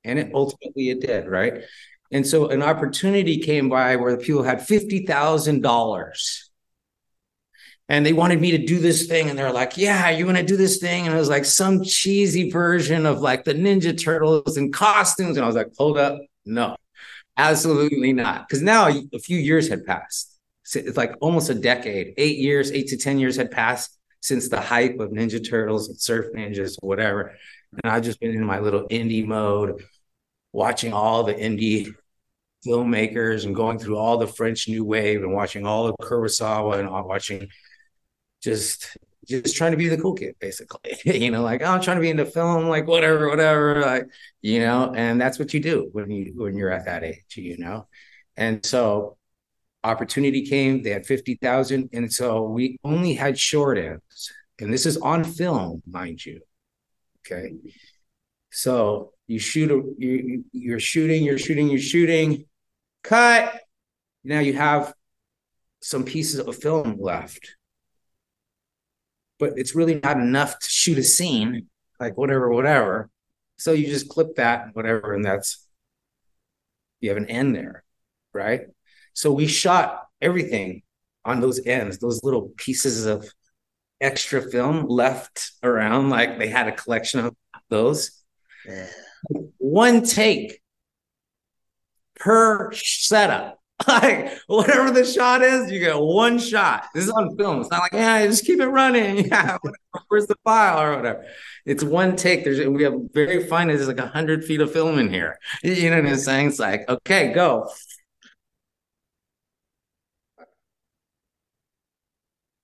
And 0.04 0.16
it 0.16 0.30
ultimately 0.32 0.90
it 0.90 1.00
did, 1.00 1.26
right? 1.26 1.64
And 2.12 2.24
so 2.24 2.50
an 2.50 2.62
opportunity 2.62 3.38
came 3.38 3.68
by 3.68 3.96
where 3.96 4.12
the 4.12 4.22
people 4.22 4.44
had 4.44 4.60
$50,000 4.60 6.49
and 7.90 8.06
they 8.06 8.12
wanted 8.12 8.40
me 8.40 8.52
to 8.52 8.58
do 8.58 8.78
this 8.78 9.06
thing 9.06 9.28
and 9.28 9.38
they're 9.38 9.52
like 9.52 9.76
yeah 9.76 10.08
you 10.08 10.24
want 10.24 10.38
to 10.38 10.44
do 10.44 10.56
this 10.56 10.78
thing? 10.78 11.06
And 11.06 11.14
it 11.14 11.18
was 11.18 11.28
like 11.28 11.44
some 11.44 11.82
cheesy 11.84 12.50
version 12.50 13.04
of 13.04 13.20
like 13.20 13.44
the 13.44 13.52
ninja 13.52 14.02
turtles 14.02 14.56
and 14.56 14.72
costumes 14.72 15.36
and 15.36 15.44
i 15.44 15.46
was 15.46 15.56
like 15.56 15.68
hold 15.76 15.98
up 15.98 16.18
no 16.46 16.76
absolutely 17.36 18.12
not. 18.12 18.48
Because 18.48 18.62
now 18.62 18.88
a 18.88 19.18
few 19.18 19.38
years 19.38 19.68
had 19.68 19.84
passed. 19.84 20.38
It's 20.74 20.96
like 20.96 21.14
almost 21.20 21.50
a 21.50 21.54
decade. 21.54 22.14
Eight 22.16 22.38
years 22.38 22.70
eight 22.70 22.88
to 22.88 22.96
ten 22.96 23.18
years 23.18 23.36
had 23.36 23.50
passed 23.50 23.98
since 24.20 24.48
the 24.48 24.60
hype 24.60 25.00
of 25.00 25.10
ninja 25.10 25.44
turtles 25.46 25.88
and 25.88 25.98
surf 26.00 26.26
ninjas 26.34 26.76
whatever. 26.80 27.34
And 27.82 27.92
i've 27.92 28.04
just 28.04 28.20
been 28.20 28.32
in 28.32 28.44
my 28.44 28.60
little 28.60 28.86
indie 28.88 29.26
mode 29.26 29.82
watching 30.52 30.92
all 30.92 31.24
the 31.24 31.34
indie 31.34 31.92
filmmakers 32.66 33.46
and 33.46 33.54
going 33.54 33.78
through 33.78 33.96
all 33.96 34.18
the 34.18 34.26
French 34.26 34.68
New 34.68 34.84
Wave 34.84 35.22
and 35.22 35.32
watching 35.32 35.64
all 35.64 35.86
of 35.86 35.96
Kurosawa 35.96 36.78
and 36.78 36.88
uh, 36.88 37.02
watching 37.04 37.48
just 38.42 38.96
just 39.26 39.56
trying 39.56 39.70
to 39.70 39.76
be 39.76 39.88
the 39.88 39.96
cool 39.96 40.14
kid, 40.14 40.34
basically. 40.40 40.96
you 41.04 41.30
know, 41.30 41.42
like 41.42 41.62
oh, 41.62 41.66
I'm 41.66 41.80
trying 41.80 41.96
to 41.96 42.00
be 42.00 42.10
into 42.10 42.26
film, 42.26 42.68
like 42.68 42.86
whatever, 42.86 43.28
whatever, 43.28 43.80
like 43.82 44.06
you 44.42 44.60
know, 44.60 44.92
and 44.94 45.20
that's 45.20 45.38
what 45.38 45.54
you 45.54 45.60
do 45.60 45.88
when 45.92 46.10
you 46.10 46.32
when 46.36 46.56
you're 46.56 46.72
at 46.72 46.86
that 46.86 47.04
age, 47.04 47.36
you 47.36 47.58
know. 47.58 47.86
And 48.36 48.64
so 48.64 49.16
opportunity 49.84 50.46
came, 50.46 50.82
they 50.82 50.90
had 50.90 51.06
50,000 51.06 51.90
and 51.92 52.12
so 52.12 52.44
we 52.44 52.78
only 52.84 53.14
had 53.14 53.38
short 53.38 53.78
ends. 53.78 54.32
And 54.58 54.72
this 54.72 54.84
is 54.84 54.98
on 54.98 55.24
film, 55.24 55.82
mind 55.86 56.24
you. 56.24 56.40
Okay. 57.20 57.54
So 58.50 59.12
you 59.26 59.38
shoot 59.38 59.70
a 59.70 59.82
you 59.98 60.44
you're 60.52 60.80
shooting, 60.80 61.22
you're 61.24 61.38
shooting, 61.38 61.68
you're 61.68 61.78
shooting. 61.78 62.46
Cut. 63.02 63.58
Now 64.24 64.40
you 64.40 64.52
have 64.54 64.92
some 65.80 66.04
pieces 66.04 66.40
of 66.40 66.56
film 66.56 66.96
left 67.00 67.56
but 69.40 69.54
it's 69.56 69.74
really 69.74 69.98
not 70.02 70.18
enough 70.18 70.58
to 70.58 70.70
shoot 70.70 70.98
a 70.98 71.02
scene, 71.02 71.66
like 71.98 72.16
whatever, 72.16 72.50
whatever. 72.50 73.10
So 73.56 73.72
you 73.72 73.86
just 73.88 74.08
clip 74.08 74.36
that, 74.36 74.68
whatever, 74.74 75.14
and 75.14 75.24
that's 75.24 75.66
you 77.00 77.08
have 77.08 77.18
an 77.18 77.30
end 77.30 77.56
there, 77.56 77.82
right? 78.32 78.62
So 79.14 79.32
we 79.32 79.46
shot 79.46 80.06
everything 80.20 80.82
on 81.24 81.40
those 81.40 81.64
ends, 81.66 81.98
those 81.98 82.22
little 82.22 82.52
pieces 82.56 83.06
of 83.06 83.28
extra 84.00 84.42
film 84.42 84.86
left 84.86 85.52
around, 85.62 86.10
like 86.10 86.38
they 86.38 86.48
had 86.48 86.68
a 86.68 86.72
collection 86.72 87.20
of 87.20 87.34
those. 87.68 88.22
Yeah. 88.66 88.86
One 89.58 90.02
take 90.02 90.60
per 92.16 92.72
setup 92.72 93.59
like 93.88 94.38
whatever 94.46 94.90
the 94.90 95.04
shot 95.04 95.42
is, 95.42 95.70
you 95.70 95.78
get 95.78 95.98
one 95.98 96.38
shot. 96.38 96.86
This 96.94 97.04
is 97.04 97.10
on 97.10 97.36
film. 97.36 97.60
It's 97.60 97.70
not 97.70 97.80
like, 97.80 97.92
yeah, 97.92 98.26
just 98.26 98.44
keep 98.44 98.60
it 98.60 98.66
running. 98.68 99.28
Yeah, 99.30 99.58
where's 100.08 100.26
the 100.26 100.34
file 100.44 100.82
or 100.82 100.96
whatever. 100.96 101.24
It's 101.64 101.84
one 101.84 102.16
take. 102.16 102.42
There's 102.44 102.66
we 102.66 102.82
have 102.82 102.94
very 103.12 103.46
fine. 103.46 103.68
There's 103.68 103.86
like 103.86 103.98
a 103.98 104.08
hundred 104.08 104.44
feet 104.44 104.60
of 104.60 104.72
film 104.72 104.98
in 104.98 105.08
here. 105.08 105.38
You 105.62 105.90
know 105.90 106.02
what 106.02 106.10
I'm 106.10 106.16
saying? 106.16 106.48
It's 106.48 106.58
like, 106.58 106.88
okay, 106.88 107.32
go. 107.32 107.70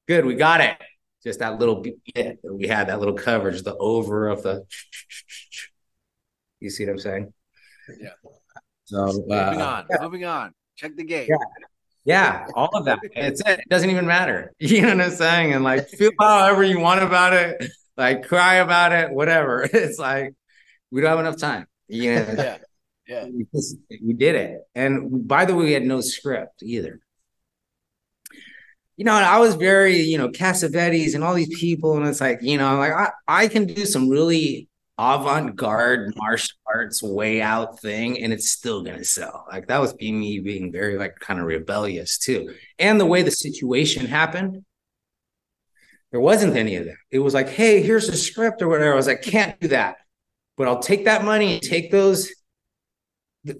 Good, 0.09 0.25
we 0.25 0.35
got 0.35 0.61
it. 0.61 0.77
Just 1.23 1.39
that 1.41 1.59
little 1.59 1.83
bit 1.83 2.39
we 2.45 2.67
had 2.69 2.89
that 2.89 2.99
little 2.99 3.15
coverage, 3.15 3.63
the 3.63 3.77
over 3.77 4.29
of 4.29 4.43
the. 4.43 4.65
You 6.61 6.71
see 6.71 6.85
what 6.85 6.93
I'm 6.93 6.99
saying? 6.99 7.33
Yeah. 8.01 8.11
So 8.85 9.05
uh, 9.05 9.13
moving 9.13 9.63
on. 9.63 9.87
Yeah. 9.91 9.97
Moving 10.03 10.25
on. 10.25 10.55
Check 10.77 10.97
the 10.97 11.05
gate. 11.05 11.29
Yeah. 11.29 11.37
Yeah, 12.07 12.47
all 12.55 12.71
of 12.73 12.85
that. 12.85 13.01
It's 13.03 13.41
it. 13.41 13.59
it. 13.59 13.69
doesn't 13.69 13.91
even 13.91 14.07
matter. 14.07 14.53
You 14.61 14.83
know 14.83 14.95
what 14.97 15.01
I'm 15.01 15.11
saying? 15.11 15.55
And 15.55 15.65
like 15.65 15.89
feel 15.89 16.13
however 16.21 16.63
you 16.63 16.79
want 16.79 17.03
about 17.03 17.33
it, 17.33 17.69
like 17.97 18.29
cry 18.29 18.57
about 18.57 18.93
it, 18.93 19.11
whatever. 19.11 19.69
It's 19.73 19.99
like 19.99 20.35
we 20.93 21.01
don't 21.01 21.11
have 21.11 21.19
enough 21.19 21.39
time. 21.39 21.67
You 21.89 22.15
know? 22.15 22.27
yeah. 22.39 22.59
Yeah. 23.09 23.25
We, 23.25 23.47
just, 23.53 23.77
we 24.05 24.15
did 24.15 24.37
it. 24.37 24.61
And 24.75 25.27
by 25.27 25.47
the 25.47 25.55
way, 25.55 25.65
we 25.65 25.73
had 25.73 25.85
no 25.85 26.01
script 26.01 26.63
either. 26.63 27.01
You 28.97 29.05
know, 29.05 29.13
I 29.13 29.39
was 29.39 29.57
very, 29.57 30.01
you 30.01 30.17
know, 30.17 30.29
Cassavetes 30.29 31.15
and 31.15 31.23
all 31.23 31.35
these 31.35 31.59
people, 31.59 31.97
and 31.97 32.07
it's 32.07 32.21
like, 32.21 32.39
you 32.41 32.57
know, 32.57 32.79
like 32.79 32.93
I, 32.93 33.11
I 33.29 33.49
can 33.49 33.67
do 33.67 33.85
some 33.85 34.09
really 34.09 34.69
avant-garde 34.99 36.15
martial 36.17 36.57
arts 36.67 37.03
way 37.03 37.43
out 37.43 37.81
thing 37.81 38.23
and 38.23 38.33
it's 38.33 38.51
still 38.51 38.83
gonna 38.83 39.05
sell. 39.05 39.47
Like 39.51 39.69
that 39.69 39.81
was 39.81 39.95
me 39.95 40.41
being 40.41 40.73
very 40.73 40.97
like 40.97 41.19
kind 41.21 41.39
of 41.39 41.47
rebellious 41.47 42.19
too. 42.19 42.55
And 42.79 42.99
the 42.99 43.07
way 43.07 43.23
the 43.23 43.31
situation 43.31 44.07
happened 44.07 44.65
there 46.13 46.21
wasn't 46.21 46.57
any 46.57 46.77
of 46.77 46.85
that. 46.87 46.97
It 47.11 47.19
was 47.19 47.35
like 47.35 47.49
hey 47.49 47.83
here's 47.83 48.09
a 48.09 48.17
script 48.17 48.63
or 48.63 48.69
whatever. 48.69 48.93
I 48.93 48.97
was 48.97 49.07
like 49.07 49.23
can't 49.23 49.59
do 49.61 49.69
that. 49.69 49.97
But 50.57 50.69
i'll 50.69 50.81
take 50.81 51.05
that 51.05 51.25
money 51.25 51.55
and 51.55 51.63
take 51.63 51.91
those 51.91 52.31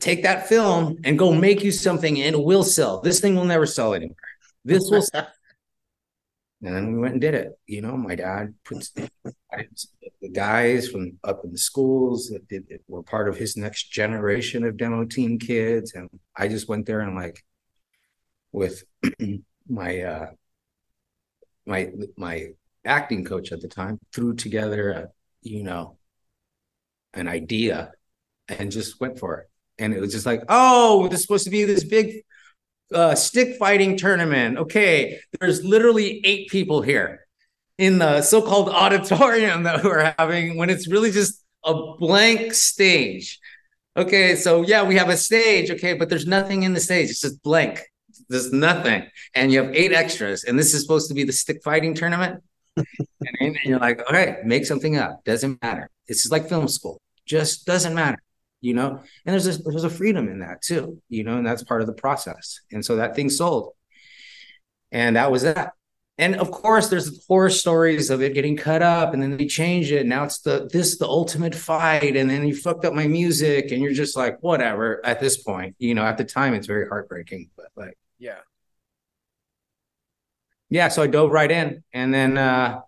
take 0.01 0.23
that 0.23 0.49
film 0.49 0.97
and 1.05 1.19
go 1.19 1.33
make 1.33 1.63
you 1.63 1.71
something 1.71 2.21
and 2.21 2.35
it 2.35 2.43
will 2.43 2.65
sell. 2.65 3.01
This 3.01 3.21
thing 3.21 3.37
will 3.37 3.45
never 3.45 3.67
sell 3.67 3.95
anywhere 3.95 4.17
this 4.67 4.91
will 4.91 5.03
sell 5.03 5.29
and 6.67 6.75
then 6.75 6.93
we 6.93 6.99
went 6.99 7.13
and 7.13 7.21
did 7.21 7.35
it. 7.35 7.59
You 7.67 7.81
know, 7.81 7.97
my 7.97 8.17
dad 8.17 8.55
puts 8.65 8.91
the 8.91 9.09
guys 10.33 10.89
from 10.89 11.19
up 11.23 11.45
in 11.45 11.53
the 11.53 11.59
schools 11.59 12.29
that 12.29 12.49
did 12.49 12.65
were 12.89 13.05
part 13.05 13.29
of 13.29 13.37
his 13.37 13.57
next 13.57 13.93
generation 13.93 14.65
of 14.65 14.77
demo 14.77 15.05
team 15.05 15.39
kids, 15.39 15.95
and 15.95 16.11
I 16.37 16.49
just 16.49 16.69
went 16.69 16.87
there 16.87 17.01
and 17.01 17.15
like 17.15 17.45
with 18.51 18.83
my 19.69 20.01
uh 20.01 20.31
my 21.67 21.91
my 22.17 22.49
acting 22.85 23.25
coach 23.25 23.53
at 23.53 23.61
the 23.61 23.69
time 23.69 23.99
threw 24.13 24.35
together 24.35 24.91
a 24.91 25.09
you 25.43 25.63
know 25.63 25.99
an 27.15 27.29
idea 27.29 27.93
and 28.49 28.73
just 28.73 29.01
went 29.01 29.19
for 29.19 29.39
it 29.39 29.51
and 29.79 29.93
it 29.93 30.01
was 30.01 30.13
just 30.13 30.27
like 30.27 30.43
oh 30.49 31.09
this 31.09 31.21
is 31.21 31.23
supposed 31.23 31.45
to 31.45 31.51
be 31.51 31.65
this 31.65 31.85
big 31.85 32.23
uh, 32.93 33.15
stick 33.15 33.57
fighting 33.57 33.97
tournament. 33.97 34.59
Okay, 34.59 35.19
there's 35.41 35.65
literally 35.65 36.21
eight 36.25 36.49
people 36.49 36.83
here 36.83 37.27
in 37.79 37.99
the 37.99 38.23
so-called 38.23 38.69
auditorium 38.69 39.65
that 39.65 39.85
we're 39.85 40.15
having 40.19 40.57
when 40.57 40.71
it's 40.71 40.89
really 40.89 41.11
just 41.11 41.45
a 41.65 41.75
blank 41.99 42.55
stage. 42.55 43.39
Okay, 43.97 44.37
so 44.37 44.63
yeah, 44.63 44.83
we 44.83 44.97
have 44.97 45.09
a 45.09 45.17
stage. 45.17 45.71
Okay, 45.71 45.95
but 45.95 46.09
there's 46.09 46.27
nothing 46.27 46.63
in 46.63 46.75
the 46.75 46.81
stage. 46.81 47.11
It's 47.11 47.21
just 47.21 47.43
blank. 47.43 47.83
There's 48.29 48.53
nothing, 48.53 49.09
and 49.35 49.53
you 49.53 49.63
have 49.63 49.75
eight 49.75 49.93
extras, 49.93 50.45
and 50.45 50.59
this 50.59 50.75
is 50.75 50.83
supposed 50.83 51.09
to 51.09 51.15
be 51.15 51.23
the 51.23 51.33
stick 51.33 51.63
fighting 51.63 51.95
tournament. 51.95 52.43
and 52.77 53.57
you're 53.65 53.79
like, 53.79 54.01
all 54.01 54.17
right, 54.17 54.45
make 54.45 54.67
something 54.67 54.97
up. 54.97 55.25
Doesn't 55.25 55.63
matter. 55.63 55.89
This 56.09 56.25
is 56.25 56.33
like 56.33 56.49
film 56.49 56.69
school. 56.69 57.01
Just 57.25 57.67
doesn't 57.67 57.95
matter 57.95 58.19
you 58.67 58.75
know? 58.75 58.89
And 59.25 59.33
there's 59.33 59.47
a 59.47 59.63
there's 59.63 59.85
a 59.85 59.91
freedom 59.91 60.29
in 60.29 60.41
that 60.41 60.61
too 60.61 61.01
you 61.09 61.23
know 61.25 61.37
and 61.39 61.47
that's 61.47 61.63
part 61.63 61.81
of 61.81 61.87
the 61.87 61.93
process. 61.95 62.61
And 62.73 62.85
so 62.85 62.97
that 62.97 63.15
thing 63.15 63.31
sold. 63.31 63.73
And 64.93 65.17
that 65.17 65.31
was 65.31 65.43
that. 65.43 65.73
And 66.19 66.37
of 66.37 66.51
course 66.51 66.89
there's 66.89 67.27
horror 67.27 67.51
stories 67.51 68.09
of 68.11 68.23
it 68.23 68.35
getting 68.35 68.57
cut 68.57 68.83
up 68.83 69.13
and 69.13 69.23
then 69.23 69.37
they 69.37 69.47
change 69.47 69.93
it. 69.93 70.07
Now 70.07 70.25
it's 70.25 70.41
the 70.41 70.69
this 70.73 70.99
the 70.99 71.07
ultimate 71.07 71.55
fight 71.55 72.17
and 72.17 72.29
then 72.29 72.47
you 72.47 72.57
fucked 72.57 72.85
up 72.85 72.95
my 72.95 73.07
music 73.07 73.71
and 73.71 73.83
you're 73.83 73.93
just 73.93 74.17
like 74.17 74.39
whatever 74.41 75.05
at 75.05 75.21
this 75.21 75.37
point 75.43 75.77
you 75.79 75.95
know 75.95 76.05
at 76.05 76.17
the 76.19 76.25
time 76.25 76.55
it's 76.55 76.67
very 76.67 76.89
heartbreaking 76.89 77.51
but 77.57 77.67
like 77.77 77.97
yeah. 78.19 78.39
Yeah 80.71 80.89
so 80.89 81.03
i 81.03 81.07
dove 81.07 81.31
right 81.31 81.51
in 81.51 81.85
and 81.93 82.13
then 82.13 82.39
uh 82.39 82.81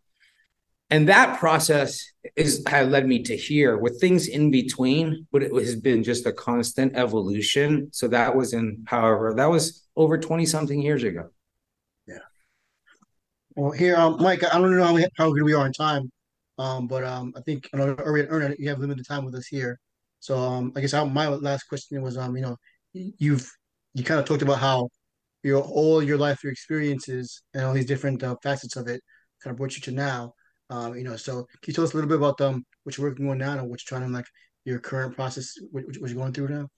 and 0.91 1.09
that 1.09 1.39
process 1.39 2.13
is 2.37 2.63
had 2.67 2.91
led 2.91 3.07
me 3.07 3.23
to 3.23 3.37
here 3.37 3.77
with 3.77 4.01
things 4.01 4.27
in 4.27 4.51
between 4.51 5.27
but 5.33 5.43
it 5.43 5.53
has 5.53 5.77
been 5.77 6.03
just 6.03 6.27
a 6.27 6.33
constant 6.33 6.97
evolution. 6.97 7.89
So 7.93 8.09
that 8.09 8.35
was 8.35 8.53
in 8.53 8.85
however 8.87 9.35
that 9.37 9.51
was 9.51 9.87
over 9.97 10.19
20 10.19 10.47
something 10.47 10.81
years 10.81 11.03
ago. 11.03 11.29
Yeah. 12.07 12.19
Well 13.57 13.73
here 13.73 13.97
um 13.97 14.23
mike 14.23 14.45
i 14.45 14.59
don't 14.59 14.77
know 14.77 15.07
how, 15.17 15.33
good 15.33 15.43
we 15.43 15.55
are 15.55 15.65
on 15.65 15.73
time 15.73 16.11
um 16.59 16.87
but 16.87 17.05
um 17.05 17.33
i 17.37 17.41
think 17.43 17.69
you 17.73 17.79
know 17.79 18.55
you 18.59 18.69
have 18.69 18.79
limited 18.79 19.07
time 19.07 19.25
with 19.25 19.35
us 19.35 19.47
here. 19.47 19.79
So 20.21 20.37
um 20.39 20.73
i 20.77 20.81
guess 20.81 20.93
my 20.93 21.29
last 21.29 21.65
question 21.65 22.03
was 22.03 22.17
um 22.17 22.37
you 22.37 22.43
know 22.43 22.57
you've 22.93 23.51
you 23.95 24.05
kind 24.05 24.21
of 24.21 24.27
talked 24.27 24.43
about 24.43 24.59
how 24.59 24.89
your 25.43 25.63
all 25.63 26.03
your 26.03 26.19
life, 26.19 26.43
your 26.43 26.53
experiences, 26.53 27.43
and 27.55 27.65
all 27.65 27.75
these 27.75 27.87
different 27.87 28.23
uh, 28.23 28.37
facets 28.43 28.77
of 28.77 28.89
it 28.89 29.03
kind 29.43 29.53
of 29.53 29.57
brought 29.57 29.77
you 29.77 29.83
to 29.83 29.93
now. 29.93 30.35
Um, 30.71 30.97
you 30.97 31.05
know, 31.05 31.17
so 31.17 31.45
can 31.63 31.69
you 31.69 31.73
tell 31.75 31.85
us 31.85 31.93
a 31.93 31.97
little 31.97 32.09
bit 32.09 32.19
about 32.19 32.41
um 32.41 32.65
what 32.85 32.97
you're 32.97 33.09
working 33.09 33.29
on 33.29 33.39
now 33.39 33.53
and 33.53 33.69
what 33.69 33.81
you're 33.81 33.99
trying 33.99 34.09
to 34.09 34.15
like 34.15 34.27
your 34.65 34.79
current 34.79 35.15
process, 35.15 35.55
what, 35.71 35.85
what 35.87 36.11
you're 36.11 36.19
going 36.19 36.33
through 36.33 36.49
now? 36.49 36.69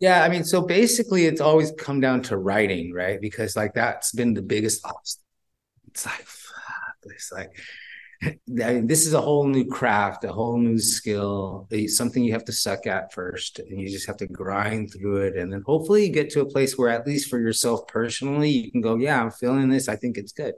Yeah, 0.00 0.22
I 0.22 0.28
mean, 0.28 0.44
so 0.44 0.62
basically, 0.62 1.26
it's 1.26 1.40
always 1.40 1.72
come 1.76 2.00
down 2.00 2.22
to 2.24 2.36
writing, 2.36 2.92
right? 2.92 3.20
Because 3.20 3.56
like 3.56 3.74
that's 3.74 4.12
been 4.12 4.34
the 4.34 4.42
biggest 4.42 4.84
obstacle. 4.84 5.24
It's 5.88 6.06
like, 6.06 6.24
fuck, 6.24 6.96
it's 7.04 7.32
like 7.32 7.50
I 8.22 8.36
mean, 8.48 8.86
this 8.86 9.06
is 9.06 9.14
a 9.14 9.20
whole 9.20 9.46
new 9.46 9.64
craft, 9.66 10.24
a 10.24 10.32
whole 10.32 10.58
new 10.58 10.78
skill, 10.78 11.68
it's 11.70 11.96
something 11.96 12.24
you 12.24 12.32
have 12.32 12.44
to 12.46 12.52
suck 12.52 12.86
at 12.86 13.12
first, 13.12 13.60
and 13.60 13.80
you 13.80 13.88
just 13.88 14.06
have 14.06 14.16
to 14.18 14.26
grind 14.26 14.92
through 14.92 15.18
it, 15.18 15.36
and 15.36 15.52
then 15.52 15.62
hopefully 15.64 16.06
you 16.06 16.12
get 16.12 16.30
to 16.30 16.40
a 16.40 16.46
place 16.46 16.76
where, 16.76 16.88
at 16.90 17.06
least 17.06 17.28
for 17.30 17.38
yourself 17.38 17.86
personally, 17.86 18.50
you 18.50 18.70
can 18.72 18.80
go, 18.80 18.96
"Yeah, 18.96 19.22
I'm 19.22 19.30
feeling 19.30 19.68
this. 19.68 19.88
I 19.88 19.96
think 19.96 20.18
it's 20.18 20.32
good," 20.32 20.54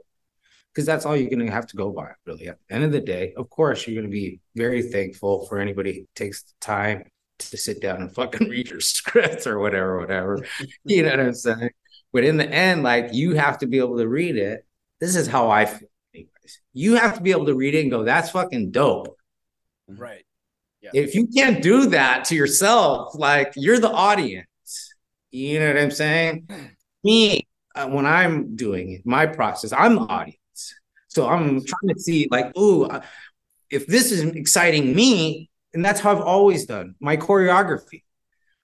because 0.73 0.85
that's 0.85 1.05
all 1.05 1.15
you're 1.15 1.29
going 1.29 1.45
to 1.45 1.51
have 1.51 1.67
to 1.67 1.75
go 1.75 1.91
by, 1.91 2.11
really. 2.25 2.47
At 2.47 2.57
the 2.67 2.75
end 2.75 2.83
of 2.83 2.91
the 2.91 3.01
day, 3.01 3.33
of 3.35 3.49
course, 3.49 3.85
you're 3.85 4.01
going 4.01 4.09
to 4.09 4.11
be 4.11 4.39
very 4.55 4.81
thankful 4.81 5.45
for 5.47 5.59
anybody 5.59 5.93
who 5.93 6.05
takes 6.15 6.43
the 6.43 6.53
time 6.61 7.03
to 7.39 7.57
sit 7.57 7.81
down 7.81 8.01
and 8.01 8.13
fucking 8.13 8.49
read 8.49 8.69
your 8.69 8.79
script 8.79 9.47
or 9.47 9.59
whatever, 9.59 9.99
whatever. 9.99 10.45
you 10.85 11.03
know 11.03 11.09
what 11.09 11.19
I'm 11.19 11.33
saying? 11.33 11.71
But 12.13 12.23
in 12.23 12.37
the 12.37 12.47
end, 12.47 12.83
like 12.83 13.13
you 13.13 13.35
have 13.35 13.57
to 13.59 13.67
be 13.67 13.79
able 13.79 13.97
to 13.97 14.07
read 14.07 14.37
it. 14.37 14.65
This 14.99 15.15
is 15.15 15.27
how 15.27 15.49
I 15.49 15.65
feel 15.65 15.87
anyways. 16.13 16.61
you 16.73 16.95
have 16.95 17.15
to 17.15 17.21
be 17.21 17.31
able 17.31 17.47
to 17.47 17.55
read 17.55 17.75
it 17.75 17.81
and 17.81 17.91
go, 17.91 18.03
that's 18.03 18.29
fucking 18.29 18.71
dope. 18.71 19.17
Right. 19.87 20.25
Yeah. 20.81 20.91
If 20.93 21.15
you 21.15 21.27
can't 21.27 21.61
do 21.61 21.87
that 21.87 22.25
to 22.25 22.35
yourself, 22.35 23.13
like 23.15 23.53
you're 23.55 23.79
the 23.79 23.91
audience. 23.91 24.45
You 25.31 25.59
know 25.59 25.67
what 25.67 25.77
I'm 25.77 25.91
saying? 25.91 26.47
Me, 27.03 27.47
uh, 27.73 27.87
when 27.87 28.05
I'm 28.05 28.55
doing 28.55 28.91
it, 28.91 29.05
my 29.05 29.25
process, 29.25 29.73
I'm 29.73 29.95
the 29.95 30.01
audience. 30.01 30.40
So 31.11 31.27
I'm 31.27 31.65
trying 31.65 31.93
to 31.93 31.99
see, 31.99 32.29
like, 32.31 32.57
ooh, 32.57 32.85
uh, 32.85 33.01
if 33.69 33.85
this 33.85 34.13
is 34.13 34.23
exciting 34.23 34.95
me, 34.95 35.49
and 35.73 35.83
that's 35.83 35.99
how 35.99 36.11
I've 36.11 36.21
always 36.21 36.65
done 36.65 36.95
my 37.01 37.17
choreography. 37.17 38.03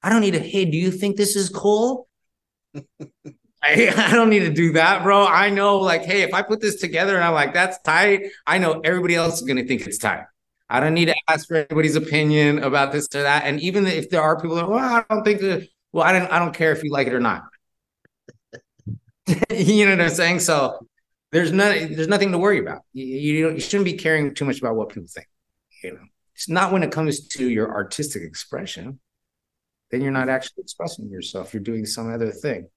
I 0.01 0.09
don't 0.09 0.21
need 0.21 0.31
to, 0.31 0.39
hey, 0.39 0.63
do 0.63 0.77
you 0.77 0.91
think 0.91 1.17
this 1.17 1.35
is 1.35 1.49
cool? 1.49 2.07
I, 2.73 3.93
I 3.97 4.13
don't 4.13 4.29
need 4.29 4.39
to 4.39 4.53
do 4.53 4.71
that, 4.73 5.03
bro. 5.03 5.25
I 5.27 5.49
know, 5.49 5.79
like, 5.79 6.05
hey, 6.05 6.21
if 6.21 6.33
I 6.33 6.41
put 6.41 6.61
this 6.61 6.79
together 6.79 7.15
and 7.15 7.23
I'm 7.25 7.33
like, 7.33 7.53
that's 7.53 7.81
tight, 7.81 8.27
I 8.45 8.59
know 8.59 8.79
everybody 8.79 9.15
else 9.15 9.41
is 9.41 9.41
going 9.41 9.57
to 9.57 9.67
think 9.67 9.85
it's 9.85 9.97
tight. 9.97 10.23
I 10.69 10.79
don't 10.79 10.93
need 10.93 11.05
to 11.05 11.15
ask 11.27 11.49
for 11.49 11.55
anybody's 11.57 11.97
opinion 11.97 12.59
about 12.59 12.93
this 12.93 13.07
or 13.13 13.23
that. 13.23 13.43
And 13.43 13.59
even 13.59 13.85
if 13.87 14.09
there 14.09 14.21
are 14.21 14.39
people 14.39 14.55
that, 14.55 14.69
well, 14.69 14.79
I 14.79 15.03
don't 15.09 15.25
think 15.25 15.41
that, 15.41 15.67
well, 15.91 16.05
I 16.05 16.13
don't, 16.13 16.31
I 16.31 16.39
don't 16.39 16.53
care 16.53 16.71
if 16.71 16.81
you 16.81 16.91
like 16.91 17.07
it 17.07 17.13
or 17.13 17.19
not. 17.19 17.43
you 19.49 19.85
know 19.85 19.91
what 19.91 20.01
I'm 20.01 20.09
saying? 20.11 20.39
So 20.39 20.86
there's 21.31 21.51
none, 21.51 21.93
there's 21.93 22.07
nothing 22.07 22.31
to 22.31 22.37
worry 22.37 22.59
about. 22.59 22.81
You, 22.93 23.05
you, 23.05 23.49
you 23.51 23.59
shouldn't 23.59 23.85
be 23.85 23.93
caring 23.93 24.33
too 24.33 24.45
much 24.45 24.59
about 24.59 24.75
what 24.75 24.89
people 24.89 25.07
think. 25.09 25.27
You 25.83 25.93
know, 25.93 26.05
it's 26.33 26.49
not 26.49 26.71
when 26.71 26.83
it 26.83 26.91
comes 26.91 27.27
to 27.29 27.49
your 27.49 27.73
artistic 27.73 28.23
expression. 28.23 28.99
Then 29.91 30.01
you're 30.01 30.11
not 30.11 30.29
actually 30.29 30.63
expressing 30.63 31.09
yourself. 31.09 31.53
You're 31.53 31.63
doing 31.63 31.85
some 31.85 32.13
other 32.13 32.31
thing. 32.31 32.69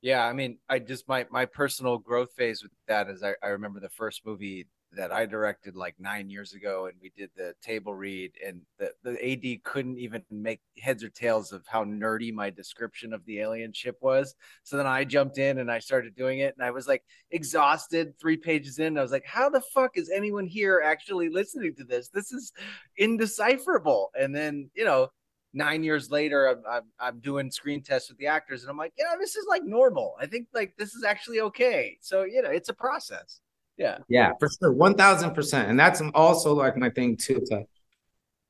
Yeah, 0.00 0.24
I 0.24 0.34
mean, 0.34 0.58
I 0.68 0.80
just 0.80 1.08
my 1.08 1.26
my 1.30 1.46
personal 1.46 1.96
growth 1.96 2.32
phase 2.32 2.62
with 2.62 2.72
that 2.88 3.08
is 3.08 3.22
I, 3.22 3.34
I 3.42 3.48
remember 3.48 3.80
the 3.80 3.88
first 3.88 4.26
movie 4.26 4.66
that 4.96 5.12
I 5.12 5.26
directed 5.26 5.76
like 5.76 5.94
nine 5.98 6.30
years 6.30 6.54
ago, 6.54 6.86
and 6.86 6.94
we 7.00 7.10
did 7.16 7.30
the 7.36 7.54
table 7.62 7.94
read, 7.94 8.32
and 8.44 8.60
the 8.78 8.92
the 9.02 9.32
AD 9.32 9.64
couldn't 9.64 9.98
even 9.98 10.22
make 10.30 10.60
heads 10.78 11.04
or 11.04 11.08
tails 11.08 11.52
of 11.52 11.66
how 11.66 11.84
nerdy 11.84 12.32
my 12.32 12.50
description 12.50 13.12
of 13.12 13.24
the 13.24 13.40
alien 13.40 13.72
ship 13.72 13.96
was. 14.00 14.34
So 14.62 14.76
then 14.76 14.86
I 14.86 15.04
jumped 15.04 15.38
in 15.38 15.58
and 15.58 15.70
I 15.70 15.78
started 15.78 16.16
doing 16.16 16.40
it, 16.40 16.54
and 16.56 16.66
I 16.66 16.70
was 16.70 16.86
like 16.88 17.02
exhausted. 17.30 18.14
Three 18.20 18.36
pages 18.36 18.78
in, 18.78 18.98
I 18.98 19.02
was 19.02 19.12
like, 19.12 19.26
"How 19.26 19.48
the 19.48 19.60
fuck 19.60 19.96
is 19.96 20.10
anyone 20.10 20.46
here 20.46 20.82
actually 20.84 21.28
listening 21.28 21.74
to 21.76 21.84
this? 21.84 22.08
This 22.08 22.32
is 22.32 22.52
indecipherable." 22.96 24.10
And 24.18 24.34
then 24.34 24.70
you 24.74 24.84
know 24.84 25.10
nine 25.54 25.84
years 25.84 26.10
later, 26.10 26.48
I'm, 26.48 26.62
I'm, 26.68 26.82
I'm 26.98 27.20
doing 27.20 27.50
screen 27.50 27.82
tests 27.82 28.08
with 28.10 28.18
the 28.18 28.26
actors, 28.26 28.62
and 28.62 28.70
I'm 28.70 28.76
like, 28.76 28.92
you 28.98 29.04
know, 29.04 29.16
this 29.18 29.36
is 29.36 29.46
like 29.48 29.62
normal. 29.64 30.14
I 30.20 30.26
think 30.26 30.48
like 30.52 30.74
this 30.76 30.94
is 30.94 31.04
actually 31.04 31.40
okay. 31.40 31.96
So 32.00 32.24
you 32.24 32.42
know, 32.42 32.50
it's 32.50 32.68
a 32.68 32.74
process. 32.74 33.40
Yeah. 33.76 33.98
Yeah, 34.08 34.32
for 34.38 34.48
sure, 34.48 34.72
one 34.72 34.94
thousand 34.94 35.34
percent, 35.34 35.68
and 35.68 35.78
that's 35.78 36.00
also 36.14 36.54
like 36.54 36.76
my 36.76 36.90
thing 36.90 37.16
too. 37.16 37.36
It's 37.36 37.50
like, 37.50 37.68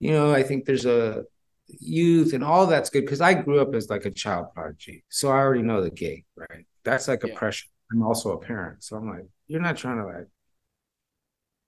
you 0.01 0.11
know, 0.11 0.35
I 0.35 0.43
think 0.43 0.65
there's 0.65 0.87
a 0.87 1.25
youth 1.67 2.35
and 2.35 2.45
all 2.45 2.67
that's 2.67 2.91
good 2.91 3.03
because 3.03 3.23
I 3.23 3.35
grew 3.35 3.61
up 3.61 3.75
as 3.75 3.89
like 3.89 4.05
a 4.05 4.11
child 4.11 4.49
prodigy, 4.55 5.05
so 5.09 5.31
I 5.31 5.37
already 5.37 5.63
know 5.63 5.83
the 5.83 5.91
gate, 5.91 6.27
right? 6.37 6.67
That's 6.85 7.09
like 7.09 7.25
a 7.25 7.29
yeah. 7.29 7.39
pressure. 7.39 7.69
I'm 7.91 8.03
also 8.03 8.33
a 8.33 8.39
parent, 8.39 8.85
so 8.85 8.97
I'm 8.97 9.09
like, 9.09 9.27
you're 9.47 9.63
not 9.63 9.77
trying 9.77 9.99
to 9.99 10.05
like. 10.05 10.27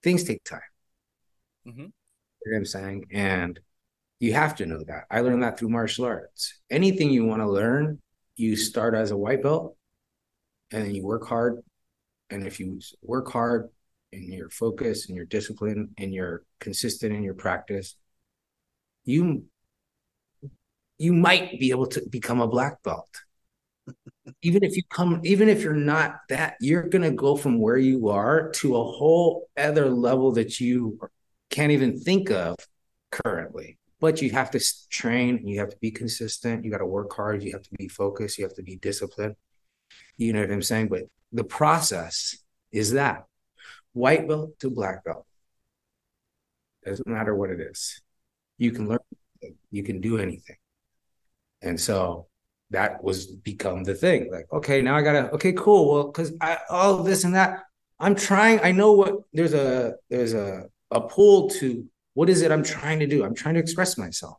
Things 0.02 0.22
take 0.22 0.44
time. 0.44 0.60
Mm-hmm. 1.66 1.80
You 1.80 1.86
know 1.86 1.92
what 2.44 2.56
I'm 2.58 2.64
saying? 2.66 3.06
And 3.10 3.58
you 4.20 4.34
have 4.34 4.54
to 4.56 4.66
know 4.66 4.84
that. 4.84 5.04
I 5.10 5.20
learned 5.20 5.42
that 5.42 5.58
through 5.58 5.70
martial 5.70 6.04
arts. 6.04 6.60
Anything 6.70 7.10
you 7.10 7.24
want 7.24 7.42
to 7.42 7.50
learn, 7.50 8.00
you 8.36 8.54
start 8.54 8.94
as 8.94 9.10
a 9.10 9.16
white 9.16 9.42
belt 9.42 9.76
and 10.70 10.84
then 10.84 10.94
you 10.94 11.04
work 11.04 11.26
hard. 11.26 11.60
And 12.30 12.46
if 12.46 12.58
you 12.58 12.80
work 13.02 13.30
hard 13.30 13.68
and 14.12 14.24
you're 14.24 14.50
focused 14.50 15.08
and 15.08 15.16
you're 15.16 15.26
disciplined 15.26 15.90
and 15.98 16.12
you're 16.12 16.42
consistent 16.60 17.14
in 17.14 17.22
your 17.22 17.34
practice, 17.34 17.96
you 19.04 19.44
you 20.98 21.12
might 21.12 21.60
be 21.60 21.70
able 21.70 21.86
to 21.86 22.02
become 22.08 22.40
a 22.40 22.48
black 22.48 22.82
belt. 22.82 23.08
even 24.42 24.64
if 24.64 24.76
you 24.76 24.82
come, 24.88 25.20
even 25.24 25.48
if 25.48 25.62
you're 25.62 25.74
not 25.74 26.20
that, 26.30 26.56
you're 26.60 26.88
gonna 26.88 27.10
go 27.10 27.36
from 27.36 27.60
where 27.60 27.76
you 27.76 28.08
are 28.08 28.50
to 28.52 28.76
a 28.76 28.84
whole 28.84 29.48
other 29.56 29.90
level 29.90 30.32
that 30.32 30.58
you 30.58 30.98
can't 31.50 31.72
even 31.72 31.98
think 32.00 32.30
of 32.30 32.56
currently 33.10 33.78
but 34.00 34.20
you 34.20 34.30
have 34.30 34.50
to 34.50 34.60
train 34.90 35.46
you 35.46 35.58
have 35.58 35.70
to 35.70 35.76
be 35.80 35.90
consistent 35.90 36.64
you 36.64 36.70
got 36.70 36.78
to 36.78 36.86
work 36.86 37.12
hard 37.14 37.42
you 37.42 37.52
have 37.52 37.62
to 37.62 37.70
be 37.78 37.88
focused 37.88 38.38
you 38.38 38.44
have 38.44 38.54
to 38.54 38.62
be 38.62 38.76
disciplined 38.76 39.34
you 40.16 40.32
know 40.32 40.40
what 40.40 40.50
i'm 40.50 40.62
saying? 40.62 40.88
But 40.88 41.02
the 41.32 41.44
process 41.44 42.36
is 42.72 42.92
that. 42.92 43.24
White 43.92 44.28
belt 44.28 44.58
to 44.60 44.70
black 44.70 45.04
belt. 45.04 45.26
Doesn't 46.84 47.06
matter 47.06 47.34
what 47.34 47.50
it 47.50 47.60
is. 47.60 48.00
You 48.58 48.72
can 48.72 48.88
learn 48.88 48.98
you 49.70 49.82
can 49.82 50.00
do 50.00 50.18
anything. 50.18 50.56
And 51.62 51.80
so 51.80 52.26
that 52.70 53.02
was 53.02 53.26
become 53.26 53.84
the 53.84 53.94
thing. 53.94 54.30
Like 54.30 54.46
okay 54.52 54.82
now 54.82 54.96
i 54.96 55.02
gotta 55.02 55.30
okay 55.32 55.52
cool. 55.52 55.92
Well 55.92 56.06
because 56.06 56.32
i 56.40 56.58
all 56.68 57.02
this 57.02 57.24
and 57.24 57.34
that. 57.34 57.62
I'm 57.98 58.14
trying 58.14 58.60
i 58.60 58.72
know 58.72 58.92
what 58.92 59.14
there's 59.32 59.54
a 59.54 59.94
there's 60.10 60.34
a 60.34 60.66
a 60.90 61.00
pull 61.00 61.48
to 61.50 61.86
what 62.16 62.30
is 62.30 62.40
it 62.40 62.50
I'm 62.50 62.62
trying 62.62 63.00
to 63.00 63.06
do? 63.06 63.24
I'm 63.24 63.34
trying 63.34 63.54
to 63.54 63.60
express 63.60 63.98
myself. 63.98 64.38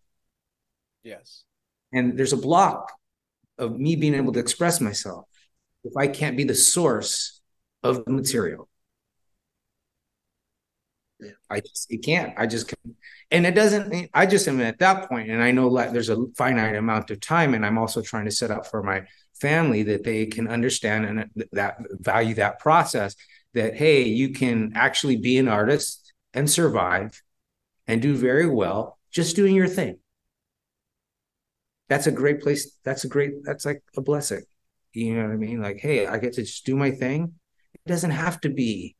Yes. 1.03 1.43
And 1.93 2.17
there's 2.17 2.33
a 2.33 2.37
block 2.37 2.91
of 3.59 3.79
me 3.79 3.95
being 3.95 4.15
able 4.15 4.33
to 4.33 4.39
express 4.39 4.81
myself 4.81 5.26
if 5.87 5.97
I 5.97 6.07
can't 6.07 6.37
be 6.37 6.43
the 6.43 6.55
source 6.55 7.41
of 7.83 8.05
the 8.05 8.11
material. 8.11 8.69
I 11.49 11.61
just 11.61 11.91
it 11.91 12.03
can't. 12.03 12.33
I 12.37 12.45
just 12.45 12.67
can't, 12.67 12.95
and 13.31 13.45
it 13.45 13.55
doesn't 13.55 14.09
I 14.13 14.25
just 14.27 14.47
am 14.47 14.61
at 14.61 14.79
that 14.79 15.09
point 15.09 15.31
and 15.31 15.41
I 15.41 15.51
know 15.51 15.67
like 15.67 15.91
there's 15.91 16.09
a 16.09 16.25
finite 16.37 16.75
amount 16.75 17.09
of 17.09 17.19
time 17.19 17.55
and 17.55 17.65
I'm 17.65 17.77
also 17.79 18.01
trying 18.01 18.25
to 18.25 18.31
set 18.31 18.51
up 18.51 18.67
for 18.67 18.83
my 18.83 19.03
family 19.41 19.83
that 19.83 20.03
they 20.03 20.27
can 20.27 20.47
understand 20.47 21.05
and 21.05 21.45
that 21.53 21.77
value 21.89 22.35
that 22.35 22.59
process 22.59 23.15
that 23.53 23.75
hey, 23.75 24.03
you 24.03 24.29
can 24.29 24.73
actually 24.75 25.17
be 25.17 25.37
an 25.39 25.47
artist 25.47 26.13
and 26.33 26.49
survive 26.49 27.21
and 27.87 28.01
do 28.01 28.15
very 28.15 28.47
well 28.47 28.99
just 29.11 29.35
doing 29.35 29.55
your 29.55 29.67
thing. 29.67 29.97
That's 31.89 32.07
a 32.07 32.11
great 32.11 32.41
place. 32.41 32.77
That's 32.83 33.03
a 33.05 33.07
great, 33.07 33.43
that's 33.43 33.65
like 33.65 33.81
a 33.95 34.01
blessing. 34.01 34.43
You 34.97 35.13
know 35.15 35.23
what 35.23 35.33
I 35.33 35.37
mean? 35.37 35.61
Like, 35.61 35.79
hey, 35.79 36.07
I 36.07 36.17
get 36.17 36.33
to 36.33 36.41
just 36.41 36.65
do 36.65 36.75
my 36.75 36.89
thing. 36.89 37.33
It 37.75 37.87
doesn't 37.87 38.11
have 38.11 38.41
to 38.41 38.49
be, 38.49 38.95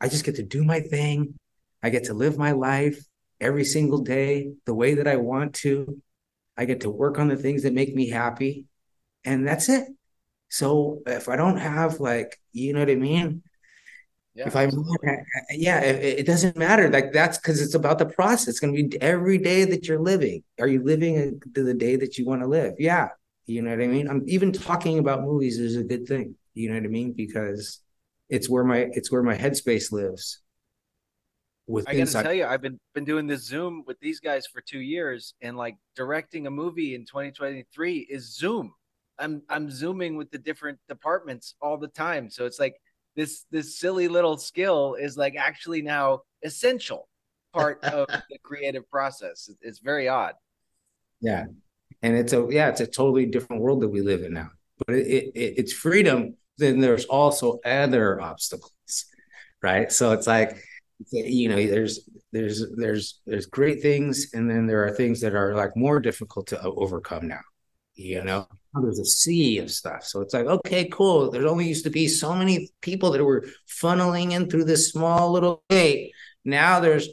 I 0.00 0.08
just 0.08 0.24
get 0.24 0.36
to 0.36 0.42
do 0.42 0.64
my 0.64 0.80
thing. 0.80 1.34
I 1.82 1.90
get 1.90 2.04
to 2.04 2.14
live 2.14 2.38
my 2.38 2.52
life 2.52 3.04
every 3.40 3.64
single 3.64 3.98
day 3.98 4.52
the 4.64 4.74
way 4.74 4.94
that 4.94 5.06
I 5.06 5.16
want 5.16 5.54
to. 5.56 6.00
I 6.56 6.64
get 6.64 6.80
to 6.80 6.90
work 6.90 7.18
on 7.18 7.28
the 7.28 7.36
things 7.36 7.64
that 7.64 7.74
make 7.74 7.94
me 7.94 8.08
happy. 8.08 8.64
And 9.24 9.46
that's 9.46 9.68
it. 9.68 9.86
So 10.48 11.02
if 11.06 11.28
I 11.28 11.36
don't 11.36 11.58
have 11.58 12.00
like, 12.00 12.40
you 12.52 12.72
know 12.72 12.80
what 12.80 12.90
I 12.90 12.94
mean? 12.94 13.42
Yeah, 14.34 14.46
if 14.46 14.56
I'm, 14.56 14.70
yeah, 15.50 15.80
it, 15.80 16.20
it, 16.20 16.26
doesn't 16.26 16.56
matter. 16.56 16.90
Like 16.90 17.12
that's 17.12 17.38
because 17.38 17.60
it's 17.60 17.74
about 17.74 17.98
the 17.98 18.06
process. 18.06 18.48
It's 18.48 18.60
going 18.60 18.74
to 18.74 18.82
be 18.82 19.02
every 19.02 19.38
day 19.38 19.64
that 19.66 19.86
you're 19.86 20.00
living. 20.00 20.42
Are 20.58 20.66
you 20.66 20.82
living 20.82 21.40
the 21.52 21.74
day 21.74 21.96
that 21.96 22.18
you 22.18 22.24
want 22.24 22.40
to 22.40 22.48
live? 22.48 22.74
Yeah, 22.78 23.10
you 23.46 23.62
know 23.62 23.70
what 23.70 23.82
I 23.82 23.86
mean. 23.86 24.08
I'm 24.08 24.22
even 24.26 24.52
talking 24.52 24.98
about 24.98 25.22
movies 25.22 25.58
is 25.58 25.76
a 25.76 25.84
good 25.84 26.06
thing. 26.06 26.34
You 26.54 26.68
know 26.68 26.76
what 26.76 26.84
I 26.84 26.88
mean 26.88 27.12
because 27.12 27.80
it's 28.28 28.48
where 28.48 28.64
my 28.64 28.88
it's 28.92 29.12
where 29.12 29.22
my 29.22 29.36
headspace 29.36 29.92
lives. 29.92 30.40
with 31.66 31.88
I 31.88 31.92
got 31.92 31.96
to 31.96 32.00
inside. 32.00 32.22
tell 32.22 32.32
you, 32.32 32.46
I've 32.46 32.62
been 32.62 32.80
been 32.94 33.04
doing 33.04 33.26
this 33.26 33.44
Zoom 33.46 33.84
with 33.86 33.98
these 34.00 34.20
guys 34.20 34.46
for 34.46 34.60
two 34.60 34.80
years, 34.80 35.34
and 35.42 35.56
like 35.56 35.76
directing 35.94 36.46
a 36.46 36.50
movie 36.50 36.94
in 36.94 37.02
2023 37.02 38.06
is 38.10 38.34
Zoom. 38.34 38.72
I'm 39.18 39.42
I'm 39.48 39.70
zooming 39.70 40.16
with 40.16 40.30
the 40.30 40.38
different 40.38 40.78
departments 40.88 41.54
all 41.60 41.76
the 41.76 41.88
time, 41.88 42.30
so 42.30 42.46
it's 42.46 42.58
like 42.58 42.76
this 43.14 43.44
this 43.50 43.78
silly 43.78 44.08
little 44.08 44.36
skill 44.38 44.94
is 44.94 45.16
like 45.16 45.36
actually 45.36 45.82
now 45.82 46.22
essential 46.42 47.08
part 47.52 47.82
of 47.84 48.06
the 48.30 48.38
creative 48.42 48.88
process. 48.90 49.50
It's 49.60 49.78
very 49.80 50.08
odd. 50.08 50.34
Yeah, 51.20 51.44
and 52.04 52.16
it's 52.18 52.34
a 52.34 52.46
yeah, 52.50 52.68
it's 52.68 52.82
a 52.82 52.86
totally 52.86 53.24
different 53.24 53.62
world 53.62 53.80
that 53.80 53.88
we 53.88 54.02
live 54.02 54.22
in 54.22 54.34
now. 54.34 54.50
But 54.86 54.96
it, 54.96 55.32
it 55.34 55.54
it's 55.56 55.72
freedom. 55.72 56.36
Then 56.58 56.78
there's 56.78 57.06
also 57.06 57.60
other 57.64 58.20
obstacles, 58.20 59.06
right? 59.62 59.90
So 59.90 60.12
it's 60.12 60.26
like 60.26 60.58
you 61.10 61.48
know, 61.48 61.56
there's 61.66 62.06
there's 62.30 62.62
there's 62.76 63.20
there's 63.26 63.46
great 63.46 63.80
things, 63.80 64.34
and 64.34 64.50
then 64.50 64.66
there 64.66 64.84
are 64.84 64.90
things 64.90 65.22
that 65.22 65.34
are 65.34 65.54
like 65.54 65.76
more 65.76 65.98
difficult 65.98 66.46
to 66.48 66.60
overcome 66.60 67.26
now. 67.26 67.40
You 67.94 68.22
know, 68.22 68.48
oh, 68.76 68.82
there's 68.82 68.98
a 68.98 69.06
sea 69.06 69.58
of 69.58 69.70
stuff. 69.70 70.04
So 70.04 70.20
it's 70.20 70.34
like, 70.34 70.46
okay, 70.46 70.86
cool. 70.92 71.30
There 71.30 71.48
only 71.48 71.66
used 71.66 71.84
to 71.84 71.90
be 71.90 72.06
so 72.06 72.34
many 72.34 72.68
people 72.82 73.12
that 73.12 73.24
were 73.24 73.46
funneling 73.66 74.32
in 74.32 74.50
through 74.50 74.64
this 74.64 74.90
small 74.90 75.32
little 75.32 75.62
gate. 75.70 76.12
Now 76.44 76.80
there's 76.80 77.08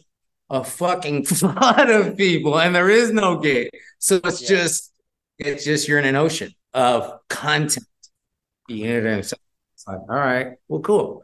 a 0.51 0.63
fucking 0.63 1.23
flood 1.25 1.89
of 1.89 2.17
people 2.17 2.59
and 2.59 2.75
there 2.75 2.89
is 2.89 3.11
no 3.11 3.39
gate. 3.39 3.71
So 3.97 4.19
it's 4.23 4.41
yeah. 4.41 4.47
just 4.49 4.93
it's 5.39 5.63
just 5.63 5.87
you're 5.87 5.97
in 5.97 6.05
an 6.05 6.15
ocean 6.15 6.51
of 6.73 7.19
content. 7.29 7.87
You 8.67 8.87
know 8.87 9.09
what 9.09 9.13
I'm 9.13 9.23
saying? 9.23 9.39
It's 9.73 9.87
like, 9.87 9.99
all 10.01 10.15
right, 10.15 10.53
well, 10.67 10.81
cool. 10.81 11.23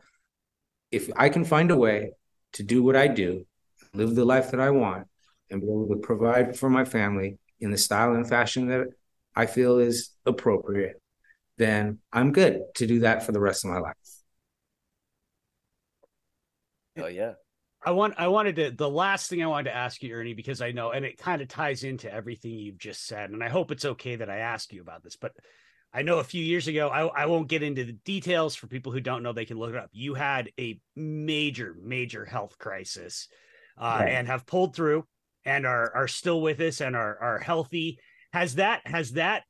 If 0.91 1.11
I 1.15 1.29
can 1.29 1.45
find 1.45 1.69
a 1.69 1.77
way 1.77 2.13
to 2.53 2.63
do 2.63 2.81
what 2.81 2.95
I 2.95 3.07
do, 3.07 3.45
live 3.93 4.15
the 4.15 4.25
life 4.25 4.51
that 4.51 4.59
I 4.59 4.71
want, 4.71 5.07
and 5.51 5.61
be 5.61 5.67
able 5.67 5.87
to 5.89 5.97
provide 5.97 6.57
for 6.57 6.69
my 6.69 6.85
family 6.85 7.37
in 7.59 7.71
the 7.71 7.77
style 7.77 8.13
and 8.13 8.27
fashion 8.27 8.67
that 8.69 8.87
I 9.35 9.45
feel 9.45 9.79
is 9.79 10.11
appropriate, 10.25 11.01
then 11.57 11.99
I'm 12.11 12.31
good 12.31 12.61
to 12.75 12.87
do 12.87 12.99
that 13.01 13.23
for 13.23 13.33
the 13.33 13.39
rest 13.39 13.65
of 13.65 13.71
my 13.71 13.79
life. 13.79 13.95
Oh 16.97 17.07
yeah. 17.07 17.33
I 17.87 17.91
want 17.91 18.15
I 18.17 18.27
wanted 18.27 18.57
to 18.57 18.71
the 18.71 18.89
last 18.89 19.29
thing 19.29 19.41
I 19.41 19.47
wanted 19.47 19.69
to 19.69 19.75
ask 19.77 20.03
you, 20.03 20.13
Ernie, 20.13 20.33
because 20.33 20.61
I 20.61 20.71
know 20.71 20.91
and 20.91 21.05
it 21.05 21.17
kind 21.17 21.41
of 21.41 21.47
ties 21.47 21.85
into 21.85 22.13
everything 22.13 22.51
you've 22.51 22.77
just 22.77 23.07
said. 23.07 23.29
And 23.29 23.41
I 23.41 23.47
hope 23.47 23.71
it's 23.71 23.85
okay 23.85 24.17
that 24.17 24.29
I 24.29 24.39
ask 24.39 24.73
you 24.73 24.81
about 24.81 25.05
this, 25.05 25.15
but 25.15 25.31
I 25.93 26.01
know 26.01 26.19
a 26.19 26.23
few 26.25 26.43
years 26.43 26.67
ago, 26.67 26.89
I, 26.89 27.05
I 27.23 27.25
won't 27.27 27.47
get 27.47 27.63
into 27.63 27.85
the 27.85 27.93
details 27.93 28.55
for 28.55 28.67
people 28.67 28.91
who 28.91 28.99
don't 28.99 29.23
know, 29.23 29.31
they 29.31 29.45
can 29.45 29.57
look 29.57 29.69
it 29.69 29.77
up. 29.77 29.89
You 29.93 30.15
had 30.15 30.51
a 30.59 30.81
major, 30.97 31.77
major 31.81 32.25
health 32.25 32.57
crisis 32.57 33.29
uh, 33.77 33.99
right. 34.01 34.09
and 34.09 34.27
have 34.27 34.45
pulled 34.45 34.75
through 34.75 35.05
and 35.45 35.65
are 35.65 35.95
are 35.95 36.09
still 36.09 36.41
with 36.41 36.59
us 36.59 36.81
and 36.81 36.93
are 36.93 37.17
are 37.21 37.39
healthy. 37.39 37.99
Has 38.33 38.55
that 38.55 38.81
has 38.85 39.13
that 39.13 39.43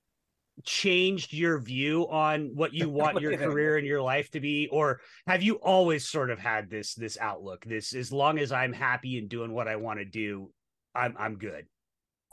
changed 0.63 1.33
your 1.33 1.59
view 1.59 2.07
on 2.09 2.51
what 2.55 2.73
you 2.73 2.89
want 2.89 3.21
your 3.21 3.37
career 3.45 3.77
and 3.77 3.85
your 3.85 4.01
life 4.01 4.29
to 4.31 4.39
be? 4.39 4.67
Or 4.71 4.99
have 5.27 5.43
you 5.43 5.55
always 5.55 6.07
sort 6.07 6.29
of 6.29 6.39
had 6.39 6.69
this 6.69 6.95
this 6.95 7.17
outlook 7.19 7.65
this 7.65 7.93
as 7.93 8.11
long 8.11 8.39
as 8.39 8.51
i'm 8.51 8.73
happy 8.73 9.17
and 9.17 9.29
doing 9.29 9.53
what 9.53 9.67
i 9.67 9.75
want 9.75 9.99
to 9.99 10.05
do 10.05 10.49
i'm 10.95 11.15
i'm 11.17 11.37
good 11.37 11.65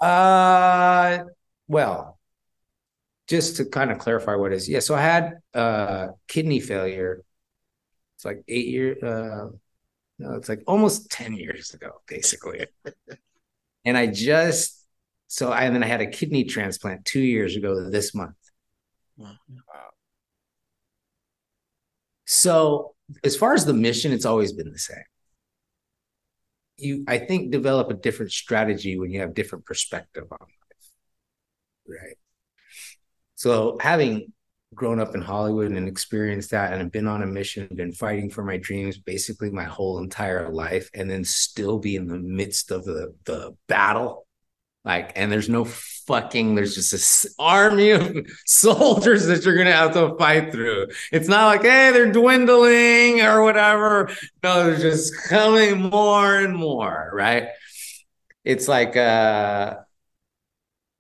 uh 0.01 1.19
well 1.69 2.19
just 3.29 3.57
to 3.57 3.65
kind 3.65 3.91
of 3.91 3.99
clarify 3.99 4.35
what 4.35 4.53
is 4.53 4.69
yeah 4.69 4.81
so 4.81 4.95
i 4.95 5.01
had 5.01 5.35
uh 5.55 6.09
kidney 6.29 6.61
failure. 6.61 7.23
It's 8.17 8.25
like 8.25 8.43
eight 8.49 8.67
years 8.67 9.03
uh 9.03 9.49
no 10.19 10.35
it's 10.35 10.49
like 10.49 10.63
almost 10.67 11.11
10 11.11 11.35
years 11.35 11.75
ago 11.75 11.91
basically. 12.07 12.67
And 13.85 13.97
i 13.99 14.07
just 14.07 14.84
so 15.27 15.51
I, 15.51 15.65
and 15.65 15.75
then 15.75 15.83
I 15.83 15.87
had 15.87 16.01
a 16.01 16.07
kidney 16.07 16.45
transplant 16.45 17.05
two 17.05 17.21
years 17.21 17.57
ago 17.57 17.91
this 17.91 18.15
month. 18.15 18.37
Wow. 19.17 19.37
So 22.27 22.95
as 23.23 23.37
far 23.37 23.55
as 23.55 23.65
the 23.65 23.73
mission, 23.73 24.13
it's 24.13 24.25
always 24.25 24.53
been 24.53 24.71
the 24.71 24.79
same. 24.79 25.05
You, 26.77 27.05
I 27.07 27.19
think, 27.19 27.53
develop 27.53 27.91
a 27.91 27.95
different 27.95 28.33
strategy 28.33 28.99
when 28.99 29.11
you 29.11 29.21
have 29.21 29.35
different 29.35 29.65
perspective 29.65 30.25
on 30.31 30.39
life, 30.41 30.91
right? 31.87 32.17
So 33.37 33.79
having 33.81 34.33
grown 34.75 34.99
up 34.99 35.15
in 35.15 35.21
Hollywood 35.21 35.71
and 35.71 35.87
experienced 35.87 36.51
that 36.51 36.73
and 36.73 36.91
been 36.91 37.07
on 37.07 37.23
a 37.23 37.27
mission, 37.27 37.69
been 37.75 37.93
fighting 37.93 38.29
for 38.31 38.43
my 38.43 38.57
dreams 38.57 38.99
basically 38.99 39.51
my 39.51 39.65
whole 39.65 39.99
entire 39.99 40.51
life, 40.51 40.91
and 40.95 41.09
then 41.09 41.25
still 41.25 41.79
be 41.79 41.95
in 41.95 42.09
the 42.09 42.19
midst 42.19 42.73
of 42.73 42.85
the 42.85 43.15
the 43.25 43.55
battle 43.69 44.24
like, 44.85 45.13
and 45.17 45.33
there's 45.33 45.49
no 45.49 45.65
fucking, 45.65 46.55
there's 46.55 46.75
just 46.75 46.91
this 46.91 47.35
army 47.39 47.91
of 47.91 48.15
soldiers 48.47 49.27
that 49.27 49.45
you're 49.45 49.55
going 49.55 49.67
to 49.67 49.73
have 49.73 49.95
to 49.95 50.15
fight 50.17 50.53
through. 50.53 50.89
It's 51.11 51.29
not 51.29 51.47
like, 51.47 51.63
hey, 51.63 51.91
they're 51.93 52.13
dwindling 52.13 53.23
or 53.23 53.43
whatever. 53.43 54.11
No, 54.43 54.65
they're 54.65 54.77
just 54.79 55.15
coming 55.29 55.83
more 55.91 56.37
and 56.37 56.55
more, 56.55 57.11
right? 57.13 57.49
It's 58.45 58.69
like, 58.69 58.97
uh, 58.97 59.77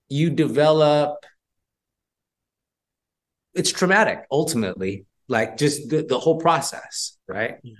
you 0.08 0.30
develop, 0.30 1.24
it's 3.54 3.70
traumatic 3.70 4.26
ultimately, 4.30 5.06
like 5.28 5.56
just 5.56 5.88
the, 5.90 6.02
the 6.02 6.18
whole 6.18 6.38
process, 6.38 7.16
right? 7.28 7.56
Yeah. 7.62 7.74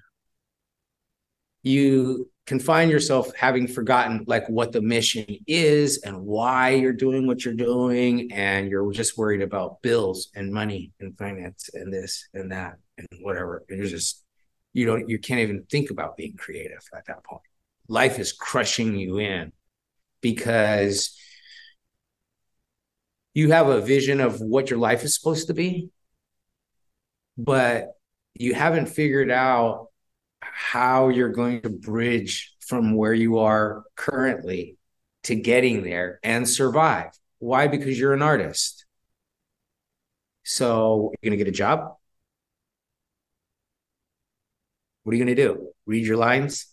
You 1.63 2.31
can 2.47 2.61
find 2.61 2.91
yourself 2.91 3.35
having 3.37 3.67
forgotten 3.67 4.25
like 4.27 4.47
what 4.49 4.73
the 4.73 4.83
mission 4.83 5.25
is 5.47 6.03
and 6.03 6.21
why 6.21 6.71
you're 6.71 6.93
doing 6.93 7.27
what 7.27 7.45
you're 7.45 7.55
doing 7.55 8.31
and 8.33 8.69
you're 8.69 8.91
just 8.93 9.17
worried 9.17 9.41
about 9.41 9.81
bills 9.81 10.31
and 10.35 10.53
money 10.53 10.93
and 11.01 11.17
finance 11.17 11.71
and 11.73 11.93
this 11.93 12.29
and 12.35 12.53
that 12.53 12.75
and 12.99 13.09
whatever. 13.23 13.65
And 13.69 13.79
you're 13.79 13.89
just 13.89 14.23
you 14.73 14.87
don't 14.87 15.09
you 15.09 15.19
can't 15.19 15.41
even 15.41 15.65
think 15.71 15.91
about 15.91 16.17
being 16.17 16.37
creative 16.37 16.83
at 16.95 17.07
that 17.07 17.25
point. 17.25 17.43
Life 17.89 18.19
is 18.19 18.33
crushing 18.33 18.95
you 18.95 19.19
in 19.19 19.53
because 20.21 21.19
you 23.33 23.53
have 23.53 23.69
a 23.69 23.81
vision 23.81 24.21
of 24.21 24.41
what 24.41 24.71
your 24.71 24.79
life 24.79 25.03
is 25.03 25.15
supposed 25.15 25.49
to 25.49 25.55
be 25.55 25.91
but 27.37 27.95
you 28.35 28.55
haven't 28.55 28.87
figured 28.87 29.31
out 29.31 29.89
how 30.53 31.09
you're 31.09 31.31
going 31.31 31.63
to 31.63 31.71
bridge 31.71 32.55
from 32.61 32.97
where 32.97 33.15
you 33.15 33.39
are 33.39 33.85
currently 33.97 34.77
to 35.25 35.35
getting 35.35 35.83
there 35.83 36.21
and 36.23 36.49
survive. 36.49 37.11
Why? 37.39 37.67
Because 37.67 37.99
you're 37.99 38.13
an 38.13 38.23
artist. 38.23 38.85
So 40.45 41.13
you're 41.23 41.31
going 41.31 41.39
to 41.39 41.45
get 41.45 41.49
a 41.53 41.57
job. 41.57 41.97
What 45.03 45.13
are 45.13 45.17
you 45.17 45.25
going 45.25 45.37
to 45.37 45.43
do? 45.43 45.69
Read 45.87 46.07
your 46.07 46.17
lines? 46.17 46.67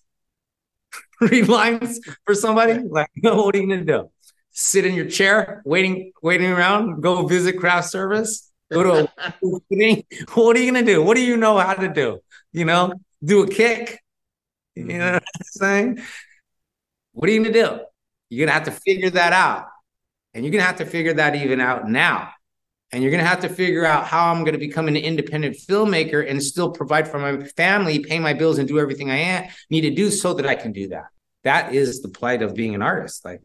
Read 1.22 1.47
lines 1.47 1.99
for 2.26 2.36
somebody? 2.36 2.80
Like, 2.80 3.09
no, 3.15 3.36
what 3.43 3.55
are 3.55 3.59
you 3.59 3.67
going 3.67 3.86
to 3.86 3.86
do? 3.86 4.09
Sit 4.51 4.86
in 4.86 4.95
your 4.95 5.09
chair, 5.09 5.61
waiting, 5.65 6.11
waiting 6.22 6.51
around, 6.51 7.01
go 7.01 7.26
visit 7.26 7.57
craft 7.57 7.89
service, 7.89 8.51
go 8.72 8.84
to 8.84 8.91
a. 8.93 9.07
What 10.34 10.55
are 10.55 10.59
you 10.59 10.72
going 10.72 10.86
to 10.86 10.91
do? 10.91 11.01
What 11.01 11.15
do 11.15 11.24
you 11.24 11.38
know 11.38 11.57
how 11.57 11.74
to 11.74 11.88
do? 11.88 12.19
You 12.51 12.65
know, 12.65 12.93
do 13.24 13.43
a 13.43 13.47
kick. 13.47 14.01
You 14.76 14.86
know 14.86 14.93
mm-hmm. 14.93 15.13
what 15.13 15.24
I'm 15.24 15.43
saying? 15.43 16.01
What 17.13 17.30
are 17.30 17.34
you 17.34 17.43
gonna 17.43 17.53
do? 17.53 17.80
You're 18.30 18.45
gonna 18.45 18.57
have 18.57 18.65
to 18.65 18.72
figure 18.72 19.09
that 19.11 19.34
out. 19.34 19.67
And 20.34 20.45
you're 20.45 20.51
gonna 20.51 20.63
have 20.63 20.78
to 20.78 20.86
figure 20.86 21.13
that 21.13 21.36
even 21.36 21.59
out 21.59 21.89
now. 21.89 22.30
And 22.91 23.01
you're 23.03 23.11
gonna 23.11 23.24
have 23.24 23.41
to 23.41 23.49
figure 23.49 23.86
out 23.86 24.05
how 24.05 24.32
I'm 24.32 24.43
gonna 24.43 24.57
become 24.57 24.88
an 24.88 24.95
independent 24.95 25.57
filmmaker 25.57 26.30
and 26.30 26.41
still 26.41 26.72
provide 26.72 27.07
for 27.07 27.19
my 27.19 27.45
family, 27.45 27.99
pay 27.99 28.19
my 28.19 28.34
bills, 28.34 28.57
and 28.57 28.67
do 28.67 28.80
everything 28.80 29.11
I 29.11 29.51
need 29.69 29.82
to 29.82 29.91
do 29.91 30.09
so 30.09 30.34
that 30.36 30.45
I 30.45 30.55
can 30.55 30.72
do 30.72 30.89
that. 30.89 31.05
That 31.43 31.74
is 31.74 32.01
the 32.01 32.09
plight 32.09 32.41
of 32.41 32.55
being 32.55 32.76
an 32.76 32.82
artist. 32.82 33.26
Like, 33.26 33.41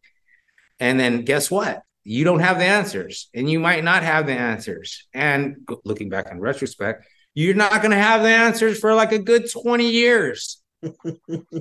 and 0.79 1.01
then 1.01 1.23
guess 1.23 1.51
what? 1.51 1.83
You 2.05 2.23
don't 2.23 2.41
have 2.41 2.59
the 2.59 2.65
answers, 2.65 3.29
and 3.35 3.51
you 3.51 3.59
might 3.59 3.83
not 3.83 4.05
have 4.05 4.27
the 4.27 4.33
answers. 4.33 5.09
And 5.13 5.69
looking 5.85 6.09
back 6.09 6.31
in 6.31 6.39
retrospect, 6.39 7.05
you're 7.37 7.55
not 7.55 7.83
going 7.83 7.91
to 7.91 7.99
have 7.99 8.23
the 8.23 8.31
answers 8.31 8.81
for 8.81 8.95
like 8.95 9.13
a 9.13 9.19
good 9.19 9.49
20 9.53 9.91
years. 9.91 10.63
you 10.83 11.61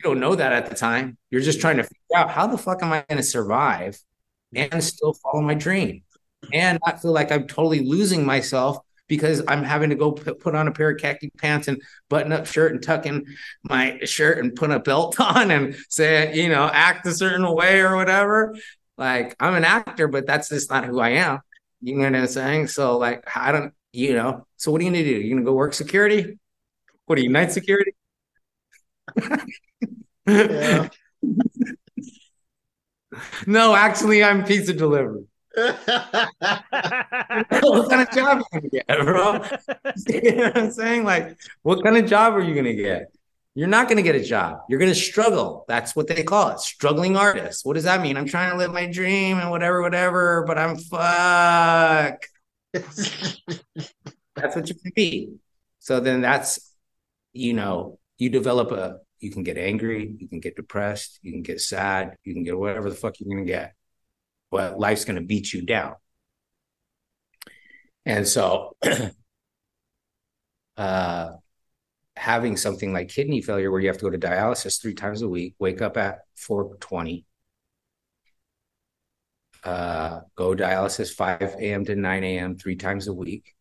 don't 0.00 0.20
know 0.20 0.36
that 0.36 0.52
at 0.52 0.70
the 0.70 0.76
time. 0.76 1.18
You're 1.28 1.40
just 1.40 1.60
trying 1.60 1.78
to 1.78 1.82
figure 1.82 2.16
out 2.16 2.30
how 2.30 2.46
the 2.46 2.56
fuck 2.56 2.84
am 2.84 2.92
I 2.92 3.04
going 3.08 3.16
to 3.20 3.24
survive 3.24 3.98
and 4.54 4.82
still 4.82 5.14
follow 5.14 5.42
my 5.42 5.54
dream 5.54 6.02
and 6.52 6.78
not 6.86 7.02
feel 7.02 7.10
like 7.10 7.32
I'm 7.32 7.48
totally 7.48 7.84
losing 7.84 8.24
myself 8.24 8.78
because 9.08 9.42
I'm 9.48 9.64
having 9.64 9.90
to 9.90 9.96
go 9.96 10.12
put 10.12 10.54
on 10.54 10.68
a 10.68 10.72
pair 10.72 10.90
of 10.90 11.00
khaki 11.00 11.30
pants 11.36 11.66
and 11.66 11.82
button 12.08 12.30
up 12.30 12.46
shirt 12.46 12.72
and 12.72 12.80
tuck 12.80 13.04
in 13.04 13.26
my 13.64 13.98
shirt 14.04 14.38
and 14.38 14.54
put 14.54 14.70
a 14.70 14.78
belt 14.78 15.18
on 15.20 15.50
and 15.50 15.76
say, 15.88 16.32
you 16.32 16.48
know, 16.48 16.70
act 16.72 17.04
a 17.06 17.12
certain 17.12 17.50
way 17.52 17.80
or 17.80 17.96
whatever. 17.96 18.54
Like 18.96 19.34
I'm 19.40 19.56
an 19.56 19.64
actor, 19.64 20.06
but 20.06 20.28
that's 20.28 20.50
just 20.50 20.70
not 20.70 20.84
who 20.84 21.00
I 21.00 21.10
am. 21.10 21.40
You 21.80 21.96
know 21.96 22.04
what 22.04 22.14
I'm 22.14 22.26
saying? 22.28 22.68
So 22.68 22.98
like 22.98 23.24
I 23.36 23.50
don't 23.50 23.72
you 23.92 24.14
know, 24.14 24.46
so 24.56 24.70
what 24.70 24.80
are 24.80 24.84
you 24.84 24.90
gonna 24.90 25.04
do? 25.04 25.10
You're 25.10 25.36
gonna 25.36 25.44
go 25.44 25.54
work 25.54 25.74
security? 25.74 26.38
What 27.06 27.18
are 27.18 27.22
you, 27.22 27.30
night 27.30 27.52
security? 27.52 27.92
Yeah. 30.26 30.88
no, 33.46 33.74
actually, 33.74 34.22
I'm 34.22 34.44
pizza 34.44 34.74
delivery. 34.74 35.24
what 35.56 35.80
kind 37.88 38.02
of 38.02 38.10
job 38.12 38.38
are 38.38 38.40
you 38.40 38.44
gonna 38.52 38.68
get, 38.68 38.86
bro? 38.86 39.32
you 40.08 40.36
know 40.36 40.44
what 40.44 40.58
I'm 40.58 40.70
saying? 40.70 41.04
Like, 41.04 41.38
what 41.62 41.82
kind 41.82 41.96
of 41.96 42.06
job 42.06 42.34
are 42.34 42.42
you 42.42 42.54
gonna 42.54 42.74
get? 42.74 43.10
You're 43.54 43.68
not 43.68 43.88
gonna 43.88 44.02
get 44.02 44.14
a 44.14 44.22
job. 44.22 44.60
You're 44.68 44.78
gonna 44.78 44.94
struggle. 44.94 45.64
That's 45.66 45.96
what 45.96 46.06
they 46.06 46.22
call 46.22 46.50
it, 46.50 46.60
struggling 46.60 47.16
artist. 47.16 47.64
What 47.64 47.74
does 47.74 47.84
that 47.84 48.02
mean? 48.02 48.16
I'm 48.16 48.26
trying 48.26 48.52
to 48.52 48.56
live 48.58 48.72
my 48.72 48.86
dream 48.86 49.38
and 49.38 49.50
whatever, 49.50 49.82
whatever, 49.82 50.44
but 50.46 50.58
I'm 50.58 50.76
fuck. 50.76 52.22
That's 52.72 54.56
what 54.56 54.68
you 54.68 54.74
can 54.74 54.92
be. 54.94 55.34
So 55.78 56.00
then 56.00 56.20
that's, 56.20 56.74
you 57.32 57.52
know, 57.52 57.98
you 58.18 58.30
develop 58.30 58.72
a. 58.72 58.98
You 59.20 59.32
can 59.32 59.42
get 59.42 59.58
angry. 59.58 60.14
You 60.16 60.28
can 60.28 60.38
get 60.38 60.54
depressed. 60.54 61.18
You 61.22 61.32
can 61.32 61.42
get 61.42 61.60
sad. 61.60 62.14
You 62.22 62.34
can 62.34 62.44
get 62.44 62.56
whatever 62.56 62.88
the 62.88 62.94
fuck 62.94 63.18
you're 63.18 63.28
gonna 63.28 63.44
get 63.44 63.74
but 64.50 64.78
life's 64.78 65.04
going 65.04 65.16
to 65.16 65.26
beat 65.26 65.52
you 65.52 65.64
down. 65.64 65.94
And 68.06 68.26
so, 68.26 68.76
uh, 70.76 71.30
having 72.16 72.56
something 72.56 72.92
like 72.92 73.08
kidney 73.08 73.42
failure 73.42 73.70
where 73.70 73.80
you 73.80 73.88
have 73.88 73.98
to 73.98 74.04
go 74.04 74.10
to 74.10 74.18
dialysis 74.18 74.80
three 74.80 74.94
times 74.94 75.22
a 75.22 75.28
week, 75.28 75.54
wake 75.58 75.82
up 75.82 75.96
at 75.96 76.20
420, 76.36 77.24
uh, 79.64 80.20
go 80.36 80.54
dialysis 80.54 81.12
5 81.12 81.42
a.m. 81.60 81.84
to 81.84 81.96
9 81.96 82.24
a.m. 82.24 82.56
three 82.56 82.76
times 82.76 83.08
a 83.08 83.12
week, 83.12 83.54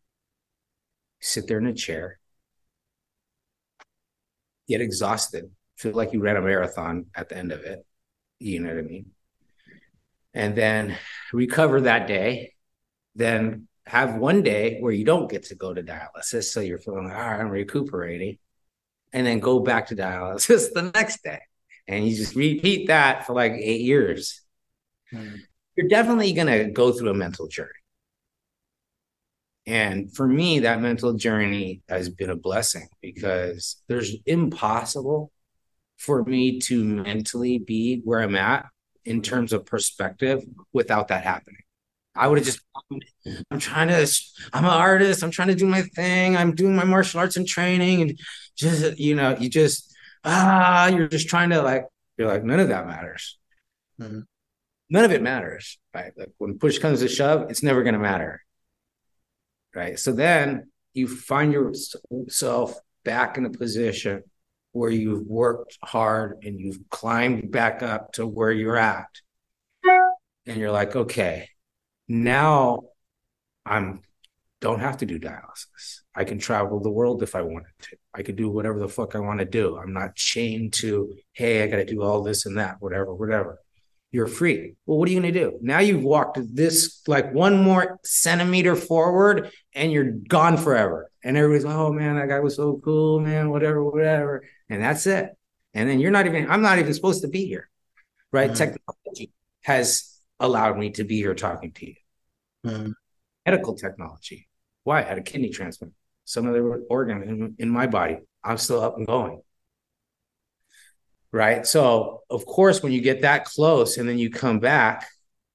sit 1.22 1.48
there 1.48 1.58
in 1.58 1.68
a 1.68 1.74
chair, 1.74 2.20
get 4.68 4.82
exhausted, 4.82 5.52
feel 5.78 5.94
like 5.94 6.14
you 6.14 6.22
ran 6.22 6.38
a 6.38 6.42
marathon 6.42 7.08
at 7.16 7.30
the 7.30 7.38
end 7.38 7.52
of 7.52 7.62
it. 7.62 7.86
You 8.40 8.60
know 8.60 8.70
what 8.70 8.80
I 8.80 8.82
mean? 8.84 9.12
and 10.38 10.56
then 10.56 10.96
recover 11.34 11.82
that 11.82 12.08
day, 12.08 12.54
then 13.16 13.68
have 13.88 14.18
one 14.18 14.44
day 14.44 14.78
where 14.80 14.92
you 14.92 15.04
don't 15.04 15.30
get 15.30 15.46
to 15.46 15.56
go 15.56 15.74
to 15.74 15.82
dialysis. 15.82 16.44
So 16.44 16.60
you're 16.60 16.78
feeling 16.78 17.06
like, 17.06 17.16
all 17.16 17.22
right, 17.22 17.40
I'm 17.40 17.50
recuperating. 17.50 18.38
And 19.14 19.26
then 19.26 19.40
go 19.40 19.60
back 19.60 19.88
to 19.88 19.96
dialysis 19.96 20.72
the 20.74 20.92
next 20.94 21.24
day. 21.24 21.40
And 21.88 22.08
you 22.08 22.16
just 22.16 22.36
repeat 22.36 22.88
that 22.88 23.26
for 23.26 23.34
like 23.34 23.54
eight 23.54 23.82
years. 23.82 24.42
Mm. 25.12 25.40
You're 25.78 25.88
definitely 25.88 26.34
going 26.34 26.48
to 26.48 26.72
go 26.72 26.92
through 26.92 27.12
a 27.12 27.14
mental 27.14 27.48
journey. 27.48 27.70
And 29.68 30.14
for 30.16 30.28
me, 30.28 30.60
that 30.60 30.82
mental 30.82 31.14
journey 31.14 31.82
has 31.88 32.10
been 32.10 32.30
a 32.30 32.36
blessing 32.36 32.88
because 33.02 33.82
there's 33.88 34.16
impossible 34.26 35.32
for 35.98 36.24
me 36.24 36.60
to 36.62 36.84
mentally 36.84 37.60
be 37.60 38.02
where 38.04 38.22
I'm 38.22 38.36
at 38.36 38.66
in 39.06 39.22
terms 39.22 39.54
of 39.54 39.66
perspective 39.66 40.44
without 40.74 41.10
that 41.10 41.24
happening. 41.24 41.62
I 42.16 42.28
would 42.28 42.40
have 42.40 42.46
just, 42.46 42.62
I'm 43.52 43.60
trying 43.60 43.90
to, 43.90 44.12
I'm 44.54 44.66
an 44.66 44.72
artist. 44.72 45.22
I'm 45.22 45.32
trying 45.32 45.50
to 45.50 45.56
do 45.56 45.68
my 45.68 45.84
thing. 45.84 46.36
I'm 46.36 46.56
doing 46.56 46.76
my 46.76 46.86
martial 46.86 47.20
arts 47.20 47.38
and 47.38 47.48
training. 47.48 48.02
And 48.02 48.20
just, 48.58 48.98
you 48.98 49.16
know, 49.16 49.38
you 49.38 49.50
just, 49.50 49.94
ah, 50.24 50.88
you're 50.88 51.08
just 51.08 51.28
trying 51.28 51.52
to 51.52 51.62
like, 51.62 51.86
you're 52.18 52.28
like, 52.28 52.44
none 52.44 52.60
of 52.60 52.70
that 52.70 52.88
matters. 52.88 53.38
Mm-hmm. 54.02 54.22
None 54.90 55.06
of 55.06 55.12
it 55.12 55.22
matters, 55.22 55.78
right? 55.94 56.12
Like 56.18 56.32
when 56.38 56.58
push 56.58 56.80
comes 56.80 57.02
to 57.02 57.08
shove, 57.08 57.50
it's 57.50 57.64
never 57.64 57.84
going 57.84 57.94
to 57.94 58.00
matter. 58.00 58.42
Right. 59.76 60.00
So 60.00 60.12
then 60.12 60.72
you 60.94 61.08
find 61.08 61.54
yourself 61.54 62.76
back 63.04 63.38
in 63.38 63.46
a 63.46 63.50
position 63.50 64.24
where 64.72 64.90
you've 64.90 65.28
worked 65.28 65.78
hard 65.84 66.38
and 66.44 66.60
you've 66.60 66.80
climbed 66.90 67.52
back 67.52 67.84
up 67.84 68.14
to 68.14 68.26
where 68.26 68.52
you're 68.52 68.78
at. 68.78 69.10
And 70.46 70.58
you're 70.58 70.72
like, 70.72 70.96
okay, 70.96 71.50
now 72.08 72.84
I'm 73.66 74.02
don't 74.60 74.80
have 74.80 74.98
to 74.98 75.06
do 75.06 75.20
dialysis. 75.20 76.02
I 76.16 76.24
can 76.24 76.40
travel 76.40 76.80
the 76.80 76.90
world 76.90 77.22
if 77.22 77.36
I 77.36 77.42
wanted 77.42 77.74
to. 77.82 77.98
I 78.14 78.24
could 78.24 78.36
do 78.36 78.50
whatever 78.50 78.80
the 78.80 78.88
fuck 78.88 79.16
I 79.16 79.20
want 79.20 79.40
to 79.40 79.46
do. 79.46 79.78
I'm 79.78 79.94
not 79.94 80.16
chained 80.16 80.74
to, 80.74 81.14
hey, 81.34 81.62
I 81.62 81.68
got 81.68 81.78
to 81.78 81.86
do 81.86 82.02
all 82.02 82.24
this 82.24 82.46
and 82.48 82.58
that, 82.58 82.78
whatever, 82.80 83.14
whatever. 83.14 83.60
You're 84.12 84.28
free. 84.28 84.76
Well, 84.86 84.98
what 84.98 85.10
are 85.10 85.12
you 85.12 85.20
going 85.20 85.34
to 85.34 85.40
do? 85.40 85.58
Now 85.62 85.80
you've 85.80 86.04
walked 86.04 86.40
this 86.42 87.02
like 87.08 87.34
one 87.34 87.62
more 87.62 88.00
centimeter 88.04 88.76
forward 88.76 89.52
and 89.74 89.92
you're 89.92 90.12
gone 90.12 90.58
forever. 90.58 91.12
And 91.24 91.36
everybody's, 91.36 91.66
like, 91.66 91.76
oh 91.76 91.92
man, 91.92 92.16
that 92.16 92.30
guy 92.30 92.40
was 92.40 92.56
so 92.56 92.80
cool, 92.84 93.20
man, 93.20 93.50
whatever, 93.50 93.84
whatever 93.84 94.44
and 94.70 94.82
that's 94.82 95.08
it. 95.08 95.30
And 95.74 95.90
then 95.90 96.00
you're 96.00 96.12
not 96.12 96.26
even, 96.26 96.50
I'm 96.50 96.62
not 96.62 96.80
even 96.80 96.94
supposed 96.94 97.22
to 97.22 97.28
be 97.28 97.46
here, 97.46 97.70
right? 98.32 98.52
Mm-hmm. 98.52 98.58
Technology 98.58 99.32
has 99.62 100.20
allowed 100.40 100.78
me 100.78 100.92
to 100.92 101.04
be 101.04 101.18
here 101.18 101.36
talking 101.36 101.72
to 101.74 101.88
you. 101.88 101.96
Mm-hmm. 102.66 102.92
Medical 103.46 103.76
technology. 103.76 104.48
Why? 104.84 105.00
I 105.00 105.04
had 105.04 105.18
a 105.18 105.22
kidney 105.22 105.50
transplant, 105.50 105.94
some 106.26 106.48
other 106.48 106.82
organ 106.90 107.24
in, 107.24 107.56
in 107.60 107.70
my 107.70 107.88
body. 107.88 108.20
I'm 108.44 108.58
still 108.58 108.82
up 108.82 108.98
and 108.98 109.06
going. 109.06 109.42
Right. 111.32 111.68
So, 111.68 112.22
of 112.30 112.46
course, 112.46 112.82
when 112.82 112.92
you 112.94 113.02
get 113.02 113.22
that 113.22 113.46
close 113.46 113.98
and 113.98 114.08
then 114.08 114.18
you 114.18 114.30
come 114.30 114.60
back, 114.60 115.08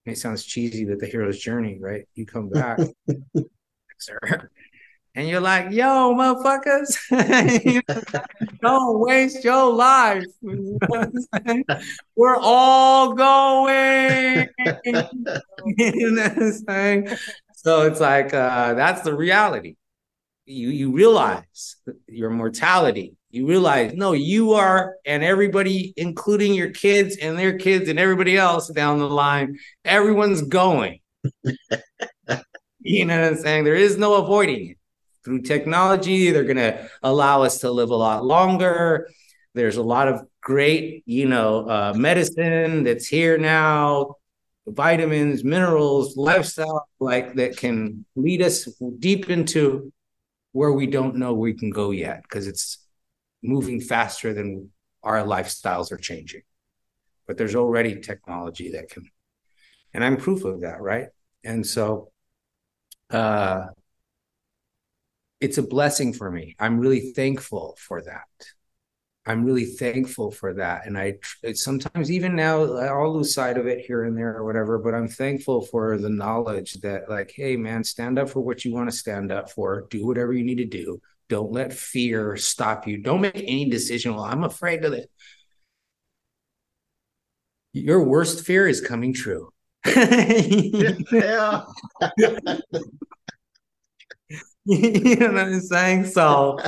it 0.05 0.18
sounds 0.18 0.45
cheesy 0.45 0.85
that 0.87 1.01
the 1.01 1.07
hero's 1.07 1.39
journey, 1.39 1.79
right? 1.81 2.07
You 2.14 2.27
come 2.27 2.51
back, 2.51 2.79
sir 3.99 4.51
and 5.14 5.29
you're 5.29 5.41
like, 5.41 5.70
yo, 5.70 6.14
motherfuckers, 6.14 6.97
don't 8.62 8.99
waste 9.01 9.45
your 9.45 9.70
life. 9.73 10.25
We're 12.16 12.39
all 12.39 13.12
going. 13.14 14.49
you 14.85 16.11
know 16.12 16.29
what 16.29 16.39
I'm 16.39 16.53
saying? 16.53 17.09
So 17.55 17.83
it's 17.83 18.01
like 18.01 18.33
uh, 18.33 18.75
that's 18.75 19.03
the 19.03 19.14
reality. 19.14 19.77
You 20.47 20.70
you 20.70 20.93
realize 20.93 21.77
your 22.09 22.31
mortality. 22.31 23.16
You 23.33 23.47
realize, 23.47 23.95
no, 23.95 24.12
you 24.12 24.53
are, 24.53 24.97
and 25.07 25.24
everybody, 25.24 25.95
including 25.97 26.53
your 26.53 26.70
kids 26.70 27.16
and 27.16 27.39
their 27.39 27.57
kids 27.57 27.89
and 27.89 27.99
everybody 27.99 28.37
else 28.37 28.68
down 28.68 28.99
the 28.99 29.09
line, 29.09 29.59
everyone's 29.87 30.43
going. 30.43 31.01
you 32.80 33.07
know 33.07 33.18
what 33.18 33.33
I'm 33.33 33.37
saying? 33.39 33.64
There 33.64 33.74
is 33.74 33.97
no 33.97 34.16
avoiding 34.16 34.72
it 34.72 34.78
through 35.24 35.43
technology. 35.43 36.30
They're 36.30 36.45
going 36.45 36.59
to 36.59 36.87
allow 37.03 37.43
us 37.43 37.61
to 37.61 37.70
live 37.70 37.89
a 37.89 37.97
lot 37.97 38.22
longer. 38.22 39.09
There's 39.55 39.78
a 39.78 39.83
lot 39.83 40.09
of 40.09 40.26
great, 40.43 41.03
you 41.07 41.26
know, 41.26 41.66
uh, 41.66 41.95
medicine 41.97 42.85
that's 42.85 43.07
here 43.07 43.39
now, 43.39 44.16
vitamins, 44.66 45.43
minerals, 45.43 46.18
lifestyle, 46.18 46.87
like 47.01 47.35
that 47.37 47.57
can 47.57 48.05
lead 48.14 48.43
us 48.43 48.68
deep 48.99 49.30
into 49.30 49.91
where 50.53 50.72
we 50.72 50.87
don't 50.87 51.16
know 51.16 51.33
we 51.33 51.55
can 51.55 51.70
go 51.70 51.93
yet 51.93 52.22
because 52.24 52.47
it's 52.47 52.82
moving 53.43 53.80
faster 53.80 54.32
than 54.32 54.70
our 55.03 55.24
lifestyles 55.24 55.93
are 55.93 55.97
changing. 55.97 56.43
But 57.26 57.38
there's 57.38 57.55
already 57.55 58.01
technology 58.01 58.72
that 58.72 58.90
can, 58.90 59.09
and 59.95 60.05
I'm 60.05 60.16
proof 60.16 60.45
of 60.45 60.62
that, 60.62 60.80
right? 60.80 61.09
And 61.45 61.66
so, 61.66 62.11
uh, 63.11 63.66
it's 65.40 65.59
a 65.59 65.62
blessing 65.62 66.12
for 66.12 66.30
me. 66.30 66.55
I'm 66.61 66.78
really 66.78 67.12
thankful 67.12 67.76
for 67.78 68.01
that. 68.03 68.28
I'm 69.26 69.45
really 69.45 69.66
thankful 69.66 70.30
for 70.30 70.55
that. 70.55 70.86
And 70.86 70.99
I 70.99 71.14
sometimes 71.55 72.11
even 72.11 72.34
now 72.34 72.62
I'll 72.76 73.14
lose 73.14 73.34
sight 73.34 73.57
of 73.57 73.66
it 73.66 73.84
here 73.84 74.05
and 74.05 74.16
there 74.16 74.36
or 74.36 74.45
whatever, 74.45 74.78
but 74.78 74.95
I'm 74.95 75.09
thankful 75.09 75.62
for 75.62 75.97
the 75.99 76.11
knowledge 76.11 76.74
that 76.80 77.09
like, 77.09 77.32
hey 77.34 77.57
man, 77.57 77.84
stand 77.84 78.18
up 78.18 78.30
for 78.30 78.40
what 78.40 78.64
you 78.64 78.72
want 78.72 78.90
to 78.90 78.97
stand 78.97 79.30
up 79.30 79.51
for. 79.51 79.86
Do 79.90 80.07
whatever 80.07 80.32
you 80.32 80.45
need 80.45 80.59
to 80.59 80.64
do. 80.64 81.01
Don't 81.33 81.51
let 81.51 81.72
fear 81.72 82.37
stop 82.37 82.87
you. 82.87 82.99
Don't 82.99 83.22
make 83.22 83.37
any 83.37 83.70
decision. 83.70 84.14
Well, 84.14 84.22
I'm 84.22 84.45
afraid 84.45 84.85
of 84.85 84.93
it. 84.93 85.11
Your 87.72 88.05
worst 88.05 88.45
fear 88.45 88.68
is 88.68 88.83
coming 88.83 89.14
true. 89.14 89.51
yeah. 89.87 90.03
you 94.66 95.16
know 95.16 95.28
what 95.28 95.39
I'm 95.39 95.61
saying? 95.62 96.05
So 96.05 96.59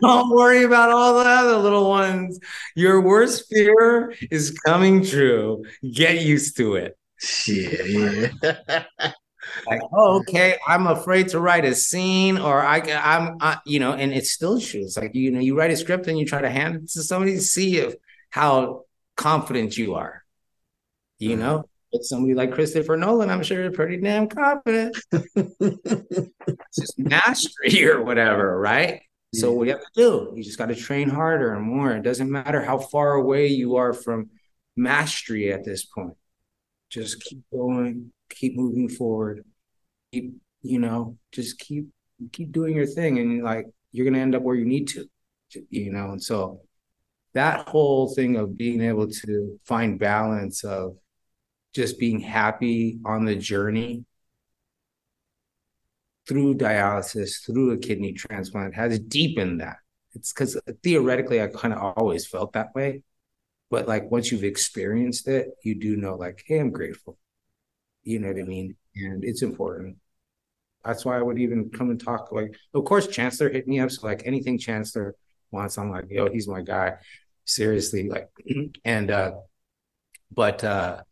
don't 0.00 0.30
worry 0.30 0.62
about 0.62 0.90
all 0.90 1.14
the 1.14 1.28
other 1.28 1.56
little 1.56 1.88
ones. 1.88 2.38
Your 2.76 3.00
worst 3.00 3.46
fear 3.50 4.14
is 4.30 4.56
coming 4.64 5.04
true. 5.04 5.64
Get 5.92 6.22
used 6.22 6.56
to 6.58 6.76
it. 6.76 6.96
Yeah. 7.48 8.28
Like, 9.66 9.80
oh, 9.92 10.20
okay, 10.20 10.56
I'm 10.66 10.86
afraid 10.86 11.28
to 11.28 11.40
write 11.40 11.64
a 11.64 11.74
scene, 11.74 12.38
or 12.38 12.60
I, 12.62 12.78
I'm, 12.78 13.36
I, 13.40 13.58
you 13.66 13.80
know, 13.80 13.92
and 13.92 14.12
it's 14.12 14.30
still 14.30 14.60
true. 14.60 14.82
It's 14.82 14.96
like 14.96 15.14
you 15.14 15.30
know, 15.30 15.40
you 15.40 15.56
write 15.56 15.70
a 15.70 15.76
script 15.76 16.06
and 16.06 16.18
you 16.18 16.26
try 16.26 16.40
to 16.40 16.50
hand 16.50 16.76
it 16.76 16.90
to 16.90 17.02
somebody 17.02 17.34
to 17.34 17.40
see 17.40 17.78
if 17.78 17.94
how 18.30 18.84
confident 19.16 19.76
you 19.76 19.94
are. 19.94 20.22
You 21.18 21.30
mm-hmm. 21.30 21.40
know, 21.40 21.64
but 21.92 22.04
somebody 22.04 22.34
like 22.34 22.52
Christopher 22.52 22.96
Nolan, 22.96 23.30
I'm 23.30 23.42
sure, 23.42 23.60
you're 23.60 23.70
pretty 23.70 23.98
damn 23.98 24.28
confident. 24.28 24.96
it's 25.12 26.78
just 26.78 26.98
mastery 26.98 27.84
or 27.90 28.02
whatever, 28.02 28.58
right? 28.58 29.02
So 29.34 29.52
what 29.52 29.66
you 29.66 29.72
have 29.72 29.80
to 29.80 29.86
do, 29.94 30.32
you 30.36 30.42
just 30.42 30.58
got 30.58 30.66
to 30.66 30.74
train 30.74 31.08
harder 31.08 31.54
and 31.54 31.64
more. 31.64 31.92
It 31.92 32.02
doesn't 32.02 32.30
matter 32.30 32.62
how 32.62 32.78
far 32.78 33.14
away 33.14 33.46
you 33.46 33.76
are 33.76 33.94
from 33.94 34.30
mastery 34.76 35.52
at 35.52 35.64
this 35.64 35.84
point. 35.84 36.16
Just 36.90 37.22
keep 37.22 37.42
going, 37.50 38.12
keep 38.34 38.56
moving 38.56 38.88
forward. 38.88 39.44
Keep, 40.12 40.34
you 40.62 40.78
know, 40.78 41.18
just 41.32 41.58
keep 41.58 41.88
keep 42.32 42.52
doing 42.52 42.76
your 42.76 42.86
thing 42.86 43.18
and 43.18 43.42
like 43.42 43.66
you're 43.90 44.04
gonna 44.04 44.18
end 44.18 44.34
up 44.34 44.42
where 44.42 44.56
you 44.56 44.64
need 44.64 44.88
to. 44.88 45.06
You 45.70 45.92
know, 45.92 46.12
and 46.12 46.22
so 46.22 46.62
that 47.34 47.68
whole 47.68 48.14
thing 48.14 48.36
of 48.36 48.56
being 48.56 48.80
able 48.82 49.08
to 49.08 49.58
find 49.64 49.98
balance 49.98 50.64
of 50.64 50.96
just 51.74 51.98
being 51.98 52.20
happy 52.20 52.98
on 53.04 53.24
the 53.24 53.36
journey 53.36 54.04
through 56.28 56.54
dialysis, 56.54 57.44
through 57.44 57.72
a 57.72 57.78
kidney 57.78 58.12
transplant 58.12 58.74
has 58.74 58.98
deepened 58.98 59.60
that. 59.60 59.76
It's 60.14 60.32
because 60.32 60.60
theoretically, 60.82 61.40
I 61.40 61.48
kind 61.48 61.74
of 61.74 61.94
always 61.96 62.26
felt 62.26 62.52
that 62.52 62.74
way. 62.74 63.02
But 63.70 63.88
like 63.88 64.10
once 64.10 64.30
you've 64.30 64.44
experienced 64.44 65.26
it, 65.28 65.48
you 65.64 65.74
do 65.80 65.96
know, 65.96 66.16
like, 66.16 66.44
hey, 66.46 66.60
I'm 66.60 66.70
grateful. 66.70 67.18
You 68.04 68.18
know 68.18 68.28
what 68.28 68.38
I 68.38 68.42
mean? 68.42 68.76
And 68.96 69.24
it's 69.24 69.42
important. 69.42 69.96
That's 70.84 71.04
why 71.04 71.16
I 71.16 71.22
would 71.22 71.38
even 71.38 71.70
come 71.70 71.90
and 71.90 72.02
talk. 72.02 72.32
Like, 72.32 72.54
of 72.74 72.84
course, 72.84 73.06
Chancellor 73.06 73.48
hit 73.48 73.68
me 73.68 73.80
up. 73.80 73.90
So, 73.90 74.06
like, 74.06 74.22
anything 74.24 74.58
Chancellor 74.58 75.14
wants, 75.50 75.78
I'm 75.78 75.90
like, 75.90 76.06
yo, 76.10 76.28
he's 76.28 76.48
my 76.48 76.62
guy. 76.62 76.94
Seriously. 77.44 78.08
Like, 78.08 78.28
and, 78.84 79.10
uh, 79.10 79.32
but, 80.34 80.64
uh, 80.64 81.02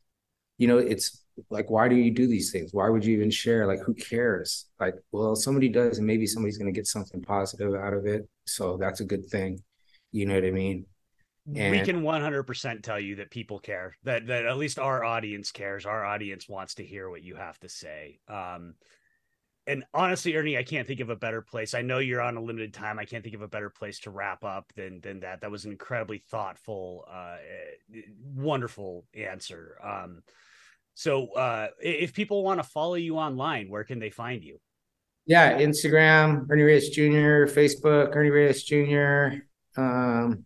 you 0.58 0.66
know, 0.66 0.78
it's 0.78 1.24
like, 1.50 1.70
why 1.70 1.88
do 1.88 1.94
you 1.94 2.10
do 2.10 2.26
these 2.26 2.50
things? 2.50 2.74
Why 2.74 2.88
would 2.88 3.04
you 3.04 3.14
even 3.16 3.30
share? 3.30 3.66
Like, 3.66 3.80
who 3.80 3.94
cares? 3.94 4.66
Like, 4.80 4.94
well, 5.12 5.36
somebody 5.36 5.68
does, 5.68 5.98
and 5.98 6.06
maybe 6.06 6.26
somebody's 6.26 6.58
going 6.58 6.72
to 6.72 6.76
get 6.76 6.86
something 6.86 7.22
positive 7.22 7.74
out 7.74 7.94
of 7.94 8.06
it. 8.06 8.28
So 8.46 8.76
that's 8.76 9.00
a 9.00 9.04
good 9.04 9.26
thing. 9.26 9.62
You 10.12 10.26
know 10.26 10.34
what 10.34 10.44
I 10.44 10.50
mean? 10.50 10.86
We 11.52 11.80
can 11.80 12.02
100% 12.02 12.82
tell 12.82 13.00
you 13.00 13.16
that 13.16 13.30
people 13.30 13.58
care 13.58 13.96
that 14.04 14.26
that 14.26 14.46
at 14.46 14.56
least 14.56 14.78
our 14.78 15.04
audience 15.04 15.52
cares. 15.52 15.86
Our 15.86 16.04
audience 16.04 16.48
wants 16.48 16.74
to 16.76 16.84
hear 16.84 17.08
what 17.08 17.22
you 17.22 17.36
have 17.36 17.58
to 17.60 17.68
say. 17.68 18.20
Um 18.28 18.74
and 19.66 19.84
honestly 19.92 20.34
ernie 20.34 20.56
i 20.56 20.62
can't 20.62 20.88
think 20.88 21.00
of 21.00 21.10
a 21.10 21.16
better 21.16 21.42
place. 21.42 21.74
I 21.74 21.82
know 21.82 21.98
you're 21.98 22.22
on 22.22 22.36
a 22.36 22.42
limited 22.42 22.72
time. 22.72 22.98
I 22.98 23.04
can't 23.04 23.22
think 23.22 23.34
of 23.34 23.42
a 23.42 23.48
better 23.48 23.70
place 23.70 24.00
to 24.00 24.10
wrap 24.10 24.44
up 24.44 24.72
than 24.74 25.00
than 25.00 25.20
that. 25.20 25.42
That 25.42 25.50
was 25.50 25.64
an 25.64 25.72
incredibly 25.72 26.18
thoughtful 26.30 27.04
uh 27.10 27.36
wonderful 28.34 29.06
answer. 29.14 29.76
Um 29.82 30.22
so 30.94 31.32
uh 31.32 31.68
if 31.80 32.14
people 32.14 32.42
want 32.42 32.62
to 32.62 32.68
follow 32.68 32.94
you 32.94 33.16
online 33.16 33.68
where 33.68 33.84
can 33.84 33.98
they 33.98 34.10
find 34.10 34.42
you? 34.42 34.58
Yeah, 35.26 35.60
Instagram, 35.60 36.46
Ernie 36.50 36.62
Reyes 36.62 36.88
Jr., 36.88 37.46
Facebook, 37.46 38.16
Ernie 38.16 38.30
Reyes 38.30 38.64
Jr., 38.64 39.44
um, 39.76 40.44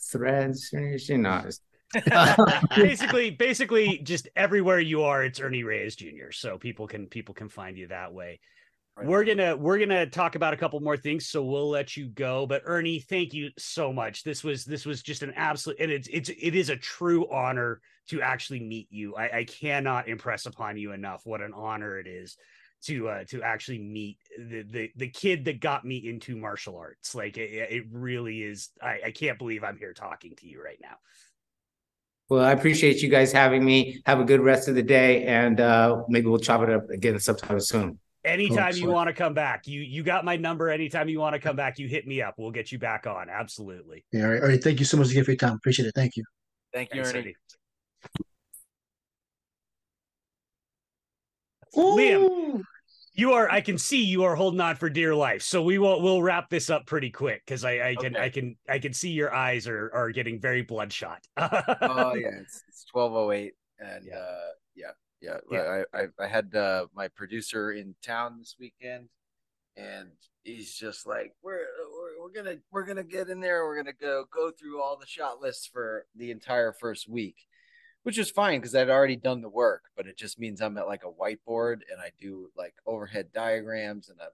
Threads, 0.00 0.70
Ernie 0.72 0.90
Reyes 0.90 1.06
Jr. 1.06 1.16
No, 1.16 1.38
it's- 1.38 1.60
basically 2.76 3.30
basically 3.30 3.98
just 3.98 4.28
everywhere 4.36 4.78
you 4.78 5.02
are 5.02 5.24
it's 5.24 5.40
ernie 5.40 5.64
reyes 5.64 5.96
jr 5.96 6.30
so 6.30 6.56
people 6.56 6.86
can 6.86 7.08
people 7.08 7.34
can 7.34 7.48
find 7.48 7.76
you 7.76 7.88
that 7.88 8.12
way. 8.12 8.38
Right. 8.96 9.06
we're 9.06 9.24
gonna 9.24 9.56
we're 9.56 9.78
gonna 9.78 10.06
talk 10.06 10.34
about 10.34 10.52
a 10.52 10.56
couple 10.56 10.78
more 10.80 10.96
things 10.96 11.26
so 11.26 11.42
we'll 11.44 11.70
let 11.70 11.96
you 11.96 12.06
go. 12.08 12.46
But 12.46 12.62
ernie 12.64 13.00
thank 13.00 13.32
you 13.34 13.50
so 13.58 13.92
much. 13.92 14.24
This 14.24 14.44
was 14.44 14.64
this 14.64 14.86
was 14.86 15.02
just 15.02 15.22
an 15.22 15.32
absolute 15.34 15.80
and 15.80 15.90
it's 15.90 16.08
it's 16.12 16.28
it 16.28 16.54
is 16.54 16.70
a 16.70 16.76
true 16.76 17.28
honor 17.30 17.80
to 18.08 18.20
actually 18.22 18.60
meet 18.60 18.88
you. 18.90 19.16
I, 19.16 19.38
I 19.38 19.44
cannot 19.44 20.08
impress 20.08 20.46
upon 20.46 20.76
you 20.76 20.92
enough 20.92 21.22
what 21.24 21.40
an 21.40 21.52
honor 21.54 21.98
it 21.98 22.06
is 22.06 22.36
to 22.82 23.08
uh 23.08 23.24
to 23.24 23.42
actually 23.42 23.78
meet 23.78 24.18
the 24.38 24.62
the, 24.62 24.90
the 24.96 25.08
kid 25.08 25.44
that 25.44 25.60
got 25.60 25.84
me 25.84 25.96
into 25.96 26.36
martial 26.36 26.76
arts 26.76 27.14
like 27.14 27.36
it, 27.36 27.50
it 27.50 27.84
really 27.90 28.42
is 28.42 28.70
I, 28.82 29.00
I 29.06 29.10
can't 29.10 29.38
believe 29.38 29.64
i'm 29.64 29.76
here 29.76 29.92
talking 29.92 30.34
to 30.36 30.46
you 30.46 30.62
right 30.62 30.78
now 30.80 30.96
well, 32.30 32.44
I 32.44 32.52
appreciate 32.52 33.02
you 33.02 33.08
guys 33.08 33.32
having 33.32 33.64
me. 33.64 34.00
Have 34.06 34.20
a 34.20 34.24
good 34.24 34.40
rest 34.40 34.68
of 34.68 34.76
the 34.76 34.84
day, 34.84 35.24
and 35.24 35.60
uh, 35.60 36.04
maybe 36.08 36.28
we'll 36.28 36.38
chop 36.38 36.62
it 36.62 36.70
up 36.70 36.88
again 36.88 37.18
sometime 37.18 37.58
soon. 37.58 37.98
Anytime 38.24 38.76
you 38.76 38.88
want 38.88 39.08
to 39.08 39.12
come 39.12 39.34
back, 39.34 39.66
you 39.66 39.80
you 39.80 40.04
got 40.04 40.24
my 40.24 40.36
number. 40.36 40.70
Anytime 40.70 41.08
you 41.08 41.18
want 41.18 41.34
to 41.34 41.40
come 41.40 41.56
back, 41.56 41.80
you 41.80 41.88
hit 41.88 42.06
me 42.06 42.22
up. 42.22 42.34
We'll 42.38 42.52
get 42.52 42.70
you 42.70 42.78
back 42.78 43.08
on. 43.08 43.28
Absolutely. 43.28 44.04
Yeah, 44.12 44.26
all 44.26 44.30
right, 44.30 44.42
all 44.42 44.48
right. 44.48 44.62
Thank 44.62 44.78
you 44.78 44.84
so 44.84 44.96
much 44.96 45.10
again 45.10 45.24
for 45.24 45.32
your 45.32 45.38
time. 45.38 45.54
Appreciate 45.54 45.86
it. 45.86 45.94
Thank 45.96 46.16
you. 46.16 46.24
Thank 46.72 46.94
you, 46.94 47.02
Thanks, 47.02 47.18
Ernie. 47.18 47.34
Ernie. 48.14 48.24
Liam. 51.76 52.62
You 53.14 53.32
are. 53.32 53.50
I 53.50 53.60
can 53.60 53.76
see 53.76 54.02
you 54.04 54.22
are 54.24 54.34
holding 54.36 54.60
on 54.60 54.76
for 54.76 54.88
dear 54.88 55.14
life. 55.14 55.42
So 55.42 55.62
we 55.62 55.78
will. 55.78 56.00
We'll 56.00 56.22
wrap 56.22 56.48
this 56.48 56.70
up 56.70 56.86
pretty 56.86 57.10
quick 57.10 57.42
because 57.44 57.64
I, 57.64 57.90
I 57.90 57.94
can. 57.96 58.14
Okay. 58.16 58.24
I 58.24 58.28
can. 58.30 58.56
I 58.68 58.78
can 58.78 58.92
see 58.92 59.10
your 59.10 59.34
eyes 59.34 59.66
are 59.66 59.90
are 59.92 60.10
getting 60.10 60.40
very 60.40 60.62
bloodshot. 60.62 61.26
Oh 61.36 62.14
yeah, 62.14 62.28
it's 62.40 62.62
it's 62.68 62.84
twelve 62.84 63.12
oh 63.14 63.32
eight, 63.32 63.54
and 63.78 64.06
Yeah. 64.06 64.14
uh, 64.16 64.48
yeah, 64.76 64.90
yeah. 65.20 65.36
Yeah. 65.50 65.82
I, 65.92 66.02
I 66.02 66.06
I 66.20 66.26
had 66.28 66.54
uh, 66.54 66.86
my 66.94 67.08
producer 67.08 67.72
in 67.72 67.94
town 68.02 68.38
this 68.38 68.56
weekend, 68.58 69.08
and 69.76 70.08
he's 70.44 70.72
just 70.74 71.06
like, 71.06 71.32
we're 71.42 71.58
we're, 71.58 72.22
we're 72.22 72.32
gonna 72.42 72.58
we're 72.70 72.86
gonna 72.86 73.02
get 73.04 73.28
in 73.28 73.40
there. 73.40 73.64
We're 73.66 73.76
gonna 73.76 73.92
go 73.92 74.24
go 74.32 74.50
through 74.52 74.80
all 74.80 74.96
the 74.98 75.06
shot 75.06 75.40
lists 75.40 75.66
for 75.66 76.06
the 76.14 76.30
entire 76.30 76.72
first 76.72 77.08
week, 77.08 77.36
which 78.02 78.18
is 78.18 78.30
fine 78.30 78.60
because 78.60 78.74
I'd 78.74 78.90
already 78.90 79.16
done 79.16 79.40
the 79.40 79.48
work. 79.48 79.84
But 79.96 80.06
it 80.06 80.16
just 80.16 80.38
means 80.38 80.60
I'm 80.60 80.78
at 80.78 80.86
like 80.86 81.02
a 81.04 81.10
whiteboard 81.10 81.80
and 81.90 82.00
I 82.00 82.10
do 82.20 82.50
like 82.56 82.74
overhead 82.86 83.28
diagrams 83.32 84.08
and 84.08 84.18
I'm 84.20 84.28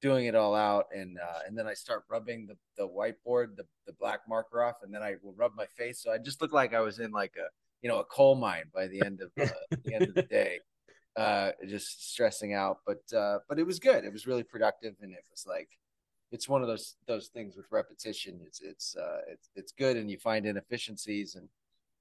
doing 0.00 0.26
it 0.26 0.34
all 0.34 0.54
out 0.54 0.86
and 0.94 1.18
uh, 1.18 1.40
and 1.46 1.56
then 1.58 1.66
I 1.66 1.74
start 1.74 2.04
rubbing 2.08 2.46
the, 2.46 2.56
the 2.76 2.88
whiteboard 2.88 3.56
the, 3.56 3.64
the 3.86 3.92
black 3.94 4.20
marker 4.28 4.62
off 4.62 4.76
and 4.82 4.94
then 4.94 5.02
I 5.02 5.16
will 5.22 5.34
rub 5.34 5.52
my 5.56 5.66
face. 5.76 6.02
So 6.02 6.12
I 6.12 6.18
just 6.18 6.40
look 6.40 6.52
like 6.52 6.74
I 6.74 6.80
was 6.80 6.98
in 6.98 7.10
like 7.10 7.34
a 7.36 7.48
you 7.82 7.88
know 7.88 7.98
a 7.98 8.04
coal 8.04 8.34
mine 8.34 8.64
by 8.74 8.86
the 8.86 9.02
end 9.04 9.20
of 9.20 9.30
uh, 9.40 9.76
the 9.84 9.94
end 9.94 10.08
of 10.08 10.14
the 10.14 10.22
day 10.22 10.60
uh 11.16 11.50
just 11.66 12.12
stressing 12.12 12.54
out. 12.54 12.78
But 12.86 13.16
uh 13.16 13.38
but 13.48 13.58
it 13.58 13.64
was 13.64 13.78
good. 13.78 14.04
It 14.04 14.12
was 14.12 14.26
really 14.26 14.44
productive 14.44 14.94
and 15.00 15.12
it 15.12 15.24
was 15.30 15.44
like 15.46 15.70
it's 16.30 16.48
one 16.48 16.60
of 16.60 16.68
those 16.68 16.96
those 17.06 17.28
things 17.28 17.56
with 17.56 17.66
repetition. 17.70 18.40
It's 18.46 18.60
it's 18.60 18.96
uh 18.96 19.20
it's 19.32 19.50
it's 19.56 19.72
good 19.72 19.96
and 19.96 20.10
you 20.10 20.18
find 20.18 20.46
inefficiencies 20.46 21.34
and 21.34 21.48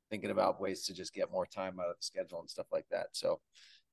thinking 0.10 0.32
about 0.32 0.62
ways 0.62 0.86
to 0.86 0.94
just 0.94 1.14
get 1.14 1.32
more 1.32 1.46
time 1.46 1.80
out 1.80 1.90
of 1.90 1.96
the 1.98 2.04
schedule 2.04 2.40
and 2.40 2.50
stuff 2.50 2.68
like 2.72 2.86
that 2.92 3.08
so 3.12 3.40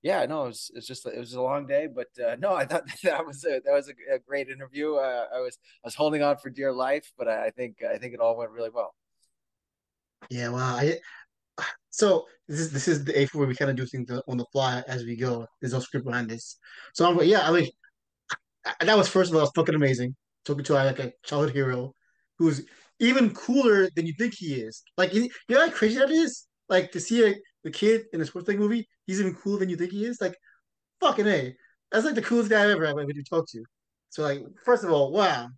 yeah, 0.05 0.27
no, 0.27 0.45
it 0.45 0.49
was, 0.49 0.71
just 0.87 1.07
it 1.07 1.19
was 1.19 1.33
a 1.33 1.41
long 1.41 1.67
day, 1.67 1.89
but 1.93 2.09
uh, 2.23 2.37
no, 2.39 2.55
I 2.55 2.67
thought 2.67 2.85
that 3.03 3.27
was 3.27 3.43
a 3.45 3.63
that 3.65 3.73
was 3.73 3.89
a, 3.89 4.15
a 4.15 4.19
great 4.19 4.49
interview. 4.49 4.97
Uh, 4.97 5.25
I 5.35 5.41
was 5.41 5.59
I 5.83 5.87
was 5.87 5.95
holding 5.95 6.23
on 6.23 6.37
for 6.37 6.51
dear 6.51 6.73
life, 6.73 7.11
but 7.17 7.27
I, 7.27 7.47
I 7.47 7.51
think 7.51 7.79
I 7.83 7.97
think 7.97 8.13
it 8.13 8.21
all 8.21 8.37
went 8.37 8.51
really 8.51 8.69
well. 8.69 8.95
Yeah, 10.31 10.51
wow. 10.51 10.77
I, 10.77 10.99
so 11.91 12.27
this 12.49 12.61
is 12.61 12.71
this 12.71 12.87
is 12.87 13.03
the 13.05 13.19
eighth 13.19 13.35
where 13.35 13.49
we 13.49 13.57
kind 13.57 13.71
of 13.71 13.79
do 13.79 13.87
things 13.87 14.11
on 14.29 14.37
the 14.37 14.45
fly 14.53 14.85
as 14.87 15.05
we 15.05 15.17
go. 15.17 15.47
There's 15.61 15.73
no 15.73 15.81
script 15.81 16.05
behind 16.05 16.29
this. 16.29 16.59
So 16.93 17.09
I'm 17.09 17.19
yeah, 17.27 17.49
I 17.49 17.51
mean, 17.51 17.71
I- 18.67 18.85
that 18.85 18.99
was 18.99 19.09
first 19.09 19.31
of 19.31 19.37
all, 19.37 19.43
it's 19.43 19.53
fucking 19.57 19.75
amazing. 19.75 20.15
Talking 20.45 20.65
to 20.65 20.75
like 20.75 20.99
a 20.99 21.15
childhood 21.25 21.55
hero 21.55 21.95
who's 22.39 22.67
even 23.01 23.35
cooler 23.35 23.89
than 23.97 24.07
you 24.07 24.13
think 24.19 24.35
he 24.35 24.55
is. 24.55 24.83
Like, 24.97 25.15
you 25.15 25.29
know 25.49 25.67
how 25.67 25.71
crazy 25.71 25.99
that 25.99 26.11
is? 26.11 26.47
Like 26.69 26.93
to 26.93 27.01
see 27.01 27.27
a, 27.27 27.35
the 27.63 27.71
kid 27.71 28.05
in 28.13 28.21
a 28.21 28.25
sports 28.25 28.47
thing 28.47 28.59
movie, 28.59 28.89
he's 29.07 29.21
even 29.21 29.35
cooler 29.35 29.59
than 29.59 29.69
you 29.69 29.77
think 29.77 29.93
he 29.93 30.05
is. 30.05 30.21
Like, 30.21 30.37
fucking 31.01 31.27
a, 31.27 31.55
that's 31.91 32.05
like 32.05 32.15
the 32.15 32.23
coolest 32.23 32.51
guy 32.51 32.65
I've 32.65 32.71
ever 32.71 32.87
had 32.87 32.97
when 32.97 33.09
you 33.09 33.25
talk 33.25 33.49
to. 33.51 33.65
So 34.11 34.23
like, 34.23 34.43
first 34.65 34.85
of 34.85 34.91
all, 34.91 35.13
wow. 35.13 35.49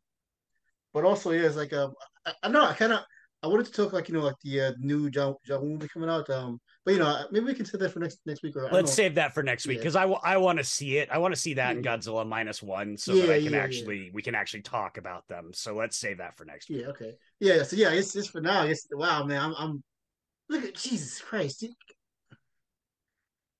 But 0.92 1.04
also, 1.04 1.30
yeah, 1.30 1.46
it's 1.46 1.56
like 1.56 1.72
um, 1.72 1.92
I, 2.24 2.32
I 2.42 2.48
know 2.48 2.64
I 2.64 2.72
kind 2.72 2.92
of 2.92 3.00
I 3.42 3.48
wanted 3.48 3.66
to 3.66 3.72
talk 3.72 3.92
like 3.92 4.08
you 4.08 4.14
know 4.14 4.22
like 4.24 4.36
the 4.42 4.60
uh, 4.60 4.72
new 4.78 5.10
John 5.10 5.34
John 5.44 5.68
movie 5.68 5.88
coming 5.88 6.08
out. 6.08 6.28
Um, 6.30 6.58
but 6.84 6.94
you 6.94 7.00
know 7.00 7.26
maybe 7.30 7.44
we 7.46 7.54
can 7.54 7.64
set 7.66 7.80
that 7.80 7.90
for 7.92 8.00
next 8.00 8.20
next 8.26 8.42
week 8.42 8.56
or 8.56 8.68
Let's 8.72 8.92
save 8.92 9.14
that 9.16 9.34
for 9.34 9.42
next 9.42 9.66
week 9.66 9.76
Yeah. 9.76 9.80
because 9.82 9.96
I, 9.96 10.02
w- 10.02 10.20
I 10.24 10.36
want 10.38 10.58
to 10.58 10.64
see 10.64 10.96
it. 10.98 11.08
I 11.12 11.18
want 11.18 11.34
to 11.34 11.40
see 11.40 11.54
that 11.54 11.76
in 11.76 11.82
Godzilla 11.82 12.26
minus 12.26 12.62
one 12.62 12.96
so 12.96 13.12
Yeah, 13.12 13.26
that 13.26 13.32
I 13.32 13.42
can 13.42 13.52
yeah, 13.52 13.58
yeah. 13.58 13.64
actually 13.64 14.10
we 14.12 14.22
can 14.22 14.34
actually 14.34 14.62
talk 14.62 14.96
about 14.98 15.26
them. 15.28 15.50
So 15.52 15.74
let's 15.74 15.96
save 15.96 16.18
that 16.18 16.36
for 16.36 16.44
next 16.44 16.68
week. 16.68 16.80
Yeah, 16.82 16.88
okay. 16.88 17.12
Yeah, 17.40 17.62
so 17.62 17.76
yeah, 17.76 17.90
it's 17.90 18.12
just 18.12 18.30
for 18.30 18.40
now. 18.40 18.64
It's 18.64 18.86
wow, 18.92 19.24
man. 19.24 19.40
I'm 19.40 19.54
I'm 19.58 19.82
look 20.48 20.64
at 20.64 20.74
Jesus 20.74 21.20
Christ. 21.20 21.60
dude. 21.60 21.70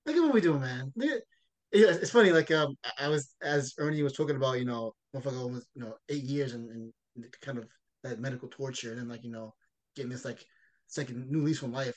Look 0.07 0.17
at 0.17 0.23
what 0.23 0.35
we're 0.35 0.41
doing, 0.41 0.61
man. 0.61 0.93
Look 0.97 1.11
at, 1.11 1.23
yeah, 1.73 1.89
it's 1.89 2.11
funny. 2.11 2.31
Like 2.31 2.51
um, 2.51 2.75
I- 2.85 3.07
I 3.07 3.09
was 3.09 3.35
as 3.43 3.75
Ernie 3.79 4.03
was 4.03 4.13
talking 4.15 4.37
about, 4.37 4.59
you 4.59 4.65
know, 4.65 4.95
motherfucker 5.15 5.41
almost 5.41 5.67
you 5.75 5.83
know 5.83 5.95
eight 6.09 6.23
years 6.23 6.55
and, 6.55 6.71
and 6.71 6.93
kind 7.43 7.59
of 7.59 7.67
that 8.05 8.21
medical 8.21 8.49
torture, 8.49 8.91
and 8.93 9.01
then 9.01 9.09
like 9.09 9.25
you 9.25 9.31
know 9.31 9.53
getting 9.97 10.11
this 10.11 10.25
like 10.25 10.45
second 10.87 11.29
new 11.31 11.43
lease 11.43 11.63
on 11.63 11.73
life. 11.73 11.97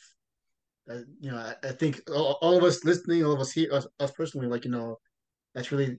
Uh, 0.90 1.02
you 1.20 1.30
know, 1.30 1.38
I, 1.38 1.56
I 1.68 1.72
think 1.72 2.02
all, 2.10 2.40
all 2.42 2.58
of 2.58 2.64
us 2.64 2.84
listening, 2.84 3.24
all 3.24 3.34
of 3.34 3.40
us 3.40 3.52
here, 3.52 3.72
us, 3.72 3.86
us 4.00 4.12
personally, 4.12 4.48
like 4.48 4.66
you 4.66 4.72
know, 4.72 4.98
that's 5.54 5.72
really 5.72 5.98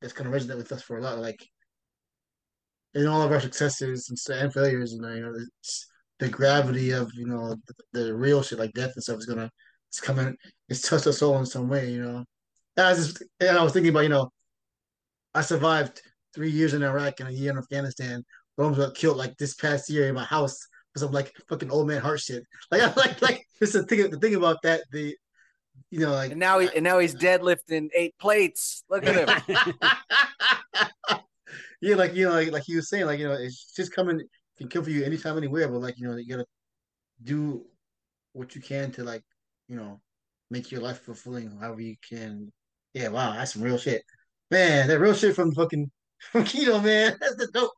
that's 0.00 0.12
kind 0.12 0.32
of 0.32 0.40
resonate 0.40 0.56
with 0.56 0.70
us 0.72 0.82
for 0.82 0.98
a 0.98 1.00
lot. 1.00 1.18
Like 1.18 1.44
in 2.94 3.06
all 3.06 3.22
of 3.22 3.32
our 3.32 3.40
successes 3.40 4.08
and, 4.10 4.38
and 4.38 4.52
failures, 4.52 4.94
know, 4.94 5.12
you 5.12 5.22
know, 5.22 5.32
it's 5.60 5.86
the 6.18 6.28
gravity 6.28 6.92
of 6.92 7.10
you 7.14 7.26
know 7.26 7.56
the, 7.66 8.00
the 8.00 8.14
real 8.14 8.42
shit 8.42 8.58
like 8.58 8.72
death 8.74 8.92
and 8.94 9.02
stuff 9.02 9.18
is 9.18 9.26
gonna 9.26 9.50
it's 9.88 10.00
coming. 10.00 10.36
It's 10.68 10.88
touched 10.88 11.06
us 11.06 11.20
all 11.20 11.38
in 11.38 11.46
some 11.46 11.68
way, 11.68 11.90
you 11.90 12.02
know. 12.02 12.24
And 12.76 12.86
I 12.86 13.46
and 13.46 13.58
I 13.58 13.62
was 13.62 13.72
thinking 13.72 13.90
about 13.90 14.04
you 14.04 14.08
know, 14.08 14.30
I 15.34 15.42
survived 15.42 16.00
three 16.34 16.50
years 16.50 16.74
in 16.74 16.82
Iraq 16.82 17.20
and 17.20 17.28
a 17.28 17.32
year 17.32 17.50
in 17.50 17.58
Afghanistan. 17.58 18.24
Bombs 18.56 18.78
got 18.78 18.94
killed 18.94 19.16
like 19.16 19.36
this 19.36 19.54
past 19.54 19.90
year 19.90 20.08
in 20.08 20.14
my 20.14 20.24
house 20.24 20.58
because 20.92 21.02
of 21.02 21.12
like 21.12 21.32
fucking 21.48 21.70
old 21.70 21.88
man 21.88 22.00
heart 22.00 22.20
shit. 22.20 22.44
Like 22.70 22.82
I 22.82 22.92
like 22.94 23.22
like 23.22 23.46
this 23.60 23.74
is 23.74 23.82
the 23.82 23.86
thing 23.86 24.10
the 24.10 24.18
thing 24.18 24.34
about 24.34 24.62
that 24.62 24.82
the 24.90 25.16
you 25.90 26.00
know 26.00 26.12
like 26.12 26.32
And 26.32 26.40
now 26.40 26.58
he 26.58 26.68
and 26.74 26.84
now 26.84 26.98
he's 26.98 27.14
deadlifting 27.14 27.88
eight 27.94 28.14
plates. 28.18 28.84
Look 28.90 29.06
at 29.06 29.46
him. 29.48 29.74
yeah, 31.80 31.96
like 31.96 32.14
you 32.14 32.26
know, 32.26 32.32
like, 32.32 32.52
like 32.52 32.64
he 32.64 32.76
was 32.76 32.88
saying, 32.88 33.06
like 33.06 33.18
you 33.18 33.28
know, 33.28 33.34
it's 33.34 33.72
just 33.72 33.94
coming 33.94 34.20
can 34.58 34.68
come 34.68 34.84
for 34.84 34.90
you 34.90 35.04
anytime, 35.04 35.36
anywhere. 35.36 35.68
But 35.68 35.80
like 35.80 35.98
you 35.98 36.08
know, 36.08 36.16
you 36.16 36.28
gotta 36.28 36.46
do 37.22 37.64
what 38.32 38.54
you 38.54 38.60
can 38.60 38.90
to 38.92 39.04
like 39.04 39.22
you 39.68 39.76
know 39.76 40.00
make 40.50 40.70
your 40.70 40.80
life 40.80 41.00
fulfilling, 41.00 41.50
however 41.58 41.80
you 41.80 41.96
can. 42.08 42.52
Yeah, 42.94 43.08
wow, 43.08 43.32
that's 43.32 43.54
some 43.54 43.62
real 43.62 43.78
shit, 43.78 44.02
man. 44.50 44.88
That 44.88 45.00
real 45.00 45.14
shit 45.14 45.34
from 45.34 45.54
fucking 45.54 45.90
from 46.32 46.44
Keno, 46.44 46.80
man. 46.80 47.16
That's 47.20 47.36
the 47.36 47.48
dope 47.48 47.72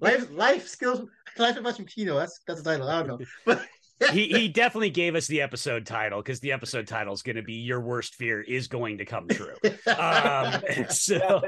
life 0.00 0.30
life 0.30 0.68
skills. 0.68 1.08
Life 1.38 1.56
advice 1.56 1.76
from 1.76 1.86
Keno. 1.86 2.16
That's 2.16 2.40
that's 2.46 2.62
the 2.62 2.70
title. 2.70 2.88
I 2.88 3.02
don't 3.02 3.20
know, 3.20 3.26
but 3.46 3.66
he 4.12 4.28
he 4.28 4.48
definitely 4.48 4.90
gave 4.90 5.14
us 5.14 5.26
the 5.26 5.40
episode 5.40 5.86
title 5.86 6.20
because 6.22 6.40
the 6.40 6.52
episode 6.52 6.86
title 6.86 7.12
is 7.14 7.22
going 7.22 7.36
to 7.36 7.42
be 7.42 7.54
"Your 7.54 7.80
worst 7.80 8.14
fear 8.16 8.40
is 8.40 8.68
going 8.68 8.98
to 8.98 9.04
come 9.04 9.28
true." 9.28 9.54
Um, 9.86 10.62
so, 10.90 11.42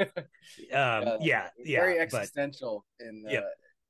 um, 0.00 0.08
yeah, 1.20 1.48
yeah, 1.58 1.80
very 1.80 1.94
but 1.98 2.02
existential. 2.02 2.84
And 3.00 3.26
uh, 3.26 3.30
Yep. 3.30 3.44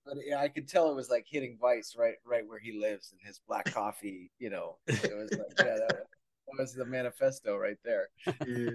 but 0.07 0.15
yeah, 0.27 0.39
I 0.41 0.49
could 0.49 0.69
tell 0.69 0.91
it 0.91 0.95
was 0.95 1.11
like 1.11 1.25
hitting 1.29 1.57
Vice 1.61 1.95
right, 1.99 2.15
right 2.27 2.47
where 2.47 2.59
he 2.59 2.73
lives 2.79 3.13
in 3.13 3.27
his 3.27 3.41
black 3.49 3.73
coffee. 3.73 4.31
You 4.39 4.51
know, 4.51 4.79
it 4.87 5.15
was 5.17 5.31
like 5.33 5.41
yeah, 5.59 5.77
that, 5.77 5.89
that 5.89 6.59
was 6.59 6.75
the 6.75 6.85
manifesto 6.85 7.57
right 7.57 7.79
there. 7.85 8.09
yeah. 8.47 8.71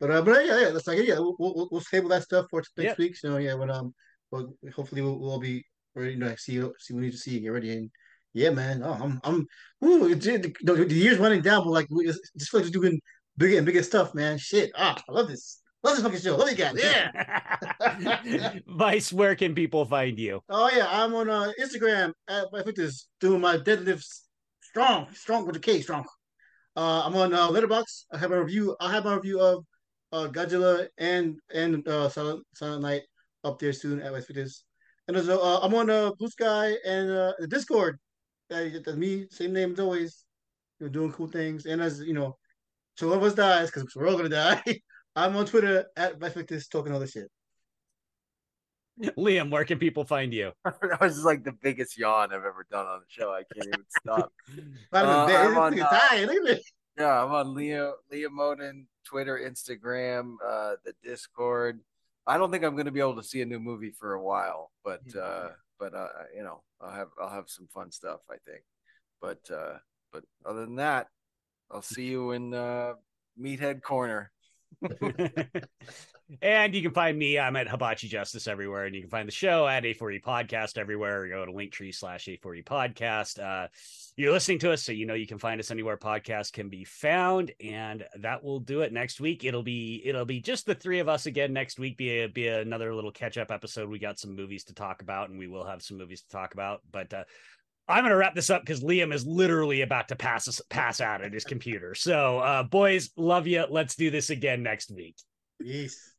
But 0.00 0.10
uh, 0.10 0.22
but 0.22 0.44
yeah, 0.44 0.60
yeah, 0.60 0.70
that's 0.70 0.86
like 0.86 0.98
yeah, 1.06 1.18
we'll 1.18 1.36
we'll, 1.38 1.68
we'll 1.70 1.80
table 1.80 2.08
that 2.10 2.22
stuff 2.24 2.46
for 2.50 2.62
next 2.76 2.98
Yeah. 2.98 3.04
week. 3.04 3.16
So 3.16 3.36
yeah, 3.38 3.56
but 3.56 3.70
um, 3.70 3.94
well, 4.30 4.54
hopefully 4.74 5.02
we'll, 5.02 5.18
we'll 5.18 5.30
all 5.30 5.38
be 5.40 5.64
ready. 5.94 6.12
You 6.12 6.18
know, 6.18 6.34
see 6.36 6.52
you, 6.52 6.74
see 6.78 6.94
what 6.94 7.00
we 7.00 7.06
need 7.06 7.12
to 7.12 7.18
see, 7.18 7.32
you 7.32 7.40
get 7.40 7.48
ready, 7.48 7.72
and 7.72 7.90
yeah, 8.32 8.50
man. 8.50 8.82
Oh, 8.82 8.98
I'm 9.00 9.20
I'm. 9.24 9.46
Ooh, 9.84 10.06
it, 10.10 10.20
the, 10.20 10.54
the, 10.62 10.84
the 10.84 10.94
year's 10.94 11.18
running 11.18 11.42
down, 11.42 11.64
but 11.64 11.70
like 11.70 11.86
we 11.90 12.06
just 12.06 12.20
just 12.36 12.50
feel 12.50 12.60
like 12.60 12.70
just 12.70 12.74
doing 12.74 13.00
bigger 13.36 13.56
and 13.56 13.66
bigger 13.66 13.82
stuff, 13.82 14.14
man. 14.14 14.38
Shit, 14.38 14.72
ah, 14.76 14.96
I 15.08 15.12
love 15.12 15.28
this. 15.28 15.60
Love 15.82 15.96
this 15.96 16.04
fucking 16.04 16.20
show. 16.20 16.36
Love 16.36 16.50
you 16.50 16.56
guys. 16.56 16.74
Yeah. 16.76 18.54
Vice, 18.66 19.12
where 19.12 19.34
can 19.34 19.54
people 19.54 19.84
find 19.84 20.18
you? 20.18 20.40
Oh 20.48 20.70
yeah, 20.74 20.86
I'm 20.90 21.14
on 21.14 21.28
uh, 21.28 21.52
Instagram 21.60 22.12
at 22.28 22.46
my 22.52 22.62
fitness 22.62 23.08
doing 23.20 23.40
my 23.40 23.58
deadlifts 23.58 24.22
strong, 24.60 25.06
strong 25.12 25.46
with 25.46 25.56
a 25.56 25.60
K, 25.60 25.82
strong. 25.82 26.04
Uh, 26.74 27.02
I'm 27.04 27.14
on 27.14 27.32
uh, 27.32 27.48
Letterboxd. 27.48 28.06
I 28.12 28.18
have 28.18 28.32
a 28.32 28.42
review. 28.42 28.74
I 28.80 28.90
have 28.90 29.04
my 29.04 29.14
review 29.14 29.40
of 29.40 29.64
uh, 30.12 30.28
Godzilla 30.28 30.88
and 30.98 31.36
and 31.52 31.86
uh, 31.86 32.08
Silent 32.08 32.44
Silent 32.54 32.82
Night 32.82 33.02
up 33.44 33.58
there 33.58 33.72
soon 33.72 34.00
at 34.00 34.12
my 34.12 34.20
fitness. 34.20 34.64
And 35.06 35.16
there's 35.16 35.28
a, 35.28 35.38
uh, 35.38 35.60
I'm 35.62 35.74
on 35.74 35.90
uh, 35.90 36.12
Bluesky 36.20 36.76
and 36.86 37.10
uh, 37.10 37.32
the 37.38 37.46
Discord. 37.46 37.98
Uh, 38.50 38.64
that's 38.84 38.96
me, 38.96 39.26
same 39.30 39.52
name 39.52 39.72
as 39.72 39.80
always. 39.80 40.24
You 40.80 40.86
know, 40.86 40.92
doing 40.92 41.12
cool 41.12 41.28
things. 41.28 41.66
And 41.66 41.80
as 41.80 42.00
you 42.00 42.14
know, 42.14 42.36
so 42.96 43.08
one 43.08 43.18
of 43.18 43.24
us 43.24 43.34
dies 43.34 43.70
because 43.70 43.94
we're 43.94 44.08
all 44.08 44.16
gonna 44.16 44.28
die. 44.28 44.62
I'm 45.16 45.36
on 45.36 45.46
Twitter 45.46 45.86
at 45.96 46.20
my 46.20 46.28
fitness 46.28 46.66
talking 46.68 46.92
all 46.92 47.00
this 47.00 47.12
shit. 47.12 47.30
Liam, 49.18 49.50
where 49.50 49.64
can 49.64 49.78
people 49.78 50.04
find 50.04 50.32
you? 50.32 50.52
that 50.64 51.00
was 51.00 51.14
just 51.14 51.26
like 51.26 51.44
the 51.44 51.52
biggest 51.52 51.98
yawn 51.98 52.32
I've 52.32 52.44
ever 52.44 52.66
done 52.70 52.86
on 52.86 53.00
the 53.00 53.06
show. 53.08 53.32
I 53.32 53.42
can't 53.52 53.66
even 53.66 53.84
stop. 54.00 54.32
I'm, 54.92 55.06
Uh, 55.06 55.26
I'm 55.26 55.58
on, 55.58 55.80
uh, 55.80 55.90
dying. 55.90 56.26
Look 56.26 56.36
at 56.36 56.44
this. 56.44 56.72
Yeah, 56.98 57.24
I'm 57.24 57.32
on 57.32 57.54
Leo 57.54 57.94
Leo 58.10 58.30
Moden, 58.30 58.86
Twitter, 59.04 59.38
Instagram, 59.38 60.36
uh, 60.44 60.74
the 60.84 60.94
Discord. 61.02 61.80
I 62.26 62.38
don't 62.38 62.50
think 62.50 62.64
I'm 62.64 62.74
going 62.74 62.86
to 62.86 62.92
be 62.92 63.00
able 63.00 63.16
to 63.16 63.22
see 63.22 63.42
a 63.42 63.46
new 63.46 63.60
movie 63.60 63.90
for 63.90 64.14
a 64.14 64.22
while, 64.22 64.70
but 64.84 65.02
uh, 65.20 65.48
but 65.78 65.94
uh, 65.94 66.08
you 66.34 66.42
know, 66.42 66.62
I'll 66.80 66.92
have 66.92 67.08
I'll 67.20 67.30
have 67.30 67.48
some 67.48 67.68
fun 67.72 67.90
stuff. 67.90 68.20
I 68.30 68.36
think, 68.46 68.62
but 69.20 69.40
uh, 69.50 69.78
but 70.12 70.24
other 70.46 70.64
than 70.64 70.76
that, 70.76 71.08
I'll 71.70 71.82
see 71.82 72.06
you 72.06 72.30
in 72.32 72.54
uh, 72.54 72.94
Meathead 73.40 73.82
Corner. 73.82 74.30
and 76.40 76.74
you 76.74 76.82
can 76.82 76.92
find 76.92 77.18
me. 77.18 77.38
I'm 77.38 77.56
at 77.56 77.68
Hibachi 77.68 78.08
Justice 78.08 78.48
everywhere, 78.48 78.86
and 78.86 78.94
you 78.94 79.02
can 79.02 79.10
find 79.10 79.28
the 79.28 79.32
show 79.32 79.66
at 79.66 79.84
A4E 79.84 80.22
Podcast 80.22 80.78
everywhere. 80.78 81.28
Go 81.28 81.44
to 81.44 81.52
Linktree 81.52 81.94
slash 81.94 82.26
A4E 82.26 82.64
Podcast. 82.64 83.38
Uh, 83.38 83.68
you're 84.16 84.32
listening 84.32 84.58
to 84.60 84.72
us, 84.72 84.82
so 84.82 84.92
you 84.92 85.06
know 85.06 85.14
you 85.14 85.26
can 85.26 85.38
find 85.38 85.60
us 85.60 85.70
anywhere 85.70 85.96
podcasts 85.96 86.52
can 86.52 86.68
be 86.68 86.84
found, 86.84 87.52
and 87.62 88.04
that 88.20 88.42
will 88.42 88.60
do 88.60 88.80
it. 88.80 88.92
Next 88.92 89.20
week, 89.20 89.44
it'll 89.44 89.62
be 89.62 90.02
it'll 90.04 90.24
be 90.24 90.40
just 90.40 90.66
the 90.66 90.74
three 90.74 90.98
of 90.98 91.08
us 91.08 91.26
again. 91.26 91.52
Next 91.52 91.78
week, 91.78 91.96
be 91.96 92.22
a, 92.22 92.28
be 92.28 92.48
another 92.48 92.94
little 92.94 93.12
catch 93.12 93.36
up 93.36 93.50
episode. 93.50 93.90
We 93.90 93.98
got 93.98 94.18
some 94.18 94.34
movies 94.34 94.64
to 94.64 94.74
talk 94.74 95.02
about, 95.02 95.28
and 95.28 95.38
we 95.38 95.48
will 95.48 95.64
have 95.64 95.82
some 95.82 95.98
movies 95.98 96.22
to 96.22 96.28
talk 96.28 96.54
about, 96.54 96.80
but. 96.90 97.12
uh 97.12 97.24
I'm 97.86 98.02
gonna 98.02 98.16
wrap 98.16 98.34
this 98.34 98.48
up 98.48 98.62
because 98.62 98.82
Liam 98.82 99.12
is 99.12 99.26
literally 99.26 99.82
about 99.82 100.08
to 100.08 100.16
pass 100.16 100.48
us 100.48 100.58
pass 100.70 101.02
out 101.02 101.20
at 101.20 101.34
his 101.34 101.44
computer. 101.44 101.94
So, 101.94 102.38
uh, 102.38 102.62
boys, 102.62 103.10
love 103.14 103.46
you. 103.46 103.66
Let's 103.68 103.94
do 103.94 104.10
this 104.10 104.30
again 104.30 104.62
next 104.62 104.90
week. 104.90 105.16
Peace. 105.60 106.13